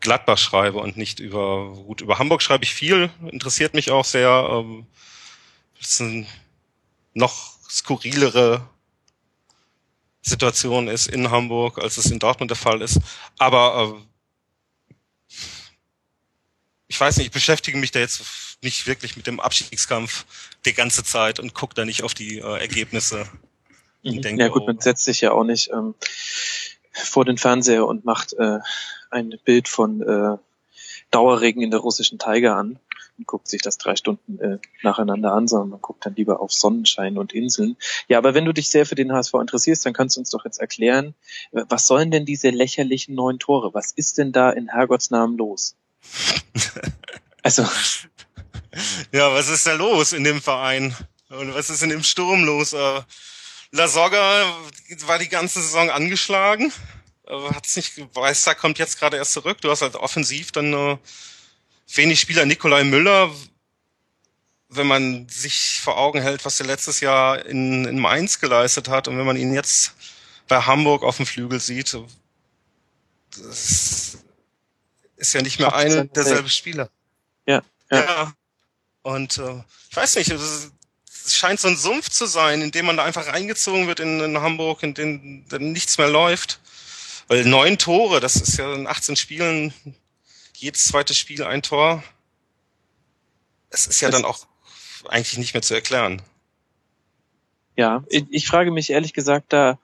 [0.00, 4.48] Gladbach schreibe und nicht über, gut, über Hamburg schreibe ich viel, interessiert mich auch sehr.
[4.50, 4.86] Ähm,
[5.78, 6.26] das ist
[7.14, 8.66] noch skurrilere
[10.22, 12.98] Situation ist in Hamburg, als es in Dortmund der Fall ist.
[13.38, 13.98] Aber
[15.28, 15.34] äh,
[16.86, 18.22] ich weiß nicht, ich beschäftige mich da jetzt
[18.62, 20.24] nicht wirklich mit dem Abstiegskampf
[20.64, 23.28] die ganze Zeit und gucke da nicht auf die äh, Ergebnisse.
[24.02, 25.94] Ich denke, ja gut, man setzt sich ja auch nicht ähm,
[26.92, 28.58] vor den Fernseher und macht äh,
[29.10, 30.36] ein Bild von äh,
[31.10, 32.78] Dauerregen in der russischen Taiga an
[33.18, 36.52] und guckt sich das drei Stunden äh, nacheinander an, sondern man guckt dann lieber auf
[36.52, 37.76] Sonnenschein und Inseln.
[38.06, 40.44] Ja, aber wenn du dich sehr für den HSV interessierst, dann kannst du uns doch
[40.44, 41.14] jetzt erklären,
[41.52, 43.74] äh, was sollen denn diese lächerlichen neun Tore?
[43.74, 45.76] Was ist denn da in Herrgotts Namen los?
[47.42, 47.66] also.
[49.12, 50.94] Ja, was ist da los in dem Verein?
[51.30, 52.72] Und was ist denn im Sturm los?
[52.72, 53.00] Äh,
[53.70, 54.46] La Soga
[55.06, 56.72] war die ganze Saison angeschlagen.
[57.26, 59.60] Hat's nicht, Weißer kommt jetzt gerade erst zurück.
[59.60, 60.96] Du hast halt offensiv dann äh,
[61.94, 62.46] wenig Spieler.
[62.46, 63.30] Nikolai Müller,
[64.70, 69.08] wenn man sich vor Augen hält, was er letztes Jahr in, in Mainz geleistet hat
[69.08, 69.94] und wenn man ihn jetzt
[70.46, 71.98] bei Hamburg auf dem Flügel sieht,
[73.36, 74.18] das
[75.16, 76.90] ist ja nicht mehr einer derselbe Spieler.
[77.46, 78.04] Ja, ja.
[78.04, 78.32] ja.
[79.02, 80.32] Und äh, ich weiß nicht,
[81.28, 84.20] es scheint so ein Sumpf zu sein, in dem man da einfach reingezogen wird in,
[84.20, 86.60] in Hamburg, in dem dann nichts mehr läuft.
[87.28, 89.74] Weil neun Tore, das ist ja in 18 Spielen
[90.54, 92.02] jedes zweite Spiel ein Tor.
[93.68, 94.46] Es ist ja dann auch
[95.06, 96.22] eigentlich nicht mehr zu erklären.
[97.76, 99.78] Ja, ich, ich frage mich ehrlich gesagt da,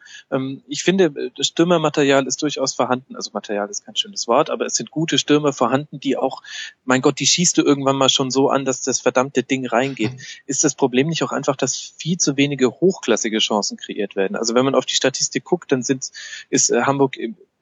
[0.69, 3.15] ich finde, das Stürmermaterial ist durchaus vorhanden.
[3.15, 6.43] Also Material ist kein schönes Wort, aber es sind gute Stürmer vorhanden, die auch,
[6.85, 10.13] mein Gott, die schießt du irgendwann mal schon so an, dass das verdammte Ding reingeht.
[10.13, 10.21] Mhm.
[10.47, 14.37] Ist das Problem nicht auch einfach, dass viel zu wenige hochklassige Chancen kreiert werden?
[14.37, 16.11] Also wenn man auf die Statistik guckt, dann sind,
[16.51, 17.17] ist äh, Hamburg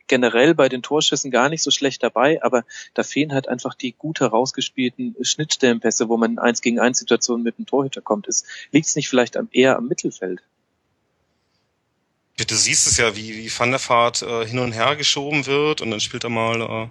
[0.06, 3.92] generell bei den Torschüssen gar nicht so schlecht dabei, aber da fehlen halt einfach die
[3.92, 8.28] gut herausgespielten Schnittstellenpässe, wo man in eins gegen eins Situationen mit dem Torhüter kommt.
[8.72, 10.42] Liegt es nicht vielleicht eher am Mittelfeld?
[12.36, 15.80] Du siehst es ja, wie, wie Van der Vaart äh, hin und her geschoben wird
[15.80, 16.88] und dann spielt er mal äh,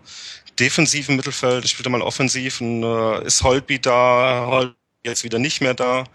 [0.60, 5.24] defensiv im Mittelfeld, dann spielt er mal offensiv und äh, ist Holtby da, Holtby jetzt
[5.24, 6.06] wieder nicht mehr da.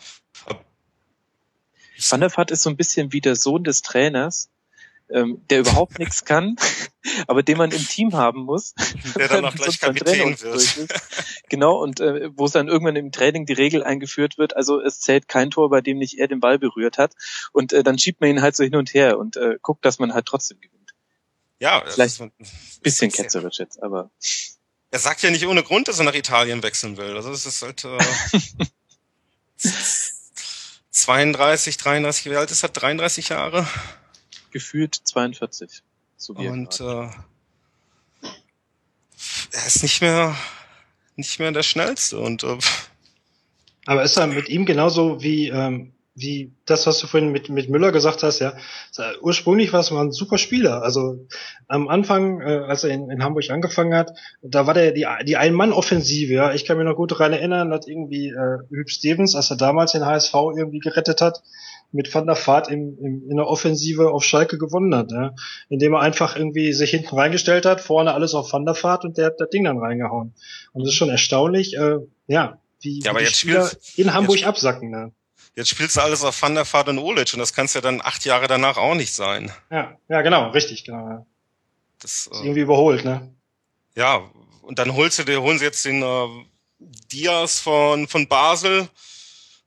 [1.99, 4.51] Van der Vaart ist so ein bisschen wie der Sohn des Trainers,
[5.11, 6.57] ähm, der überhaupt nichts kann,
[7.27, 8.75] aber den man im Team haben muss.
[9.17, 10.89] Der dann auch gleich Kapitän wird.
[11.49, 15.01] Genau, und äh, wo es dann irgendwann im Training die Regel eingeführt wird, also es
[15.01, 17.15] zählt kein Tor, bei dem nicht er den Ball berührt hat.
[17.53, 19.99] Und äh, dann schiebt man ihn halt so hin und her und äh, guckt, dass
[19.99, 20.95] man halt trotzdem gewinnt.
[21.59, 22.33] Ja, vielleicht ein
[22.83, 24.11] bisschen ketzerisch jetzt, aber.
[24.91, 27.17] Er sagt ja nicht ohne Grund, dass er nach Italien wechseln will.
[27.17, 27.85] Also es ist halt.
[27.85, 27.99] Äh
[30.97, 32.71] 32, 33, wie alt ist er?
[32.71, 33.67] 33 Jahre?
[34.51, 35.83] Gefühlt 42.
[36.17, 37.09] So Und äh,
[39.53, 40.37] er ist nicht mehr
[41.17, 42.59] nicht mehr der schnellste und äh,
[43.87, 47.69] aber ist er mit ihm genauso wie ähm, wie das, was du vorhin mit, mit
[47.69, 48.55] Müller gesagt hast, ja,
[49.21, 50.83] ursprünglich war es mal ein super Spieler.
[50.83, 51.27] Also
[51.69, 55.37] am Anfang, äh, als er in, in Hamburg angefangen hat, da war der die, die
[55.37, 56.55] Ein-Mann-Offensive, ja.
[56.55, 59.93] Ich kann mich noch gut daran erinnern, dass irgendwie äh, Hüb Stevens, als er damals
[59.93, 61.43] den HSV irgendwie gerettet hat,
[61.93, 65.35] mit Van der Vaart im, im, in der Offensive auf Schalke gewonnen hat, ja.
[65.69, 69.19] indem er einfach irgendwie sich hinten reingestellt hat, vorne alles auf Van der Vaart und
[69.19, 70.35] der hat das Ding dann reingehauen.
[70.73, 74.47] Und das ist schon erstaunlich, äh, ja, wie, ja, aber wie jetzt Spieler in Hamburg
[74.47, 74.91] absacken.
[74.91, 75.13] Ne?
[75.55, 78.03] Jetzt spielst du alles auf Van der Vaart und Olic und das kannst ja dann
[78.03, 79.51] acht Jahre danach auch nicht sein.
[79.71, 81.27] Ja, ja, genau, richtig, genau.
[82.01, 83.33] Das, ist äh, irgendwie überholt, ne?
[83.95, 84.31] Ja,
[84.61, 86.27] und dann holst du dir, holen sie jetzt den äh,
[86.79, 88.89] Diaz von, von Basel,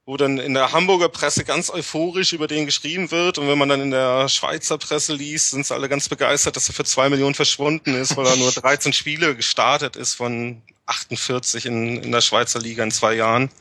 [0.09, 3.37] wo dann in der Hamburger Presse ganz euphorisch über den geschrieben wird.
[3.37, 6.67] Und wenn man dann in der Schweizer Presse liest, sind sie alle ganz begeistert, dass
[6.67, 11.67] er für zwei Millionen verschwunden ist, weil er nur 13 Spiele gestartet ist von 48
[11.67, 13.51] in, in der Schweizer Liga in zwei Jahren.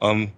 [0.00, 0.32] Ähm,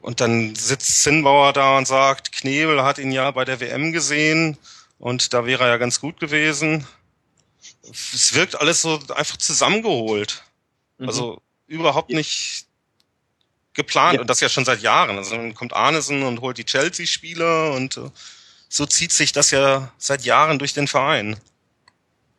[0.00, 4.58] und dann sitzt Zinnbauer da und sagt, Knebel hat ihn ja bei der WM gesehen
[5.00, 6.86] und da wäre er ja ganz gut gewesen.
[7.90, 10.44] Es wirkt alles so einfach zusammengeholt.
[10.98, 11.08] Mhm.
[11.08, 12.67] Also überhaupt nicht
[13.78, 14.20] geplant ja.
[14.20, 15.16] und das ja schon seit Jahren.
[15.16, 18.10] Also dann kommt Arnesen und holt die Chelsea-Spieler und äh,
[18.68, 21.38] so zieht sich das ja seit Jahren durch den Verein.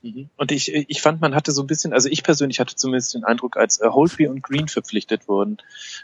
[0.02, 0.30] Mhm.
[0.38, 3.24] Und ich, ich fand, man hatte so ein bisschen, also ich persönlich hatte zumindest den
[3.24, 5.58] Eindruck, als äh, Holtby und Green verpflichtet wurden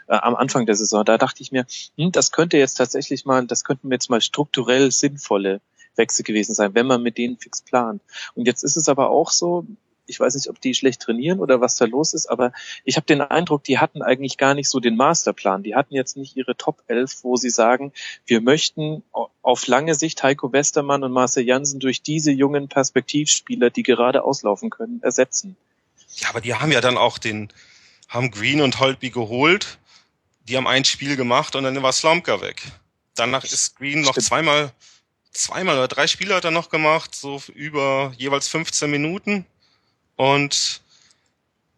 [0.08, 1.66] äh, am Anfang der Saison, da dachte ich mir,
[1.96, 5.60] hm, das könnte jetzt tatsächlich mal, das könnten jetzt mal strukturell sinnvolle
[5.94, 8.02] Wechsel gewesen sein, wenn man mit denen fix plant.
[8.34, 9.66] Und jetzt ist es aber auch so,
[10.06, 12.52] ich weiß nicht, ob die schlecht trainieren oder was da los ist, aber
[12.84, 15.62] ich habe den Eindruck, die hatten eigentlich gar nicht so den Masterplan.
[15.62, 17.92] Die hatten jetzt nicht ihre Top 11, wo sie sagen,
[18.26, 19.02] wir möchten
[19.42, 24.70] auf lange Sicht Heiko Westermann und Marcel Janssen durch diese jungen Perspektivspieler, die gerade auslaufen
[24.70, 25.56] können, ersetzen.
[26.16, 27.52] Ja, aber die haben ja dann auch den,
[28.08, 29.78] haben Green und Holtby geholt,
[30.48, 32.62] die haben ein Spiel gemacht und dann war Slomka weg.
[33.14, 34.72] Danach ist Green noch zweimal,
[35.32, 39.46] zweimal oder drei Spiele hat er noch gemacht, so über jeweils 15 Minuten
[40.16, 40.80] und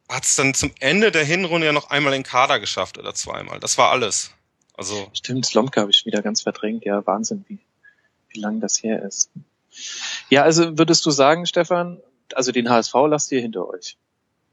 [0.09, 3.61] hat es dann zum Ende der Hinrunde ja noch einmal in Kader geschafft oder zweimal.
[3.61, 4.30] Das war alles.
[4.74, 6.84] Also Stimmt, Slomka habe ich wieder ganz verdrängt.
[6.84, 7.59] Ja, Wahnsinn, wie,
[8.30, 9.30] wie lang das her ist.
[10.30, 12.01] Ja, also würdest du sagen, Stefan,
[12.34, 13.97] also den HSV lasst ihr hinter euch.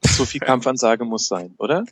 [0.03, 1.85] So viel Kampfansage muss sein, oder?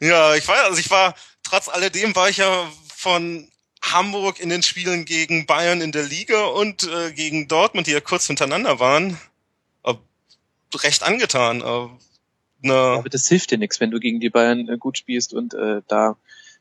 [0.00, 3.48] Ja, ich weiß, also ich war, trotz alledem war ich ja von
[3.82, 8.00] Hamburg in den Spielen gegen Bayern in der Liga und äh, gegen Dortmund, die ja
[8.00, 9.18] kurz hintereinander waren,
[10.74, 11.60] recht angetan.
[11.60, 15.34] Äh, ne Aber das hilft dir nichts, wenn du gegen die Bayern äh, gut spielst
[15.34, 16.16] und äh, da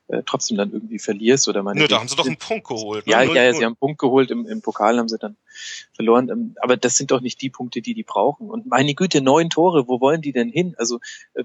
[0.08, 1.82] äh, trotzdem dann irgendwie verlierst oder meine.
[1.82, 3.06] Nö, da haben sie doch einen Punkt geholt.
[3.06, 3.12] Ne?
[3.12, 5.36] Ja, ja, ja, sie haben einen Punkt geholt, im, im Pokal haben sie dann
[5.94, 6.30] verloren.
[6.30, 8.50] Ähm, aber das sind doch nicht die Punkte, die die brauchen.
[8.50, 10.76] Und meine Güte, neun Tore, wo wollen die denn hin?
[10.78, 11.00] Also
[11.34, 11.44] äh,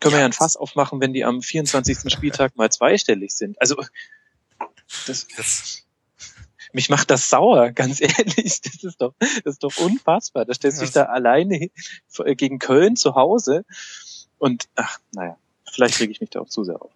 [0.00, 0.18] können ja.
[0.18, 2.12] wir ja ein Fass aufmachen, wenn die am 24.
[2.12, 3.60] Spieltag mal zweistellig sind.
[3.60, 3.76] Also
[5.06, 5.83] das, das
[6.74, 8.60] mich macht das sauer, ganz ehrlich.
[8.60, 10.44] Das ist doch, das ist doch unfassbar.
[10.44, 11.70] Da stellst du dich da alleine
[12.18, 13.64] äh, gegen Köln zu Hause
[14.38, 15.38] und ach, naja,
[15.70, 16.90] vielleicht rege ich mich da auch zu sehr auf.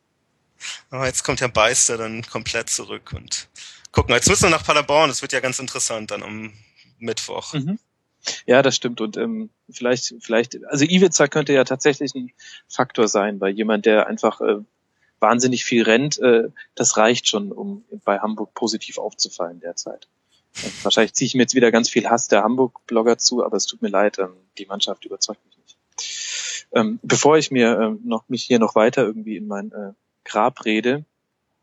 [0.91, 3.49] Aber jetzt kommt Herr Beister dann komplett zurück und
[3.93, 4.15] gucken.
[4.15, 5.09] Jetzt müssen wir nach Paderborn.
[5.09, 6.53] Das wird ja ganz interessant dann am
[6.99, 7.55] Mittwoch.
[7.55, 7.79] Mhm.
[8.47, 9.01] Ja, das stimmt.
[9.01, 12.33] Und ähm, vielleicht, vielleicht, also Ivica könnte ja tatsächlich ein
[12.69, 14.57] Faktor sein, weil jemand, der einfach äh,
[15.21, 20.09] wahnsinnig viel rennt, äh, das reicht schon, um bei Hamburg positiv aufzufallen derzeit.
[20.65, 23.67] Und wahrscheinlich ziehe ich mir jetzt wieder ganz viel Hass der Hamburg-Blogger zu, aber es
[23.67, 25.79] tut mir leid, ähm, die Mannschaft überzeugt mich nicht.
[26.73, 29.93] Ähm, bevor ich mir ähm, noch mich hier noch weiter irgendwie in mein äh,
[30.25, 31.05] Grab rede,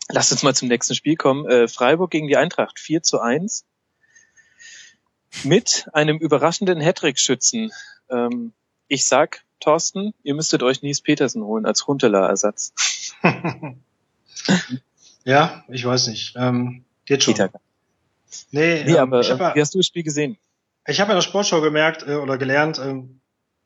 [0.10, 1.45] lasst uns mal zum nächsten Spiel kommen.
[1.45, 3.65] Äh, Freiburg gegen die Eintracht 4 zu 1
[5.44, 7.72] mit einem überraschenden Hattrick-Schützen.
[8.10, 8.53] Ähm,
[8.88, 12.73] ich sag, Thorsten, ihr müsstet euch Nies Petersen holen als Huntela-Ersatz.
[15.23, 16.36] ja, ich weiß nicht.
[16.38, 17.34] Ähm, geht schon.
[17.34, 17.52] Peter.
[18.52, 20.38] Nee, nee ähm, aber ich hab, wie hast du das Spiel gesehen?
[20.88, 23.02] Ich habe in der Sportschau gemerkt äh, oder gelernt, äh,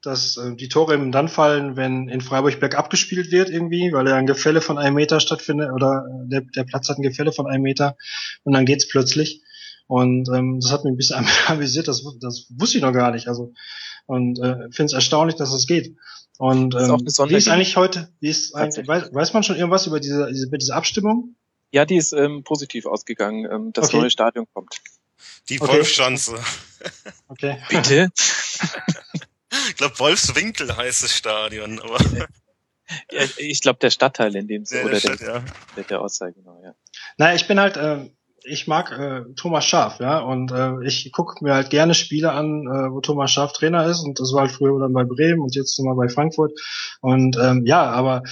[0.01, 4.07] dass äh, die Tore eben dann fallen, wenn in Freiburg bergab gespielt wird irgendwie, weil
[4.07, 7.31] ja ein Gefälle von einem Meter stattfindet oder äh, der, der Platz hat ein Gefälle
[7.31, 7.97] von einem Meter
[8.43, 9.43] und dann geht's plötzlich.
[9.87, 13.27] Und ähm, das hat mich ein bisschen amüsiert, das, das wusste ich noch gar nicht.
[13.27, 13.53] Also
[14.09, 15.95] und äh, finde es erstaunlich, dass es geht.
[16.39, 19.85] Und ähm, ist wie ist eigentlich heute, wie ist eigentlich, weiß, weiß man schon irgendwas
[19.85, 21.35] über diese, diese, über diese Abstimmung?
[21.71, 23.47] Ja, die ist ähm, positiv ausgegangen.
[23.51, 23.97] Ähm, das okay.
[23.97, 24.81] neue Stadion kommt.
[25.49, 25.73] Die okay.
[25.73, 26.39] Wolfschanze.
[27.27, 27.59] Okay.
[27.69, 28.09] Bitte?
[29.69, 31.99] ich glaube, Wolfswinkel heißt das Stadion, aber.
[33.11, 35.43] Ja, ich glaube, der Stadtteil in dem Sinne, oder der, Stadt, ja.
[35.75, 36.73] der, der Ortsteil, genau, ja.
[37.17, 38.09] Naja, ich bin halt, äh,
[38.49, 42.63] ich mag äh, Thomas Schaaf, ja, und äh, ich gucke mir halt gerne Spiele an,
[42.67, 45.55] äh, wo Thomas Schaaf Trainer ist, und das war halt früher dann bei Bremen und
[45.55, 46.51] jetzt nochmal bei Frankfurt.
[47.01, 48.23] Und ähm, ja, aber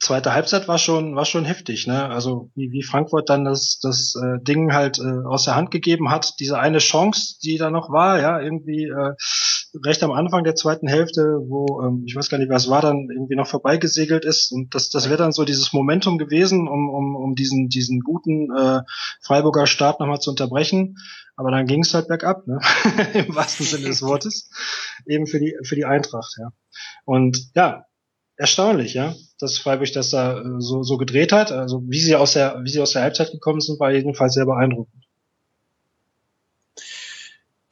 [0.00, 2.08] zweite Halbzeit war schon war schon heftig, ne?
[2.08, 6.10] Also wie, wie Frankfurt dann das das äh, Ding halt äh, aus der Hand gegeben
[6.10, 9.14] hat, diese eine Chance, die da noch war, ja, irgendwie äh,
[9.84, 13.08] recht am Anfang der zweiten Hälfte, wo ähm, ich weiß gar nicht, was war, dann
[13.10, 17.16] irgendwie noch vorbeigesegelt ist und das das wäre dann so dieses Momentum gewesen, um um
[17.16, 18.80] um diesen diesen guten äh,
[19.22, 20.96] Freiburger Start nochmal zu unterbrechen.
[21.36, 22.60] Aber dann ging es halt bergab, ne?
[23.14, 24.50] im wahrsten Sinne des Wortes,
[25.06, 26.50] eben für die für die Eintracht, ja.
[27.04, 27.84] Und ja,
[28.40, 31.52] erstaunlich, ja, dass Freiburg das da äh, so, so gedreht hat.
[31.52, 34.46] Also wie sie aus der, wie sie aus der Halbzeit gekommen sind, war jedenfalls sehr
[34.46, 35.04] beeindruckend.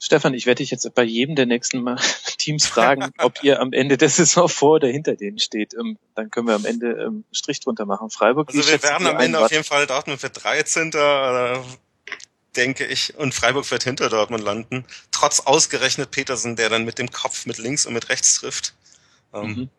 [0.08, 1.96] Stefan, ich werde dich jetzt bei jedem der nächsten Mal
[2.38, 5.74] Teams fragen, ob ihr am Ende der Saison vor oder hinter denen steht.
[5.74, 8.08] Ähm, dann können wir am Ende ähm, Strich drunter machen.
[8.08, 8.48] Freiburg.
[8.48, 10.92] Also wir werden am Ende auf jeden Fall Dortmund für 13.
[10.94, 11.58] Äh,
[12.56, 14.86] denke ich, und Freiburg wird hinter Dortmund landen.
[15.10, 18.72] Trotz ausgerechnet Petersen, der dann mit dem Kopf mit links und mit rechts trifft.
[19.34, 19.70] Ähm, mhm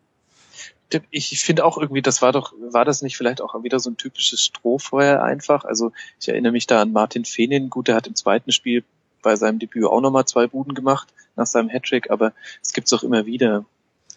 [1.10, 3.96] ich finde auch irgendwie, das war doch, war das nicht vielleicht auch wieder so ein
[3.96, 5.64] typisches Strohfeuer einfach?
[5.64, 8.84] Also ich erinnere mich da an Martin Fehnin, gut, der hat im zweiten Spiel
[9.22, 12.32] bei seinem Debüt auch nochmal zwei Buden gemacht nach seinem Hattrick, aber
[12.62, 13.64] es gibt's auch immer wieder.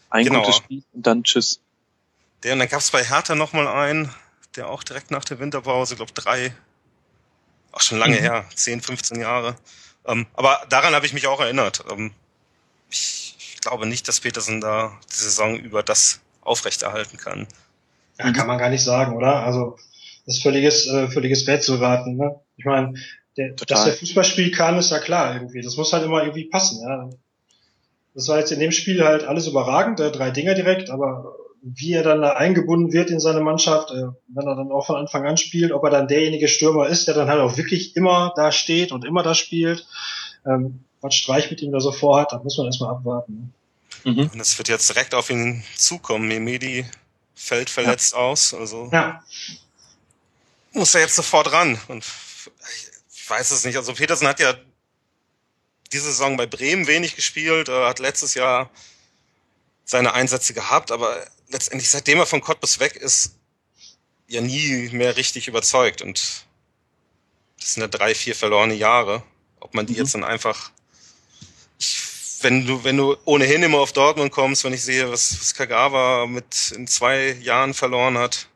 [0.09, 0.39] Ein genau.
[0.39, 1.59] gutes Spiel und dann tschüss.
[2.43, 4.13] Der, und dann gab's bei Hertha nochmal einen,
[4.55, 6.53] der auch direkt nach der Winterpause, glaube drei,
[7.71, 8.21] auch schon lange mhm.
[8.21, 9.55] her, 10, 15 Jahre.
[10.05, 11.83] Ähm, aber daran habe ich mich auch erinnert.
[11.89, 12.11] Ähm,
[12.89, 17.47] ich, ich glaube nicht, dass Petersen da die Saison über das aufrechterhalten kann.
[18.19, 19.43] Ja, kann man gar nicht sagen, oder?
[19.43, 19.77] Also
[20.25, 22.17] das ist völliges, äh, völliges Rätselraten.
[22.17, 22.39] Ne?
[22.57, 22.93] Ich meine,
[23.37, 25.61] der, dass der Fußball spielen kann, ist ja klar irgendwie.
[25.61, 26.81] Das muss halt immer irgendwie passen.
[26.81, 27.09] Ja?
[28.13, 31.93] Das war jetzt in dem Spiel halt alles überragend, äh, drei Dinger direkt, aber wie
[31.93, 35.25] er dann da eingebunden wird in seine Mannschaft, äh, wenn er dann auch von Anfang
[35.25, 38.51] an spielt, ob er dann derjenige Stürmer ist, der dann halt auch wirklich immer da
[38.51, 39.87] steht und immer da spielt,
[40.45, 43.53] ähm, was Streich mit ihm da so vorhat, da muss man erstmal abwarten.
[44.03, 44.29] Mhm.
[44.33, 46.27] Und es wird jetzt direkt auf ihn zukommen.
[46.27, 46.85] Memedi
[47.33, 48.19] fällt verletzt ja.
[48.19, 49.23] aus, also ja.
[50.73, 51.79] muss er jetzt sofort ran.
[51.87, 52.03] Und
[53.23, 53.77] ich weiß es nicht.
[53.77, 54.53] Also Petersen hat ja
[55.93, 58.69] diese Saison bei Bremen wenig gespielt, er hat letztes Jahr
[59.85, 63.35] seine Einsätze gehabt, aber letztendlich, seitdem er von Cottbus weg ist,
[64.27, 66.01] ja nie mehr richtig überzeugt.
[66.01, 66.45] Und
[67.61, 69.23] das sind ja drei, vier verlorene Jahre.
[69.61, 69.99] Ob man die mhm.
[69.99, 70.71] jetzt dann einfach
[72.41, 76.25] wenn du, wenn du ohnehin immer auf Dortmund kommst, wenn ich sehe, was, was Kagawa
[76.25, 78.49] mit in zwei Jahren verloren hat.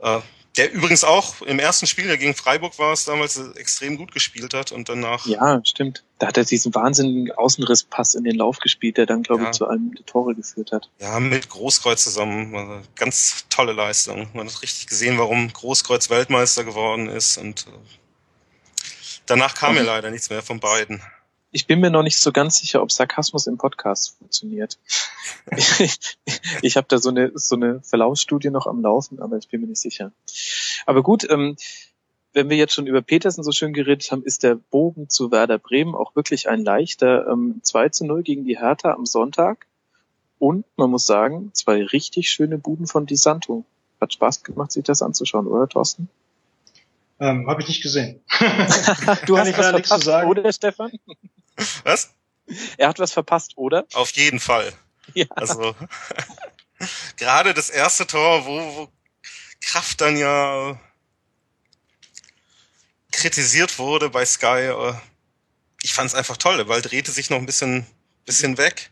[0.00, 0.20] Äh,
[0.56, 4.54] der übrigens auch im ersten Spiel, der gegen Freiburg war es damals, extrem gut gespielt
[4.54, 5.26] hat und danach.
[5.26, 6.04] Ja, stimmt.
[6.18, 9.50] Da hat er diesen wahnsinnigen Außenrisspass in den Lauf gespielt, der dann, glaube ja.
[9.50, 10.90] ich, zu einem der Tore geführt hat.
[11.00, 12.54] Ja, mit Großkreuz zusammen.
[12.54, 14.28] Also ganz tolle Leistung.
[14.32, 17.70] Man hat richtig gesehen, warum Großkreuz Weltmeister geworden ist und äh,
[19.26, 21.02] danach kam mir leider nichts mehr von beiden
[21.54, 24.76] ich bin mir noch nicht so ganz sicher, ob Sarkasmus im Podcast funktioniert.
[25.56, 26.18] ich
[26.62, 29.68] ich habe da so eine, so eine Verlaufsstudie noch am Laufen, aber ich bin mir
[29.68, 30.10] nicht sicher.
[30.84, 31.56] Aber gut, ähm,
[32.32, 35.58] wenn wir jetzt schon über Petersen so schön geredet haben, ist der Bogen zu Werder
[35.58, 39.68] Bremen auch wirklich ein leichter ähm, 2 zu 0 gegen die Hertha am Sonntag.
[40.40, 43.64] Und man muss sagen, zwei richtig schöne Buden von Di Santo.
[44.00, 46.08] Hat Spaß gemacht, sich das anzuschauen, oder Thorsten?
[47.20, 48.20] Ähm, Habe ich nicht gesehen.
[49.26, 50.28] du hast da nichts zu sagen.
[50.28, 50.90] Oder Stefan?
[51.84, 52.14] Was?
[52.76, 53.86] Er hat was verpasst, oder?
[53.94, 54.72] Auf jeden Fall.
[55.12, 55.26] Ja.
[55.36, 55.76] Also
[57.18, 58.92] gerade das erste Tor, wo, wo
[59.60, 60.80] Kraft dann ja
[63.12, 64.72] kritisiert wurde bei Sky.
[64.72, 64.94] Äh,
[65.82, 66.56] ich fand es einfach toll.
[66.56, 67.86] Der Ball drehte sich noch ein bisschen,
[68.24, 68.90] bisschen weg.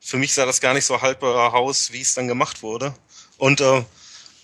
[0.00, 2.92] Für mich sah das gar nicht so haltbar aus, wie es dann gemacht wurde.
[3.38, 3.84] Und äh,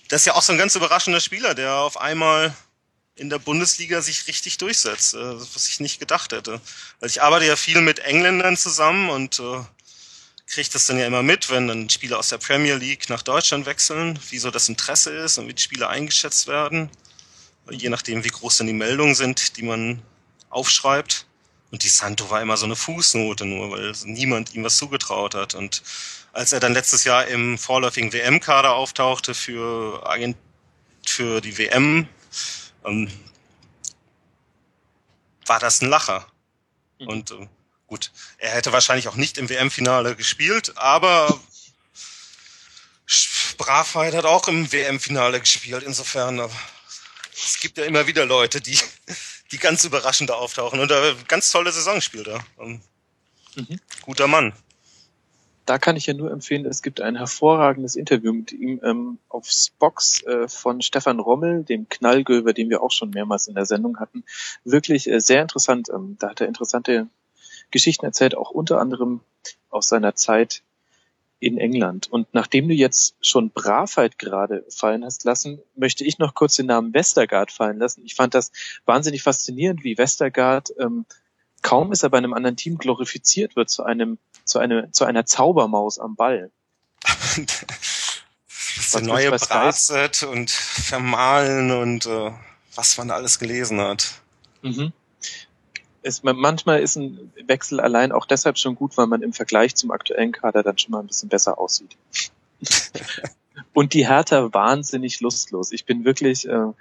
[0.09, 2.55] das ist ja auch so ein ganz überraschender Spieler, der auf einmal
[3.17, 6.61] in der Bundesliga sich richtig durchsetzt, äh, was ich nicht gedacht hätte.
[7.01, 9.61] Weil ich arbeite ja viel mit Engländern zusammen und äh,
[10.47, 13.67] kriege das dann ja immer mit, wenn dann Spieler aus der Premier League nach Deutschland
[13.67, 16.91] wechseln, wie so das Interesse ist und wie die Spieler eingeschätzt werden.
[17.71, 20.03] Je nachdem, wie groß dann die Meldungen sind, die man
[20.51, 21.27] aufschreibt.
[21.71, 25.55] Und die Santo war immer so eine Fußnote nur, weil niemand ihm was zugetraut hat.
[25.55, 25.83] Und
[26.33, 30.37] als er dann letztes Jahr im vorläufigen WM-Kader auftauchte für, Agent
[31.07, 32.09] für die WM,
[32.85, 33.11] ähm,
[35.47, 36.27] war das ein Lacher.
[36.99, 37.09] Mhm.
[37.09, 37.49] Und äh,
[37.87, 41.41] gut, er hätte wahrscheinlich auch nicht im WM-Finale gespielt, aber
[43.59, 45.83] Bravheit hat auch im WM-Finale gespielt.
[45.83, 46.49] Insofern, äh,
[47.35, 48.79] es gibt ja immer wieder Leute, die,
[49.51, 52.45] die ganz überraschend auftauchen und eine ganz tolle Saison spielt er.
[52.59, 52.81] Ähm,
[53.55, 53.81] mhm.
[54.03, 54.53] Guter Mann.
[55.67, 59.49] Da kann ich ja nur empfehlen, es gibt ein hervorragendes Interview mit ihm ähm, auf
[59.49, 63.99] Spox äh, von Stefan Rommel, dem Knallgöber, den wir auch schon mehrmals in der Sendung
[63.99, 64.25] hatten.
[64.65, 65.89] Wirklich äh, sehr interessant.
[65.89, 67.09] Ähm, da hat er interessante
[67.71, 69.21] Geschichten erzählt, auch unter anderem
[69.71, 70.63] aus seiner Zeit
[71.39, 72.07] in England.
[72.11, 76.67] Und nachdem du jetzt schon Bravheit gerade fallen hast lassen, möchte ich noch kurz den
[76.67, 78.03] Namen Westergaard fallen lassen.
[78.05, 78.53] Ich fand das
[78.85, 81.05] wahnsinnig faszinierend, wie Westergaard ähm,
[81.63, 84.19] kaum ist er bei einem anderen Team glorifiziert wird zu einem
[84.53, 86.51] zu einer zu einer Zaubermaus am Ball.
[87.03, 88.23] das
[88.77, 92.33] ist neue Bratset und Vermahlen und äh,
[92.75, 94.13] was man da alles gelesen hat.
[94.63, 94.93] Mhm
[96.03, 99.91] es, manchmal ist ein Wechsel allein auch deshalb schon gut, weil man im Vergleich zum
[99.91, 101.97] aktuellen Kader dann schon mal ein bisschen besser aussieht.
[103.73, 105.73] Und die Hertha wahnsinnig lustlos.
[105.73, 106.73] Ich bin wirklich äh,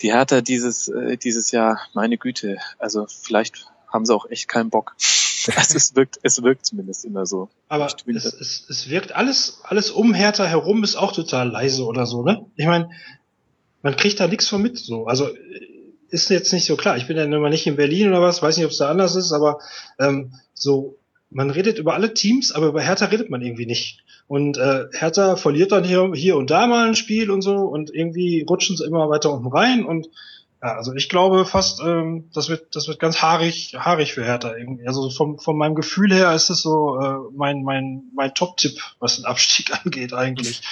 [0.00, 2.58] die Hertha dieses äh, dieses Jahr, meine Güte.
[2.78, 4.94] Also vielleicht haben sie auch echt keinen Bock.
[5.56, 7.48] Also es wirkt, es wirkt zumindest immer so.
[7.68, 12.06] Aber es, es, es wirkt alles, alles um Hertha herum ist auch total leise oder
[12.06, 12.46] so, ne?
[12.56, 12.90] Ich meine,
[13.82, 15.06] man kriegt da nichts von mit, so.
[15.06, 15.28] Also
[16.10, 16.96] ist jetzt nicht so klar.
[16.98, 19.16] Ich bin ja immer nicht in Berlin oder was, weiß nicht, ob es da anders
[19.16, 19.58] ist, aber
[19.98, 20.98] ähm, so,
[21.30, 24.04] man redet über alle Teams, aber über Hertha redet man irgendwie nicht.
[24.28, 27.92] Und äh, Hertha verliert dann hier, hier und da mal ein Spiel und so und
[27.94, 30.08] irgendwie rutschen sie immer weiter unten rein und
[30.62, 34.54] ja, also ich glaube fast, ähm, das wird, das wird ganz haarig, haarig für Hertha
[34.56, 34.86] irgendwie.
[34.86, 39.16] Also vom, von meinem Gefühl her ist es so äh, mein, mein, mein Top-Tipp, was
[39.16, 40.62] den Abstieg angeht eigentlich.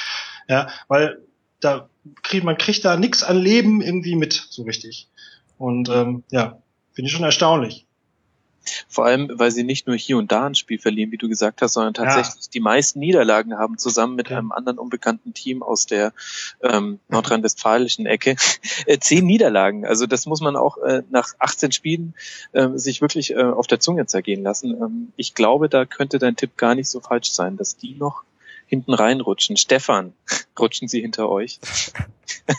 [0.49, 1.21] Ja, weil
[1.59, 1.89] da
[2.23, 5.09] kriegt man kriegt da nichts an Leben irgendwie mit, so richtig.
[5.59, 6.63] Und ähm, ja,
[6.93, 7.87] finde ich schon erstaunlich.
[8.89, 11.63] Vor allem, weil sie nicht nur hier und da ein Spiel verlieren, wie du gesagt
[11.63, 12.51] hast, sondern tatsächlich ja.
[12.53, 14.37] die meisten Niederlagen haben, zusammen mit okay.
[14.37, 16.13] einem anderen unbekannten Team aus der
[16.63, 18.37] ähm, nordrhein-westfälischen Ecke.
[18.87, 19.87] äh, zehn Niederlagen.
[19.87, 22.15] Also das muss man auch äh, nach 18 Spielen
[22.53, 24.71] äh, sich wirklich äh, auf der Zunge zergehen lassen.
[24.71, 28.23] Ähm, ich glaube, da könnte dein Tipp gar nicht so falsch sein, dass die noch
[28.71, 29.57] hinten reinrutschen.
[29.57, 30.15] Stefan,
[30.59, 31.61] rutschen Sie hinter euch?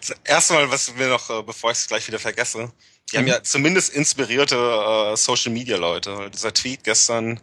[0.00, 2.72] also Erstmal, was wir noch, äh, bevor ich es gleich wieder vergesse,
[3.10, 3.20] die mhm.
[3.20, 6.30] haben ja zumindest inspirierte äh, Social Media Leute.
[6.32, 7.40] Dieser Tweet gestern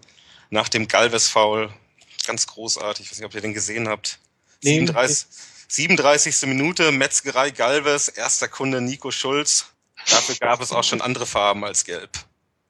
[0.49, 1.71] nach dem Galvez Foul,
[2.25, 3.05] ganz großartig.
[3.05, 4.19] Ich weiß nicht, ob ihr den gesehen habt.
[4.63, 5.27] Nee, 37,
[5.67, 6.41] 37.
[6.43, 9.65] Minute, Metzgerei Galvez, erster Kunde Nico Schulz.
[10.09, 12.17] Dafür gab es auch schon andere Farben als gelb.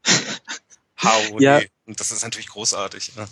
[1.04, 1.62] How ja.
[1.86, 3.16] Und das ist natürlich großartig.
[3.16, 3.28] Ne?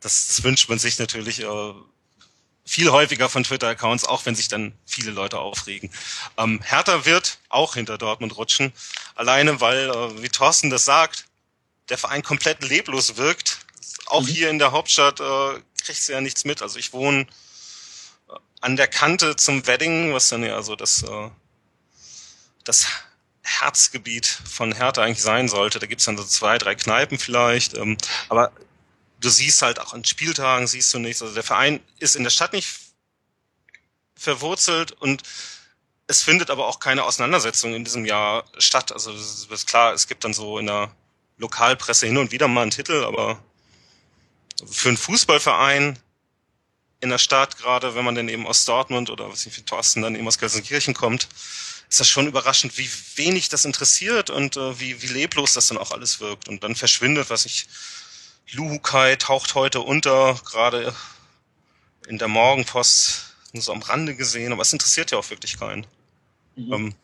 [0.00, 1.72] Das, das wünscht man sich natürlich äh,
[2.64, 5.90] viel häufiger von Twitter-Accounts, auch wenn sich dann viele Leute aufregen.
[6.36, 8.72] Ähm, Hertha wird auch hinter Dortmund rutschen,
[9.14, 11.24] alleine weil, äh, wie Thorsten das sagt,
[11.88, 13.58] der Verein komplett leblos wirkt.
[14.06, 14.26] Auch mhm.
[14.26, 16.62] hier in der Hauptstadt äh, kriegst du ja nichts mit.
[16.62, 21.30] Also ich wohne äh, an der Kante zum Wedding, was dann ja so das, äh,
[22.64, 22.86] das
[23.42, 25.80] Herzgebiet von Hertha eigentlich sein sollte.
[25.80, 27.76] Da gibt's dann so zwei, drei Kneipen vielleicht.
[27.76, 27.98] Ähm,
[28.28, 28.52] aber
[29.22, 31.22] du siehst halt auch an Spieltagen siehst du nichts.
[31.22, 32.68] Also der Verein ist in der Stadt nicht
[34.14, 35.22] verwurzelt und
[36.06, 38.92] es findet aber auch keine Auseinandersetzung in diesem Jahr statt.
[38.92, 40.94] Also das ist klar, es gibt dann so in der
[41.38, 43.42] Lokalpresse hin und wieder mal einen Titel, aber
[44.70, 45.98] für einen Fußballverein
[47.00, 50.02] in der Stadt, gerade wenn man dann eben aus Dortmund oder was ich für Thorsten
[50.02, 51.28] dann eben aus Gelsenkirchen kommt,
[51.88, 55.78] ist das schon überraschend, wie wenig das interessiert und äh, wie, wie leblos das dann
[55.78, 56.48] auch alles wirkt.
[56.48, 57.66] Und dann verschwindet, was ich,
[58.52, 60.94] Luhukai taucht heute unter, gerade
[62.06, 65.86] in der Morgenpost nur so am Rande gesehen, aber es interessiert ja auch wirklich keinen.
[66.56, 66.72] Mhm.
[66.72, 66.94] Ähm,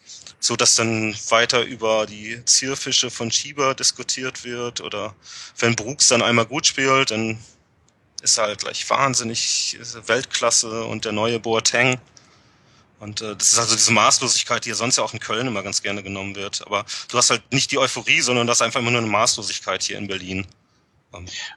[0.40, 5.14] so dass dann weiter über die Zierfische von Schieber diskutiert wird oder
[5.58, 7.38] wenn Brooks dann einmal gut spielt, dann
[8.22, 11.98] ist er halt gleich wahnsinnig Weltklasse und der neue Boateng.
[13.00, 15.62] Und äh, das ist also diese Maßlosigkeit, die ja sonst ja auch in Köln immer
[15.62, 16.66] ganz gerne genommen wird.
[16.66, 19.82] Aber du hast halt nicht die Euphorie, sondern das ist einfach immer nur eine Maßlosigkeit
[19.82, 20.46] hier in Berlin.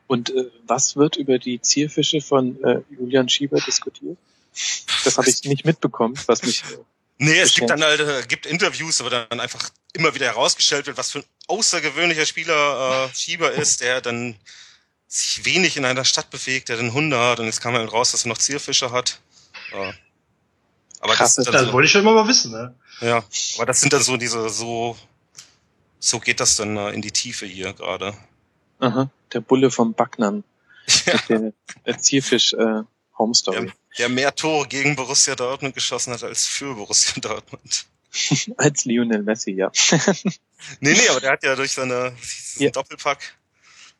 [0.07, 4.17] Und äh, was wird über die Zierfische von äh, Julian Schieber diskutiert?
[5.03, 6.63] Das habe ich nicht mitbekommen, was mich.
[6.63, 6.77] Äh,
[7.17, 10.97] nee, es gibt dann halt, äh, gibt Interviews, aber dann einfach immer wieder herausgestellt wird,
[10.97, 14.35] was für ein außergewöhnlicher Spieler äh, Schieber ist, der dann
[15.07, 18.11] sich wenig in einer Stadt bewegt, der den Hunde hat und jetzt kam halt raus,
[18.11, 19.19] dass er noch Zierfische hat.
[19.73, 19.91] Äh,
[21.01, 22.75] aber Krass, das, das, das wollte ich schon immer mal wissen, ne?
[23.01, 23.23] Ja,
[23.55, 24.95] aber das sind dann so diese, so,
[25.99, 28.15] so geht das dann äh, in die Tiefe hier gerade.
[28.81, 30.43] Aha, der Bulle vom Backnern.
[31.05, 31.17] Ja.
[31.29, 31.53] Der,
[31.85, 32.81] der Zielfisch äh,
[33.17, 33.65] Home Story.
[33.65, 37.85] Der, der mehr Tore gegen Borussia Dortmund geschossen hat als für Borussia Dortmund.
[38.57, 39.71] als Lionel Messi, ja.
[40.79, 42.13] nee, nee, aber der hat ja durch seine
[42.57, 42.69] ja.
[42.71, 43.37] Doppelpack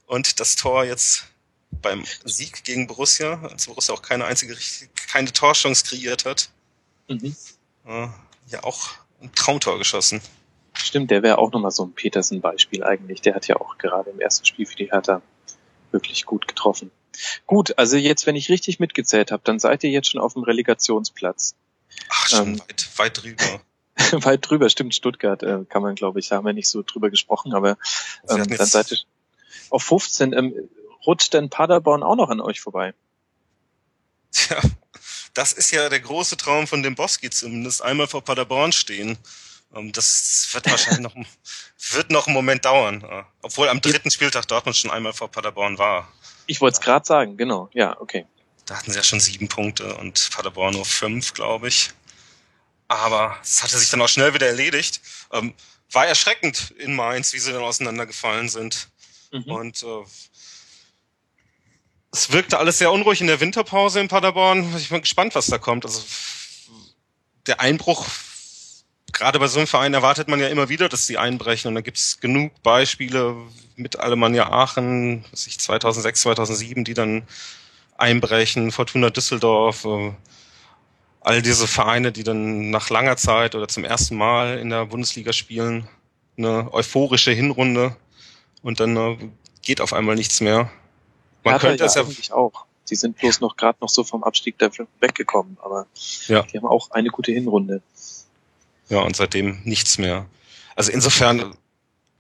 [0.08, 1.28] und das Tor jetzt
[1.72, 4.58] beim Sieg gegen Borussia, als Borussia auch keine einzige
[5.08, 6.50] keine Torchance kreiert hat,
[7.12, 7.36] Mhm.
[8.48, 8.90] Ja, auch
[9.22, 10.22] ein Traumtor geschossen.
[10.84, 13.22] Stimmt, der wäre auch nochmal so ein Petersen-Beispiel eigentlich.
[13.22, 15.22] Der hat ja auch gerade im ersten Spiel für die Hertha
[15.92, 16.92] wirklich gut getroffen.
[17.46, 20.44] Gut, also jetzt, wenn ich richtig mitgezählt habe, dann seid ihr jetzt schon auf dem
[20.44, 21.56] Relegationsplatz.
[22.10, 23.62] Ach, schon ähm, weit, weit drüber.
[24.26, 27.10] weit drüber, stimmt, Stuttgart äh, kann man, glaube ich, da haben wir nicht so drüber
[27.10, 27.78] gesprochen, aber
[28.30, 28.98] ähm, dann seid ihr
[29.70, 30.34] auf 15.
[30.34, 30.70] Ähm,
[31.06, 32.94] rutscht denn Paderborn auch noch an euch vorbei?
[34.32, 34.60] Tja,
[35.34, 39.18] das ist ja der große Traum von dem Boski zumindest, einmal vor Paderborn stehen.
[39.76, 41.16] Ähm, das wird wahrscheinlich noch,
[41.92, 43.26] wird noch einen Moment dauern.
[43.42, 46.12] Obwohl am dritten Spieltag Dortmund schon einmal vor Paderborn war.
[46.48, 47.70] Ich wollte es gerade sagen, genau.
[47.74, 48.26] Ja, okay.
[48.66, 51.90] Da hatten sie ja schon sieben Punkte und Paderborn nur fünf, glaube ich.
[52.88, 55.02] Aber es hatte sich dann auch schnell wieder erledigt.
[55.32, 55.54] Ähm,
[55.92, 58.90] war erschreckend in Mainz, wie sie dann auseinandergefallen sind.
[59.32, 59.44] Mhm.
[59.44, 60.04] Und äh,
[62.12, 64.76] es wirkte alles sehr unruhig in der Winterpause in Paderborn.
[64.78, 65.86] Ich bin gespannt, was da kommt.
[65.86, 66.04] Also
[67.48, 68.06] der Einbruch,
[69.14, 71.70] gerade bei so einem Verein erwartet man ja immer wieder, dass die einbrechen.
[71.70, 73.36] Und da gibt's genug Beispiele
[73.76, 77.24] mit Alemannia Aachen, was ich 2006, 2007, die dann
[77.98, 80.12] einbrechen, Fortuna Düsseldorf, äh,
[81.22, 85.34] all diese Vereine, die dann nach langer Zeit oder zum ersten Mal in der Bundesliga
[85.34, 85.88] spielen,
[86.38, 87.96] eine euphorische Hinrunde
[88.64, 89.18] und dann äh,
[89.62, 90.72] geht auf einmal nichts mehr.
[91.44, 92.66] Man Hertha könnte es ja eigentlich auch.
[92.84, 94.70] Sie sind bloß noch gerade noch so vom Abstieg da
[95.00, 95.86] weggekommen, aber
[96.28, 96.42] ja.
[96.42, 97.82] die haben auch eine gute Hinrunde.
[98.92, 100.26] Ja, und seitdem nichts mehr.
[100.76, 101.56] Also insofern,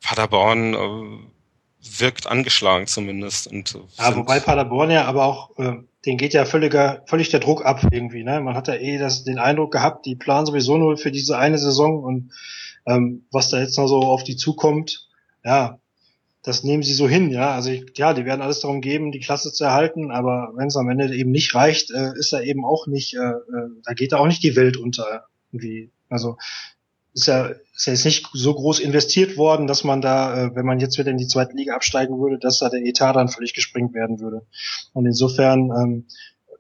[0.01, 3.47] Paderborn äh, wirkt angeschlagen zumindest.
[3.47, 5.73] Und, äh, ja, wobei Paderborn ja aber auch, äh,
[6.05, 8.23] den geht ja völliger, völlig der Druck ab irgendwie.
[8.23, 8.39] Ne?
[8.39, 11.57] Man hat ja eh das, den Eindruck gehabt, die planen sowieso nur für diese eine
[11.57, 12.31] Saison und
[12.87, 15.09] ähm, was da jetzt noch so auf die zukommt,
[15.43, 15.77] ja,
[16.41, 17.53] das nehmen sie so hin, ja.
[17.53, 20.77] Also ich, ja, die werden alles darum geben, die Klasse zu erhalten, aber wenn es
[20.77, 24.13] am Ende eben nicht reicht, äh, ist da eben auch nicht, äh, äh, da geht
[24.13, 25.25] da auch nicht die Welt unter.
[25.51, 25.91] Irgendwie.
[26.11, 26.37] Also
[27.13, 30.65] ist ja, ist ja jetzt nicht so groß investiert worden, dass man da, äh, wenn
[30.65, 33.53] man jetzt wieder in die zweite Liga absteigen würde, dass da der Etat dann völlig
[33.53, 34.45] gesprengt werden würde.
[34.93, 36.05] Und insofern ähm,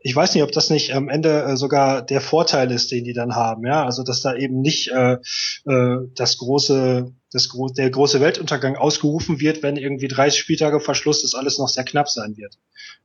[0.03, 3.13] ich weiß nicht, ob das nicht am Ende äh, sogar der Vorteil ist, den die
[3.13, 5.17] dann haben, ja, also dass da eben nicht äh,
[5.65, 11.21] äh, das große, das gro der große Weltuntergang ausgerufen wird, wenn irgendwie 30 Spieltage Verschluss
[11.21, 12.57] das alles noch sehr knapp sein wird,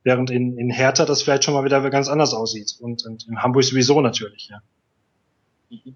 [0.03, 3.43] während in, in Hertha das vielleicht schon mal wieder ganz anders aussieht und, und in
[3.43, 4.61] Hamburg sowieso natürlich, ja.
[5.69, 5.95] Mhm.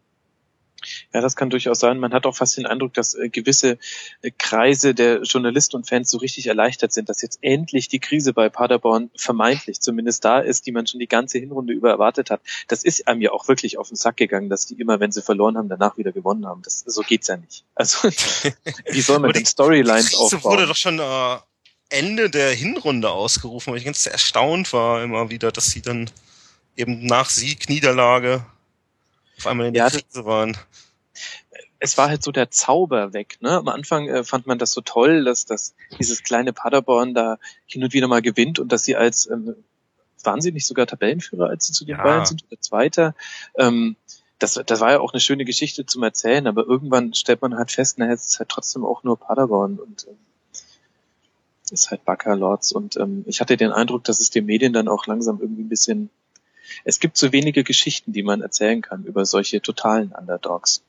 [1.13, 1.99] Ja, das kann durchaus sein.
[1.99, 3.77] Man hat auch fast den Eindruck, dass äh, gewisse
[4.21, 8.31] äh, Kreise der Journalisten und Fans so richtig erleichtert sind, dass jetzt endlich die Krise
[8.31, 12.41] bei Paderborn vermeintlich zumindest da ist, die man schon die ganze Hinrunde über erwartet hat.
[12.69, 15.21] Das ist einem ja auch wirklich auf den Sack gegangen, dass die immer, wenn sie
[15.21, 16.61] verloren haben, danach wieder gewonnen haben.
[16.63, 17.65] Das, so geht's ja nicht.
[17.75, 18.07] Also,
[18.89, 20.43] wie soll man denn Storylines aufbauen?
[20.43, 21.37] wurde doch schon äh,
[21.89, 26.09] Ende der Hinrunde ausgerufen, weil ich ganz erstaunt war immer wieder, dass sie dann
[26.77, 28.45] eben nach Sieg, Niederlage
[29.37, 30.57] auf einmal in der ja, Krise waren
[31.79, 33.37] es war halt so der Zauber weg.
[33.41, 33.51] Ne?
[33.51, 37.83] Am Anfang äh, fand man das so toll, dass, dass dieses kleine Paderborn da hin
[37.83, 39.55] und wieder mal gewinnt und dass sie als, ähm,
[40.23, 42.03] waren sie nicht sogar Tabellenführer, als sie zu den ja.
[42.03, 43.15] Bayern sind, oder Zweiter?
[43.55, 43.95] Ähm,
[44.37, 47.71] das, das war ja auch eine schöne Geschichte zum Erzählen, aber irgendwann stellt man halt
[47.71, 50.17] fest, naja, es ist halt trotzdem auch nur Paderborn und ähm,
[51.71, 54.87] ist halt Backer Lords und ähm, ich hatte den Eindruck, dass es den Medien dann
[54.87, 56.09] auch langsam irgendwie ein bisschen
[56.85, 60.83] es gibt so wenige Geschichten, die man erzählen kann über solche totalen Underdogs.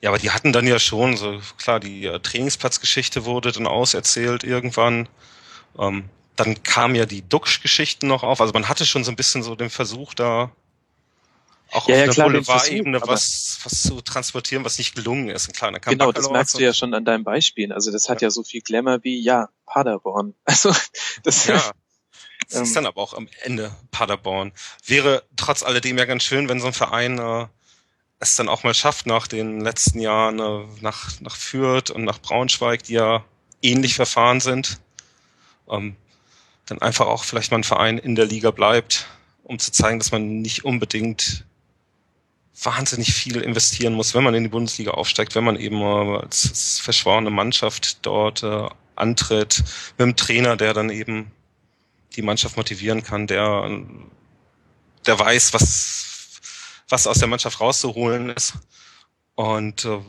[0.00, 4.44] Ja, aber die hatten dann ja schon, so klar, die äh, Trainingsplatzgeschichte wurde dann auserzählt
[4.44, 5.08] irgendwann.
[5.78, 8.40] Ähm, dann kam ja die Duxch-Geschichten noch auf.
[8.40, 10.50] Also man hatte schon so ein bisschen so den Versuch da
[11.72, 15.48] auch ja, auf ja, der Boulevard-Ebene was, was zu transportieren, was nicht gelungen ist.
[15.48, 17.70] Und klar, dann kam genau, das merkst du ja schon an deinem Beispielen.
[17.70, 20.34] Also das hat ja, ja so viel Glamour wie, ja, Paderborn.
[20.44, 20.74] Also
[21.22, 21.62] das ja.
[22.48, 24.52] Das ist ähm, dann aber auch am Ende Paderborn.
[24.84, 27.46] Wäre trotz alledem ja ganz schön, wenn so ein Verein äh,
[28.20, 32.20] es dann auch mal schafft, nach den letzten Jahren äh, nach, nach Fürth und nach
[32.20, 33.24] Braunschweig, die ja
[33.62, 34.78] ähnlich verfahren sind,
[35.68, 35.96] ähm,
[36.66, 39.06] dann einfach auch vielleicht mal ein Verein in der Liga bleibt,
[39.42, 41.44] um zu zeigen, dass man nicht unbedingt
[42.62, 47.30] wahnsinnig viel investieren muss, wenn man in die Bundesliga aufsteigt, wenn man eben als verschworene
[47.30, 49.64] Mannschaft dort äh, antritt,
[49.96, 51.32] mit einem Trainer, der dann eben
[52.16, 53.82] die Mannschaft motivieren kann, der,
[55.06, 56.09] der weiß, was,
[56.90, 58.54] was aus der Mannschaft rauszuholen ist.
[59.34, 60.00] Und äh,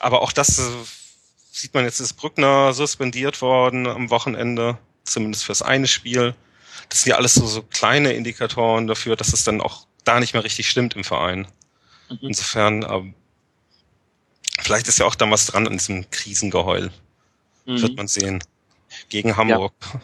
[0.00, 0.62] aber auch das äh,
[1.52, 6.34] sieht man jetzt, ist Brückner suspendiert worden am Wochenende, zumindest fürs eine Spiel.
[6.88, 10.32] Das sind ja alles so, so kleine Indikatoren dafür, dass es dann auch da nicht
[10.32, 11.46] mehr richtig stimmt im Verein.
[12.08, 12.18] Mhm.
[12.22, 13.12] Insofern, äh,
[14.60, 16.90] vielleicht ist ja auch da was dran an diesem Krisengeheul.
[17.66, 17.82] Mhm.
[17.82, 18.42] Wird man sehen.
[19.08, 19.72] Gegen Hamburg.
[19.94, 20.00] Ja.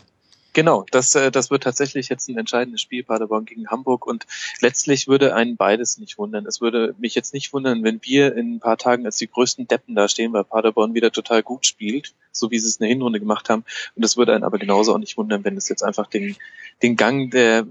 [0.58, 4.04] Genau, das, äh, das wird tatsächlich jetzt ein entscheidendes Spiel, Paderborn gegen Hamburg.
[4.08, 4.26] Und
[4.60, 6.46] letztlich würde einen beides nicht wundern.
[6.46, 9.68] Es würde mich jetzt nicht wundern, wenn wir in ein paar Tagen als die größten
[9.68, 12.88] Deppen da stehen, weil Paderborn wieder total gut spielt, so wie sie es in der
[12.88, 13.64] Hinrunde gemacht haben.
[13.94, 16.34] Und es würde einen aber genauso auch nicht wundern, wenn es jetzt einfach den,
[16.82, 17.64] den Gang der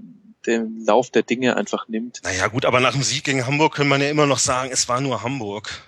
[0.45, 2.22] den Lauf der Dinge einfach nimmt.
[2.23, 4.88] Naja gut, aber nach dem Sieg gegen Hamburg können man ja immer noch sagen, es
[4.88, 5.84] war nur Hamburg.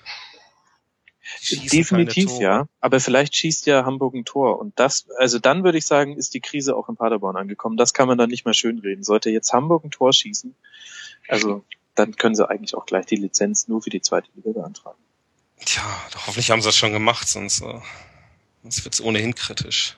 [1.50, 2.68] Definitiv, ja.
[2.80, 4.60] Aber vielleicht schießt ja Hamburg ein Tor.
[4.60, 7.78] Und das, also dann würde ich sagen, ist die Krise auch in Paderborn angekommen.
[7.78, 9.04] Das kann man dann nicht mehr schönreden.
[9.04, 10.56] Sollte jetzt Hamburg ein Tor schießen,
[11.28, 11.64] also
[11.96, 14.98] dann können sie eigentlich auch gleich die Lizenz nur für die zweite Liga beantragen.
[15.64, 15.84] Tja,
[16.26, 17.80] hoffentlich haben sie das schon gemacht, sonst, äh,
[18.64, 19.98] sonst wird es ohnehin kritisch.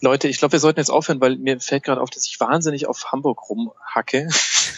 [0.00, 2.86] Leute, ich glaube, wir sollten jetzt aufhören, weil mir fällt gerade auf, dass ich wahnsinnig
[2.86, 4.28] auf Hamburg rumhacke.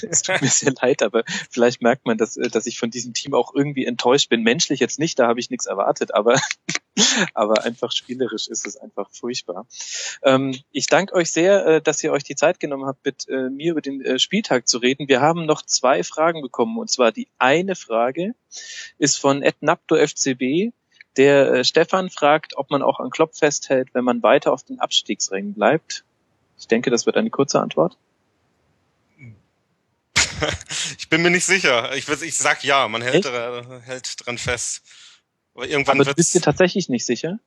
[0.10, 3.14] es tut mir sehr leid, aber vielleicht merkt man, dass, äh, dass ich von diesem
[3.14, 4.43] Team auch irgendwie enttäuscht bin.
[4.43, 6.40] Menschlich jetzt nicht, da habe ich nichts erwartet, aber,
[7.35, 9.66] aber einfach spielerisch ist es einfach furchtbar.
[10.23, 13.51] Ähm, ich danke euch sehr, äh, dass ihr euch die Zeit genommen habt, mit äh,
[13.51, 15.09] mir über den äh, Spieltag zu reden.
[15.09, 18.35] Wir haben noch zwei Fragen bekommen, und zwar die eine Frage
[18.98, 20.73] ist von Ed Napto FCB
[21.16, 24.81] der äh, Stefan fragt, ob man auch an Klopp festhält, wenn man weiter auf den
[24.81, 26.05] Abstiegsrängen bleibt.
[26.59, 27.97] Ich denke, das wird eine kurze Antwort.
[30.99, 31.95] ich bin mir nicht sicher.
[31.95, 34.83] Ich, ich sag ja, man hält, äh, hält dran fest.
[35.55, 37.39] Aber irgendwann Aber du bist dir tatsächlich nicht sicher?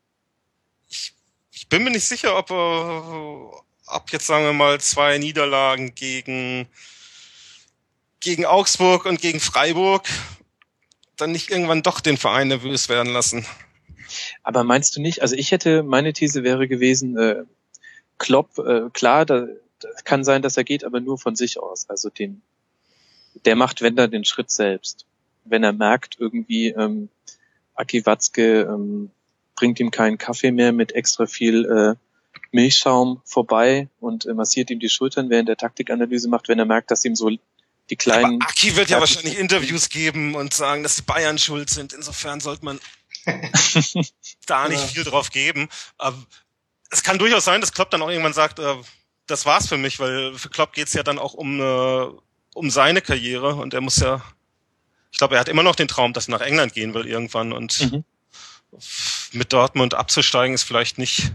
[0.88, 1.14] Ich,
[1.52, 2.54] ich bin mir nicht sicher, ob, äh,
[3.88, 6.68] ob jetzt sagen wir mal zwei Niederlagen gegen
[8.20, 10.08] gegen Augsburg und gegen Freiburg
[11.16, 13.46] dann nicht irgendwann doch den Verein nervös werden lassen.
[14.44, 17.44] Aber meinst du nicht, also ich hätte, meine These wäre gewesen, äh,
[18.18, 19.48] Klopp, äh, klar, da,
[19.80, 21.90] da kann sein, dass er geht, aber nur von sich aus.
[21.90, 22.42] Also den,
[23.46, 25.06] der macht, wenn er den Schritt selbst.
[25.46, 27.10] Wenn er merkt, irgendwie, ähm,
[27.76, 29.12] Aki Watzke ähm,
[29.56, 31.96] bringt ihm keinen Kaffee mehr mit extra viel äh,
[32.52, 36.92] Milchschaum vorbei und äh, massiert ihm die Schultern, während der Taktikanalyse macht, wenn er merkt,
[36.92, 37.30] dass ihm so
[37.90, 38.42] die kleinen.
[38.42, 41.94] Aber Aki wird ja wahrscheinlich Interviews geben und sagen, dass die Bayern schuld sind.
[41.94, 42.80] Insofern sollte man
[44.46, 44.88] da nicht ja.
[44.88, 45.70] viel drauf geben.
[45.98, 46.18] Aber
[46.90, 48.76] es kann durchaus sein, dass Klopp dann auch irgendwann sagt, äh,
[49.28, 52.08] das war's für mich, weil für Klopp geht's ja dann auch um, äh,
[52.60, 54.22] um seine Karriere und er muss ja,
[55.12, 57.54] ich glaube, er hat immer noch den Traum, dass er nach England gehen will irgendwann
[57.54, 58.04] und mhm.
[59.32, 61.32] mit Dortmund abzusteigen ist vielleicht nicht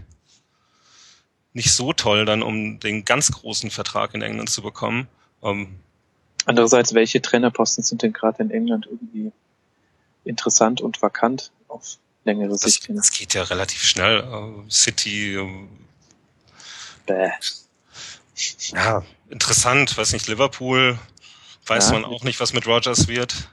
[1.53, 5.07] nicht so toll dann, um den ganz großen Vertrag in England zu bekommen.
[5.41, 5.79] Ähm,
[6.45, 9.31] Andererseits, welche Trainerposten sind denn gerade in England irgendwie
[10.25, 12.97] interessant und vakant auf längere Sicht hin?
[12.97, 14.23] Das geht ja relativ schnell.
[14.25, 15.37] Uh, City.
[15.37, 15.67] Uh,
[17.05, 17.31] Bäh.
[18.73, 19.97] Ja, interessant.
[19.97, 20.99] Weiß nicht, Liverpool.
[21.65, 23.49] Weiß ja, man auch nicht, was mit Rogers wird.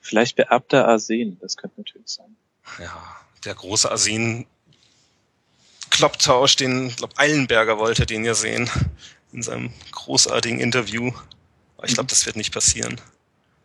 [0.00, 2.36] Vielleicht beerbter Arsen, das könnte natürlich sein.
[2.78, 4.46] Ja, der große Arsen
[5.90, 8.68] Klopptausch, den, glaub, Eilenberger wollte den ja sehen
[9.32, 11.12] in seinem großartigen Interview.
[11.76, 12.10] Aber ich glaube, mhm.
[12.10, 13.00] das wird nicht passieren.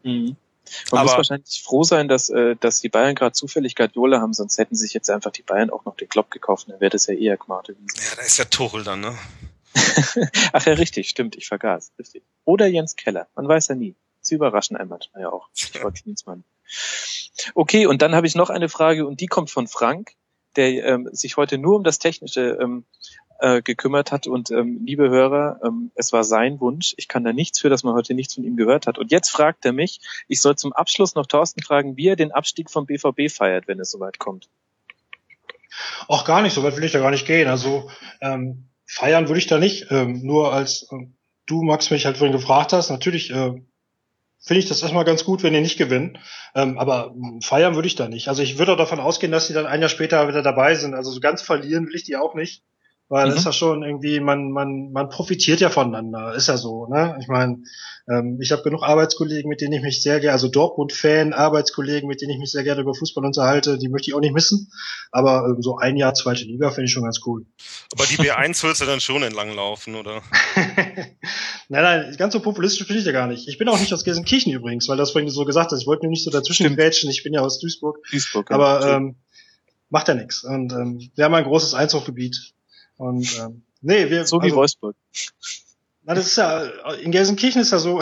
[0.03, 0.35] Mhm.
[0.91, 4.33] Man Aber, muss wahrscheinlich froh sein, dass, äh, dass die Bayern gerade zufällig Guardiola haben,
[4.33, 7.07] sonst hätten sich jetzt einfach die Bayern auch noch den Klopp gekauft, dann wäre das
[7.07, 7.75] ja eher Gmate.
[7.95, 9.17] Ja, da ist ja Tuchel dann, ne?
[10.53, 11.93] Ach ja, richtig, stimmt, ich vergaß.
[11.99, 12.23] Richtig.
[12.45, 13.95] Oder Jens Keller, man weiß ja nie.
[14.21, 15.49] Sie überraschen einen manchmal ja auch.
[17.55, 20.11] Okay, und dann habe ich noch eine Frage und die kommt von Frank,
[20.55, 22.85] der ähm, sich heute nur um das Technische ähm,
[23.39, 24.27] äh, gekümmert hat.
[24.27, 26.93] Und ähm, liebe Hörer, ähm, es war sein Wunsch.
[26.97, 28.97] Ich kann da nichts für, dass man heute nichts von ihm gehört hat.
[28.97, 32.31] Und jetzt fragt er mich, ich soll zum Abschluss noch Thorsten fragen, wie er den
[32.31, 34.49] Abstieg vom BVB feiert, wenn es soweit kommt.
[36.07, 37.47] Auch gar nicht, so weit will ich da gar nicht gehen.
[37.47, 37.89] Also
[38.19, 39.87] ähm, feiern würde ich da nicht.
[39.89, 41.07] Ähm, nur als äh,
[41.45, 43.53] du, Max, mich halt vorhin gefragt hast, natürlich äh,
[44.43, 46.17] finde ich das erstmal ganz gut, wenn die nicht gewinnen.
[46.55, 48.27] Ähm, aber feiern würde ich da nicht.
[48.27, 50.93] Also ich würde auch davon ausgehen, dass sie dann ein Jahr später wieder dabei sind.
[50.93, 52.63] Also so ganz verlieren will ich die auch nicht.
[53.11, 53.35] Weil mhm.
[53.35, 57.17] ist ja schon irgendwie, man, man, man profitiert ja voneinander, ist ja so, ne?
[57.19, 57.57] Ich meine,
[58.09, 62.21] ähm, ich habe genug Arbeitskollegen, mit denen ich mich sehr gerne, also Dortmund-Fan, Arbeitskollegen, mit
[62.21, 64.71] denen ich mich sehr gerne über Fußball unterhalte, die möchte ich auch nicht missen.
[65.11, 67.45] Aber ähm, so ein Jahr zweite Liga finde ich schon ganz cool.
[67.93, 70.21] Aber die B1 willst du dann schon entlang laufen, oder?
[70.55, 71.17] nein,
[71.67, 73.45] nein, ganz so populistisch bin ich ja gar nicht.
[73.49, 75.81] Ich bin auch nicht aus Gelsenkirchen übrigens, weil das vorhin so gesagt hast.
[75.81, 77.09] Ich wollte nur nicht so dazwischen grätschen.
[77.09, 77.97] Ich bin ja aus Duisburg.
[78.09, 78.55] Duisburg ja.
[78.55, 79.17] Aber ähm,
[79.89, 80.45] macht ja nichts.
[80.45, 82.53] Und ähm, wir haben ein großes Einzugsgebiet.
[83.01, 84.95] Und ähm, nee, wir so wie also, Wolfsburg.
[86.03, 86.61] Na, das ist ja
[87.01, 87.99] in Gelsenkirchen ist ja so.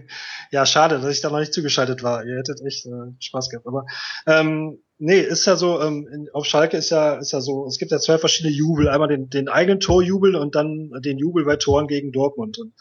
[0.50, 2.24] ja, schade, dass ich da noch nicht zugeschaltet war.
[2.24, 3.66] Ihr hättet echt äh, Spaß gehabt.
[3.66, 3.84] Aber
[4.26, 5.82] ähm, nee, ist ja so.
[5.82, 7.66] Ähm, in, auf Schalke ist ja ist ja so.
[7.66, 8.88] Es gibt ja zwei verschiedene Jubel.
[8.88, 12.56] Einmal den den eigenen Torjubel und dann den Jubel bei Toren gegen Dortmund.
[12.58, 12.72] Und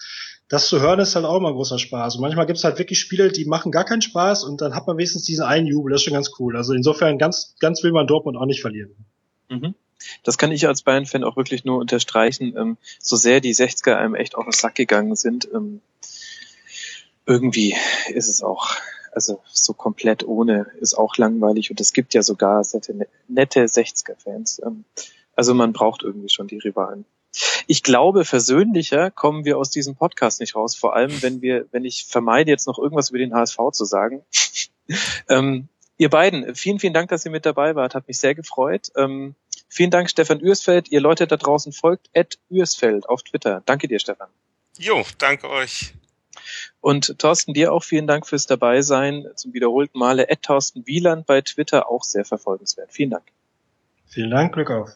[0.47, 2.15] das zu hören ist halt auch immer großer Spaß.
[2.15, 4.87] Und manchmal gibt es halt wirklich Spiele, die machen gar keinen Spaß und dann hat
[4.87, 5.91] man wenigstens diesen einen Jubel.
[5.91, 6.55] Das ist schon ganz cool.
[6.55, 8.95] Also insofern ganz ganz will man Dortmund auch nicht verlieren.
[9.49, 9.75] Mhm.
[10.23, 14.15] Das kann ich als Bayern-Fan auch wirklich nur unterstreichen, ähm, so sehr die 60er einem
[14.15, 15.47] echt auf den Sack gegangen sind.
[15.53, 15.81] Ähm,
[17.25, 17.75] irgendwie
[18.09, 18.75] ist es auch,
[19.11, 22.65] also so komplett ohne ist auch langweilig und es gibt ja sogar
[23.27, 24.61] nette 60er-Fans.
[24.65, 24.85] Ähm,
[25.35, 27.05] also man braucht irgendwie schon die Rivalen.
[27.67, 30.75] Ich glaube, versöhnlicher kommen wir aus diesem Podcast nicht raus.
[30.75, 34.23] Vor allem, wenn wir, wenn ich vermeide, jetzt noch irgendwas über den HSV zu sagen.
[35.29, 35.67] ähm,
[35.97, 37.93] ihr beiden, vielen, vielen Dank, dass ihr mit dabei wart.
[37.93, 38.91] Hat mich sehr gefreut.
[38.95, 39.35] Ähm,
[39.67, 40.89] vielen Dank, Stefan Ürsfeld.
[40.89, 43.61] Ihr Leute da draußen folgt Ed Ürsfeld auf Twitter.
[43.65, 44.29] Danke dir, Stefan.
[44.77, 45.93] Jo, danke euch.
[46.81, 49.25] Und Thorsten, dir auch vielen Dank fürs Dabeisein.
[49.35, 52.91] Zum wiederholten Male Ed Thorsten Wieland bei Twitter auch sehr verfolgenswert.
[52.91, 53.25] Vielen Dank.
[54.05, 54.95] Vielen Dank, Glück auf.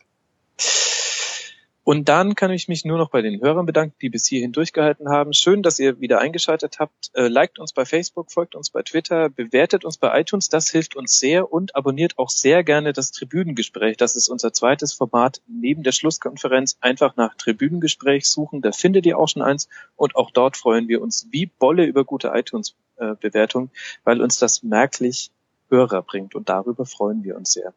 [1.83, 5.09] Und dann kann ich mich nur noch bei den Hörern bedanken, die bis hierhin durchgehalten
[5.09, 5.33] haben.
[5.33, 7.09] Schön, dass ihr wieder eingeschaltet habt.
[7.13, 10.95] Äh, liked uns bei Facebook, folgt uns bei Twitter, bewertet uns bei iTunes, das hilft
[10.95, 13.97] uns sehr und abonniert auch sehr gerne das Tribünengespräch.
[13.97, 16.77] Das ist unser zweites Format neben der Schlusskonferenz.
[16.81, 21.01] Einfach nach Tribünengespräch suchen, da findet ihr auch schon eins und auch dort freuen wir
[21.01, 23.71] uns wie Bolle über gute iTunes-Bewertungen,
[24.03, 25.31] weil uns das merklich
[25.69, 27.73] Hörer bringt und darüber freuen wir uns sehr.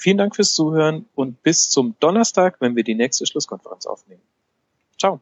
[0.00, 4.22] Vielen Dank fürs Zuhören und bis zum Donnerstag, wenn wir die nächste Schlusskonferenz aufnehmen.
[4.98, 5.20] Ciao.